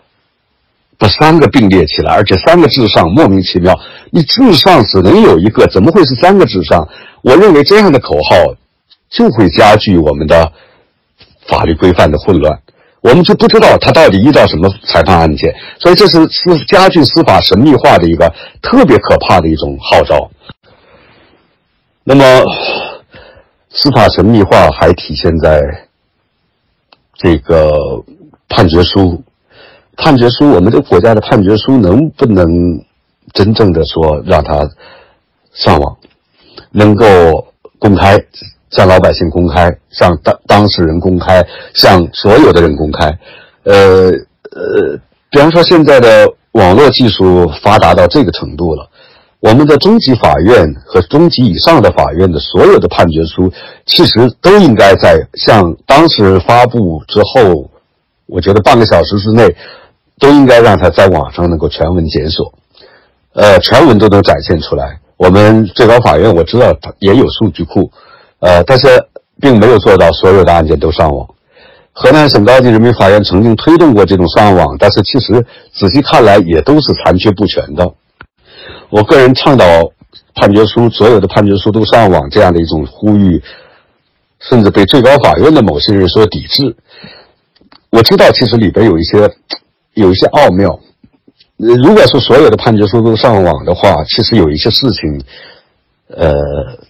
[0.99, 3.71] 把三个并列起来，而且三个至上莫名其妙。
[4.09, 6.87] 你至上只能有一个，怎么会是三个至上？
[7.21, 8.55] 我认为这样的口号
[9.07, 10.51] 就会加剧我们的
[11.47, 12.59] 法律规范的混乱，
[13.09, 15.53] 我们就不知道他到底依照什么裁判案件。
[15.79, 18.31] 所以这是司加剧司法神秘化的一个
[18.61, 20.29] 特别可怕的一种号召。
[22.03, 22.23] 那么，
[23.69, 25.61] 司法神秘化还体现在
[27.15, 27.71] 这个
[28.49, 29.23] 判决书。
[29.97, 32.47] 判决书，我们这个国家的判决书能不能
[33.33, 34.69] 真正的说让它
[35.51, 35.97] 上网，
[36.71, 37.05] 能够
[37.79, 38.15] 公开，
[38.77, 41.43] 向老百姓公开，向当当事人公开，
[41.73, 43.05] 向所有的人公开？
[43.63, 44.11] 呃
[44.51, 44.97] 呃，
[45.31, 48.87] 比方说现在的网络技术发达到这个程度了，
[49.39, 53.51] 我们的中级法院和中级以上的法院的所有的判决书，
[53.87, 57.71] 其实都应该在向当事人发布之后，
[58.27, 59.55] 我觉得半个小时之内。
[60.19, 62.51] 都应该让他在网上能够全文检索，
[63.33, 64.99] 呃，全文都能展现出来。
[65.15, 67.91] 我们最高法院我知道它也有数据库，
[68.39, 68.87] 呃，但是
[69.41, 71.27] 并没有做到所有的案件都上网。
[71.93, 77.93] 河南省高级人民法院曾经推动过这种上网，但是其实仔细看来也都是残缺不全的。
[78.89, 79.65] 我个人倡导
[80.35, 83.41] 判决书所有的判决书都上网这样的一种呼吁，
[84.39, 86.75] 甚至被最高法院的某些人所抵制。
[87.89, 89.29] 我知道其实里边有一些。
[89.93, 90.79] 有一些奥妙，
[91.57, 95.19] 如果说所有的判决书都上网的话，其实有一些事情，
[96.15, 96.33] 呃，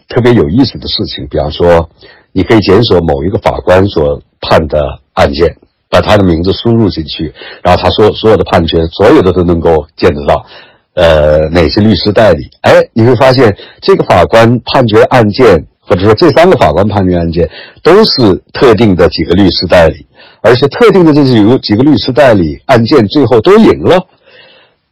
[0.08, 1.28] 特别有意思的事情。
[1.28, 1.90] 比方说，
[2.32, 5.58] 你可以检索某一个法官所判的案件，
[5.90, 7.34] 把他的名字输入进去，
[7.64, 10.46] 然后他说所有的判决，所有的都能够见得到。
[10.94, 12.50] 呃，哪些律师代理？
[12.62, 17.48] 哎，你会发现这个法官判决案件，或者说这三个法官判决案件，
[17.84, 20.08] 都是特定的几个律师代理。
[20.42, 24.08] 而且特定的这几个几个律师代理案件最后都赢了，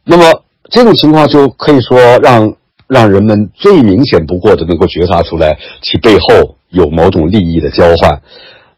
[0.04, 2.54] 那么这种情况就可以说让
[2.88, 8.20] 让人们最明显不过的能够觉察出来其背后有某种利益的交换，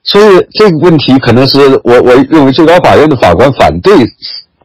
[0.02, 3.92] 所以这个问题可能是我我认为最高法院的法官反对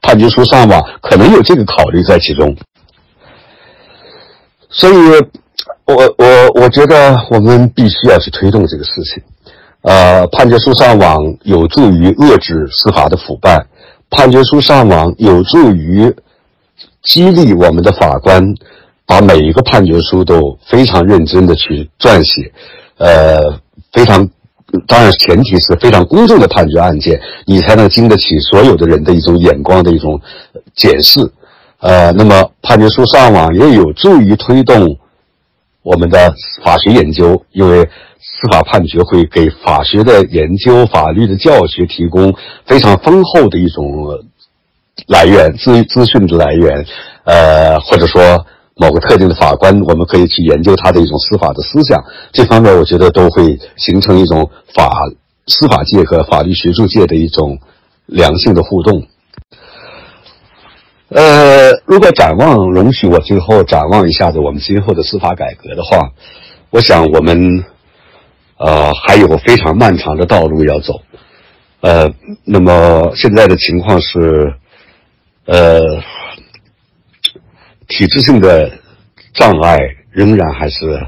[0.01, 2.55] 判决书上网，可能有这个考虑在其中，
[4.69, 4.93] 所以
[5.85, 9.21] 我我我觉得我们必须要去推动这个事情。
[9.81, 13.65] 呃，判决书上网有助于遏制司法的腐败，
[14.09, 16.13] 判决书上网有助于
[17.01, 18.41] 激励我们的法官
[19.05, 22.51] 把每一个判决书都非常认真的去撰写，
[22.97, 23.37] 呃，
[23.91, 24.29] 非常，
[24.87, 30.19] 当然前提是非常公正的判决案件，你才能经得起所有的人的一种眼光的一种
[30.75, 31.19] 检视，
[31.79, 34.97] 呃，那么判决书上网也有助于推动
[35.81, 37.89] 我们的法学研究，因为。
[38.25, 42.33] 司法判决会给法学的研究、法律的教学提供
[42.65, 43.85] 非常丰厚的一种
[45.07, 46.85] 来源、资资讯的来源，
[47.25, 48.45] 呃，或者说
[48.75, 54.89] 某个特定的法官，我们可以去研究他的一种司法的思想，这方面我觉得都会形成一种法
[55.47, 57.59] 司法界和法律学术界的一种
[58.05, 59.07] 良性的互动。
[61.09, 66.11] 呃，如果展望，容许我最后展望一下子我们今后的司法改革的话，
[66.69, 67.63] 我想我们。
[68.55, 71.01] 呃，还有非常漫长的道路要走，
[71.81, 72.13] 呃，
[72.45, 74.53] 那么现在的情况是，
[75.45, 75.81] 呃，
[77.87, 78.71] 体制性的
[79.33, 79.77] 障碍
[80.11, 81.07] 仍然还是，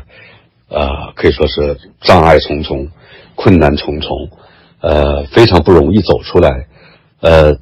[0.69, 2.89] 呃，可以说是障碍重重，
[3.35, 4.30] 困难重重，
[4.81, 6.68] 呃，非常不容易走出来，
[7.22, 7.57] 呃，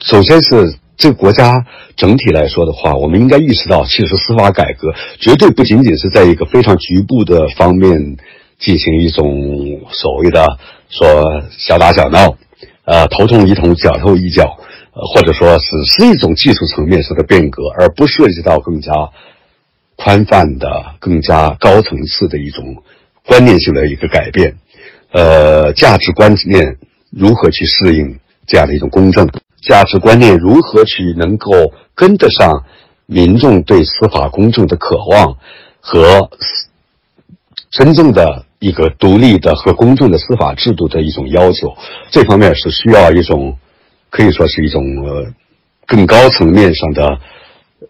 [0.00, 1.64] 首先是这个国家
[1.96, 8.16] 整体来说的话，我们应该意识到，其实司法改革绝对不仅仅是在一个非常局部的方面。
[8.58, 10.46] 进行一种所谓的
[10.88, 12.36] 说小打小闹，
[12.84, 14.56] 呃，头痛医头，脚痛医脚，
[14.92, 18.92] 或者说只是一种技术层面上的变革，而不涉及到更加
[19.96, 22.82] 宽泛的、更加高层次的一种
[23.26, 24.56] 观念性的一个改变，
[25.12, 26.76] 呃，价值观念
[27.10, 29.28] 如何去适应这样的一种公正？
[29.62, 32.64] 价值观念如何去能够跟得上
[33.06, 35.36] 民众对司法公正的渴望
[35.80, 36.28] 和
[37.70, 41.76] 真正的一个独立的和公正的司法制度的一种要求？
[42.10, 43.56] 这方面是需要一种
[44.12, 45.26] 可以说是一种呃
[45.86, 47.18] 更高层面上的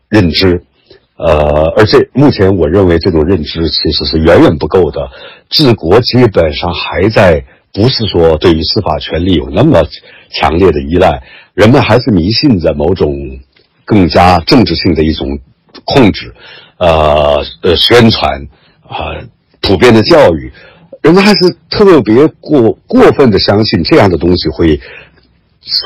[0.08, 0.62] 认知。
[1.16, 5.10] 呃，而这目前我认为这种认知其实是远远不够的。
[5.50, 9.82] 治国基本上还在不是说对于司法权利有那么
[10.30, 11.22] 强烈的依赖，
[11.54, 13.12] 人们还是迷信着某种
[13.84, 15.38] 更加政治性的一种
[15.84, 16.32] 控制，
[16.78, 18.48] 呃呃宣传
[18.88, 19.18] 啊，
[19.60, 20.52] 普遍的教育，
[21.02, 24.80] 人们还是特别过过分的相信这样的东西会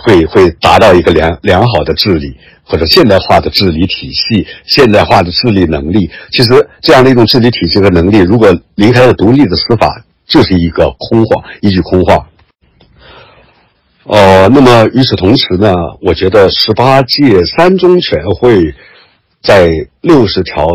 [0.05, 2.37] 会会达到一个良良好的治理。
[2.69, 12.29] 或者现代化的治理体系、现代化的治理能力，其实这样的一种治理体系和能力，如果离开了独立的司法，就是一个空话，一句空话。
[14.03, 15.73] 呃，那么与此同时呢，
[16.03, 18.75] 我觉得十八届三中全会
[19.41, 19.71] 在
[20.01, 20.67] 六十条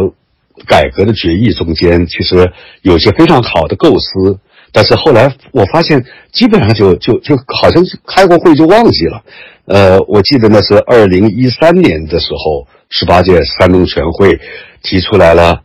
[0.66, 2.54] 改革的决议中间，其实
[2.84, 4.40] 有些非常好的构思，
[4.74, 9.22] 但是后来我发现，基本上就就就好像开过会就忘记了。
[9.66, 14.40] 呃，我记得那是二零一三年的时候，十八届三中全会
[14.82, 15.62] 提出来了，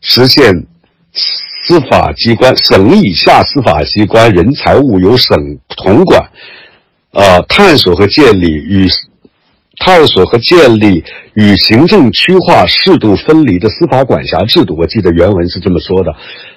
[0.00, 0.66] 实现
[1.12, 6.30] 司法机关省以下司法机关人财物由省统管，
[7.12, 8.88] 呃，探索和建立与
[9.78, 11.04] 探索和建立
[11.34, 14.76] 与行政区划适度分离的司法管辖制度。
[14.76, 16.12] 我记得原文是这么说的。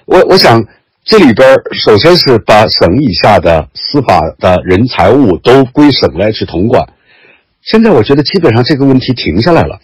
[0.06, 0.65] 我我想。
[1.06, 6.82] 这里边首先是把省以下的司法的人财物都归省来去统管。
[7.62, 9.80] 现在我觉得基本上这个问题停下来了，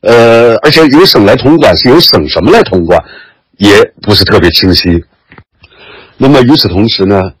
[0.00, 3.00] 呃，而且由省来统管是由省什么来统管，
[3.58, 5.04] 也不是特别清晰。
[6.16, 7.32] 那么与此同时呢，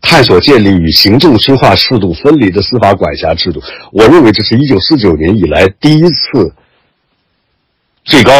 [0.00, 3.60] 探索建立与行政区划适度分离的司法管辖制度，
[3.92, 6.54] 我认为这是一九四九年以来第一次
[8.04, 8.32] 最高。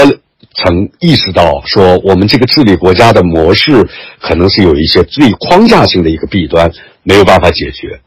[0.54, 3.88] 曾意识到说，我们这个治理国家的模式
[4.20, 6.70] 可能是有一些最框架性的一个弊端，
[7.02, 8.00] 没有办法解决。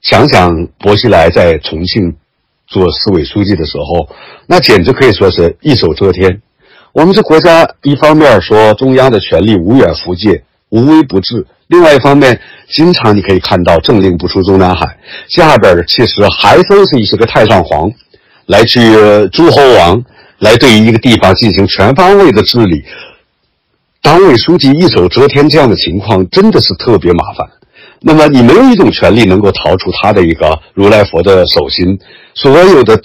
[0.00, 2.16] 想想薄熙来在重庆
[2.66, 4.08] 做市委书记的时候，
[4.46, 6.40] 那简直可以说是一手遮天。
[6.92, 14.98] 我们这国家一方面说中央的权力无远弗届、无微不至，另外一方面，经常你可以看到政令不出中南海，
[15.28, 17.90] 下边其实还都是一些个太上皇，
[18.46, 18.80] 来去
[19.32, 20.02] 诸侯王。
[20.38, 22.84] 来对于一个地方进行全方位的治理，
[24.00, 27.48] 党委书记一手遮天这样的情况真的是特别麻烦。
[28.00, 31.98] 那么你没有一种权利能够逃出他的一个如来佛的手心，
[32.34, 33.00] 所有的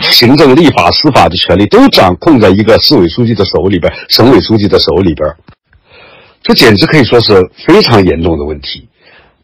[0.00, 5.28] 行政、立法、司法的权利都掌控在一个市委书记的手里边、省委书记的手里边，
[6.44, 8.88] 这简直可以说是非常严重的问题。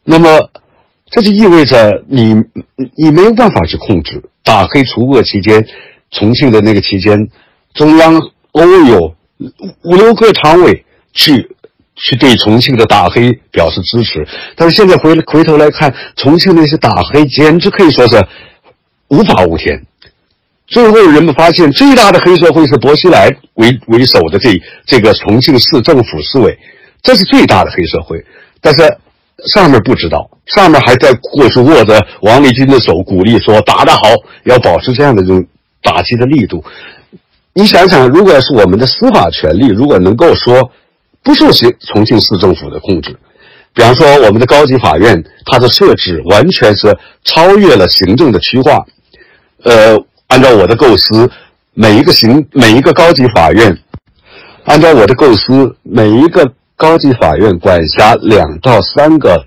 [0.05, 0.49] 那么
[1.11, 2.35] 这就意味着你
[2.95, 5.66] 你没有办法去控制打黑除恶期间。
[6.10, 7.28] 重庆的那个期间，
[7.74, 8.14] 中央
[8.52, 9.14] 偶有
[9.85, 11.55] 五六个常委去
[11.94, 14.26] 去对重庆的打黑表示支持，
[14.56, 18.26] 但是现在回回头来看，重庆那些打黑简直可以说是
[19.09, 19.85] 无法无天。
[20.66, 24.51] 最后人们发现，最大的黑社会是薄熙来为为首的这
[24.86, 26.59] 这个重庆市政府市委，
[27.02, 28.24] 这是最大的黑社会。
[28.60, 28.82] 但是
[29.52, 34.01] 上面不知道，上面还在过去握着王立军的手，鼓励说打得好，
[34.44, 35.47] 要保持这样的这种。
[35.83, 36.65] 打击的力度，
[37.55, 40.71] 你想想，如果是我们的司法权力，如果能够说
[41.23, 43.17] 不受重重庆市政府的控制，
[43.73, 48.85] 比方说我们的高级法院，它的设置完全是超越了行政的区划。
[49.63, 49.97] 呃，
[50.29, 51.31] 按照我的构思，
[51.75, 53.79] 每一个行每一个高级法院，
[54.65, 59.47] 按照我的构思，每一个高级法院管辖两到三个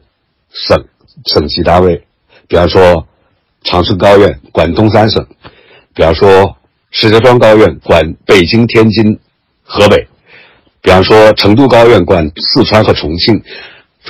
[0.49, 0.85] 省
[1.25, 2.05] 省级单位，
[2.47, 3.07] 比方说
[3.63, 5.25] 长春高院管东三省。
[5.93, 6.57] 比方说，
[6.89, 9.19] 石家庄高院管北京、天津、
[9.63, 9.97] 河北；
[10.81, 13.35] 比方说，成都高院管四川和重庆；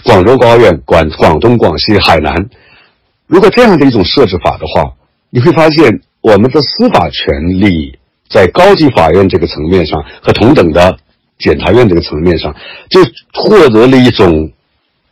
[0.04, 2.50] 广州高院管广东、广西、海南。
[3.28, 4.94] 如果这样的一种设置法的话，
[5.30, 7.98] 你会发现，我们的司法权力
[8.30, 10.98] 在高级法院这个层面上和同等的
[11.40, 12.56] 检察院这个层面上，
[12.90, 13.02] 就
[13.34, 14.52] 获得了一种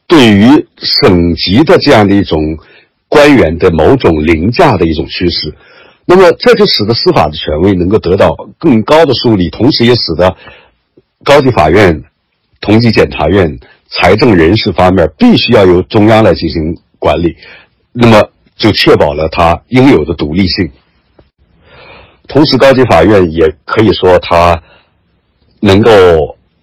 [0.06, 2.40] 对于省级的这样的一种
[3.08, 5.56] 官员的某种凌驾的一种趋势。
[6.12, 10.36] 那么，这就使得司法的权威能够得到更高的树立，同时也使得
[11.24, 12.04] 高级法院、
[12.62, 13.60] 同级检察院、
[13.92, 17.36] 财政人事方面必须要由中央来进行管理，
[17.94, 18.28] 那么
[18.58, 20.72] 就确保了它应有的独立性。
[22.28, 24.60] 同时，高级法院也可以说它
[25.60, 25.92] 能够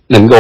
[0.09, 0.37] 能够。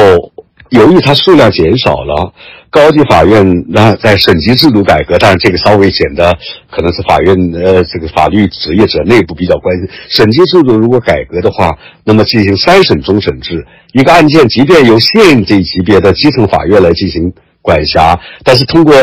[0.70, 2.32] 由于它数量减少了，
[2.70, 6.36] 高级法院那在省级制度改革，当然这个稍微显得
[6.70, 9.88] 可能是法院呃这个法律职业者内部比较关心。
[10.08, 17.32] 省级制度如果改革的话，那么进行三审终审制，一个案件即便由县级级别的基层法院来进行
[17.62, 18.94] 管辖，但是通过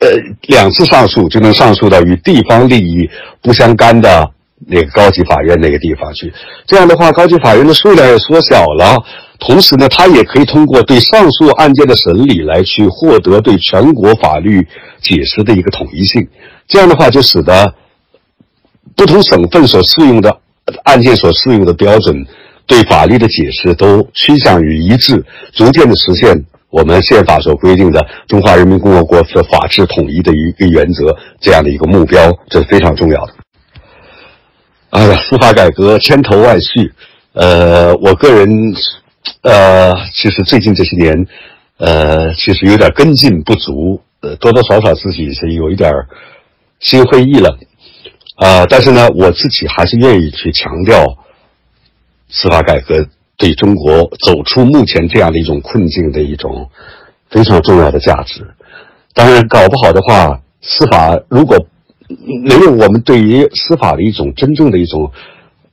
[0.00, 0.08] 呃
[0.42, 3.08] 两次上诉就能上诉到与地方利益
[3.42, 4.30] 不相干的
[4.66, 6.32] 那个高级法院那个地方去。
[6.66, 8.96] 这样的话，高级法院的数量也缩小了。
[9.40, 14.66] 同时呢，他也可以通过对上述案件的审理来去获得对全国法律
[15.02, 16.26] 解释的一个统一性。
[16.66, 17.74] 这样的话，就使得
[18.96, 20.38] 不同省份所适用的
[20.84, 22.24] 案件所适用的标准
[22.66, 25.22] 对法律的解释都趋向于一致，
[25.52, 33.43] 逐渐的实现我们宪法所规定的中华人民共和国的法治统一的一个原则这样的一个目标，这是非常重要的。
[34.94, 36.92] 哎呀，司法改革千头万绪，
[37.32, 38.48] 呃，我个人。
[39.40, 41.26] 呃，其实最近这些年，
[41.78, 45.90] 呃，其实有点跟进不足，呃，多多少少自己是有一点
[46.78, 47.50] 心灰意冷，
[48.36, 51.16] 啊，但是呢，我自己还是愿意去强调
[52.28, 53.06] 司法改革
[53.38, 56.68] 对中国走出目前这样的一种困境的一种
[57.30, 58.46] 非常重要的价值。
[59.14, 61.66] 当然，搞不好的话，司法如果
[62.44, 65.10] 没有我们对于司法的一种真正的一种。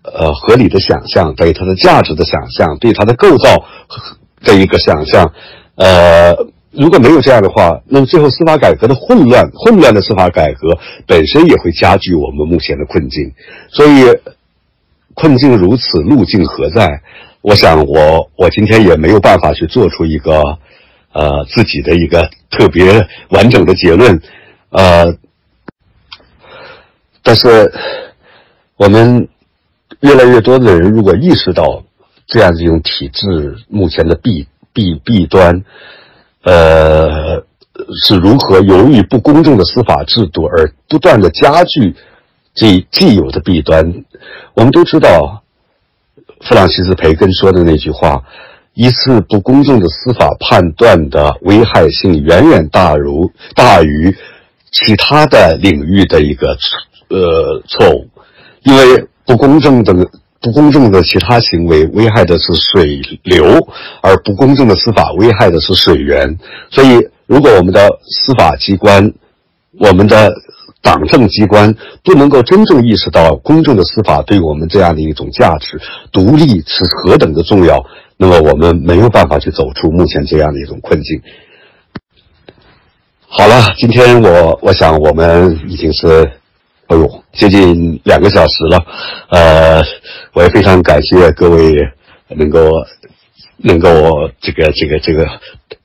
[0.04, 3.64] 呃，合理的想象，对它的价值的想象，对它的构造
[4.44, 5.32] 的一个想象，
[5.76, 6.34] 呃，
[6.72, 13.32] 如果没有这样的话，那么最后司法改革的混乱，混乱的司法改革本身也会加剧我们目前的困境。
[13.70, 14.06] 所以，
[15.14, 17.02] 困境如此，路径何在？
[17.42, 20.42] 我想，我我今天也没有办法去做出一个
[21.14, 24.20] 呃自己的一个特别完整的结论，
[24.72, 25.16] 呃，
[27.24, 27.72] 但是
[28.78, 29.28] 我们。
[30.00, 31.84] 越来越多的人如果意识到
[32.26, 35.64] 这样一种体制目前的弊弊弊端，
[36.42, 37.44] 呃，
[38.04, 41.94] 是如何由于不公正的司法制度而不断的加剧
[42.56, 44.04] 这既有的弊端，
[44.56, 45.44] 我们都知道，
[46.40, 48.24] 弗朗西斯培根说的那句话：
[48.74, 54.18] 一次不公正的司法判断的危害性远远大如大于
[54.72, 56.58] 其他的领域的一个
[57.12, 58.08] 呃错误，
[58.64, 59.08] 因为。
[59.24, 59.94] 不公正的
[60.42, 63.46] 不公正的其他行为危害的是水流，
[64.02, 66.38] 而不公正的司法危害的是水源。
[66.70, 69.14] 所以，如果我们的司法机关、
[69.80, 70.34] 我们的
[70.82, 71.74] 党政机关
[72.04, 75.80] 不能够真正意识到公正的司法对我们这样的一种价值、
[76.12, 77.86] 独立是何等的重要，
[78.18, 81.22] 那么我们没有办法去走出目前这样的一种困境。
[83.30, 86.30] 好了，今天我我想我们已经是。
[86.92, 88.78] 哎呦，接近两个小时了，
[89.30, 89.82] 呃，
[90.34, 91.74] 我也非常感谢各位
[92.28, 92.70] 能够
[93.60, 95.26] 能够这个这个这个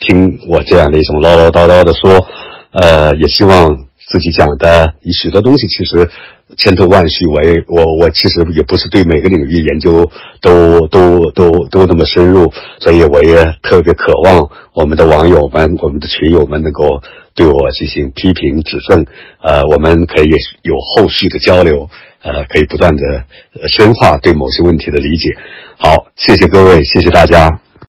[0.00, 2.26] 听我这样的一种唠唠叨叨的说，
[2.72, 6.10] 呃，也希望自己讲的许多东西其实
[6.56, 10.10] 千头万绪，我也我我其实也不是对每个领域研究
[10.40, 17.00] 都都都都那么深入，所以我也特别渴望我们的网友们、我们的群友们能够。
[17.36, 19.06] 对我进行批评指正，
[19.40, 20.30] 呃，我们可以
[20.62, 21.88] 有后续的交流，
[22.22, 23.24] 呃，可以不断的
[23.68, 25.36] 深化对某些问题的理解。
[25.78, 27.60] 好，谢谢各位，谢谢大家。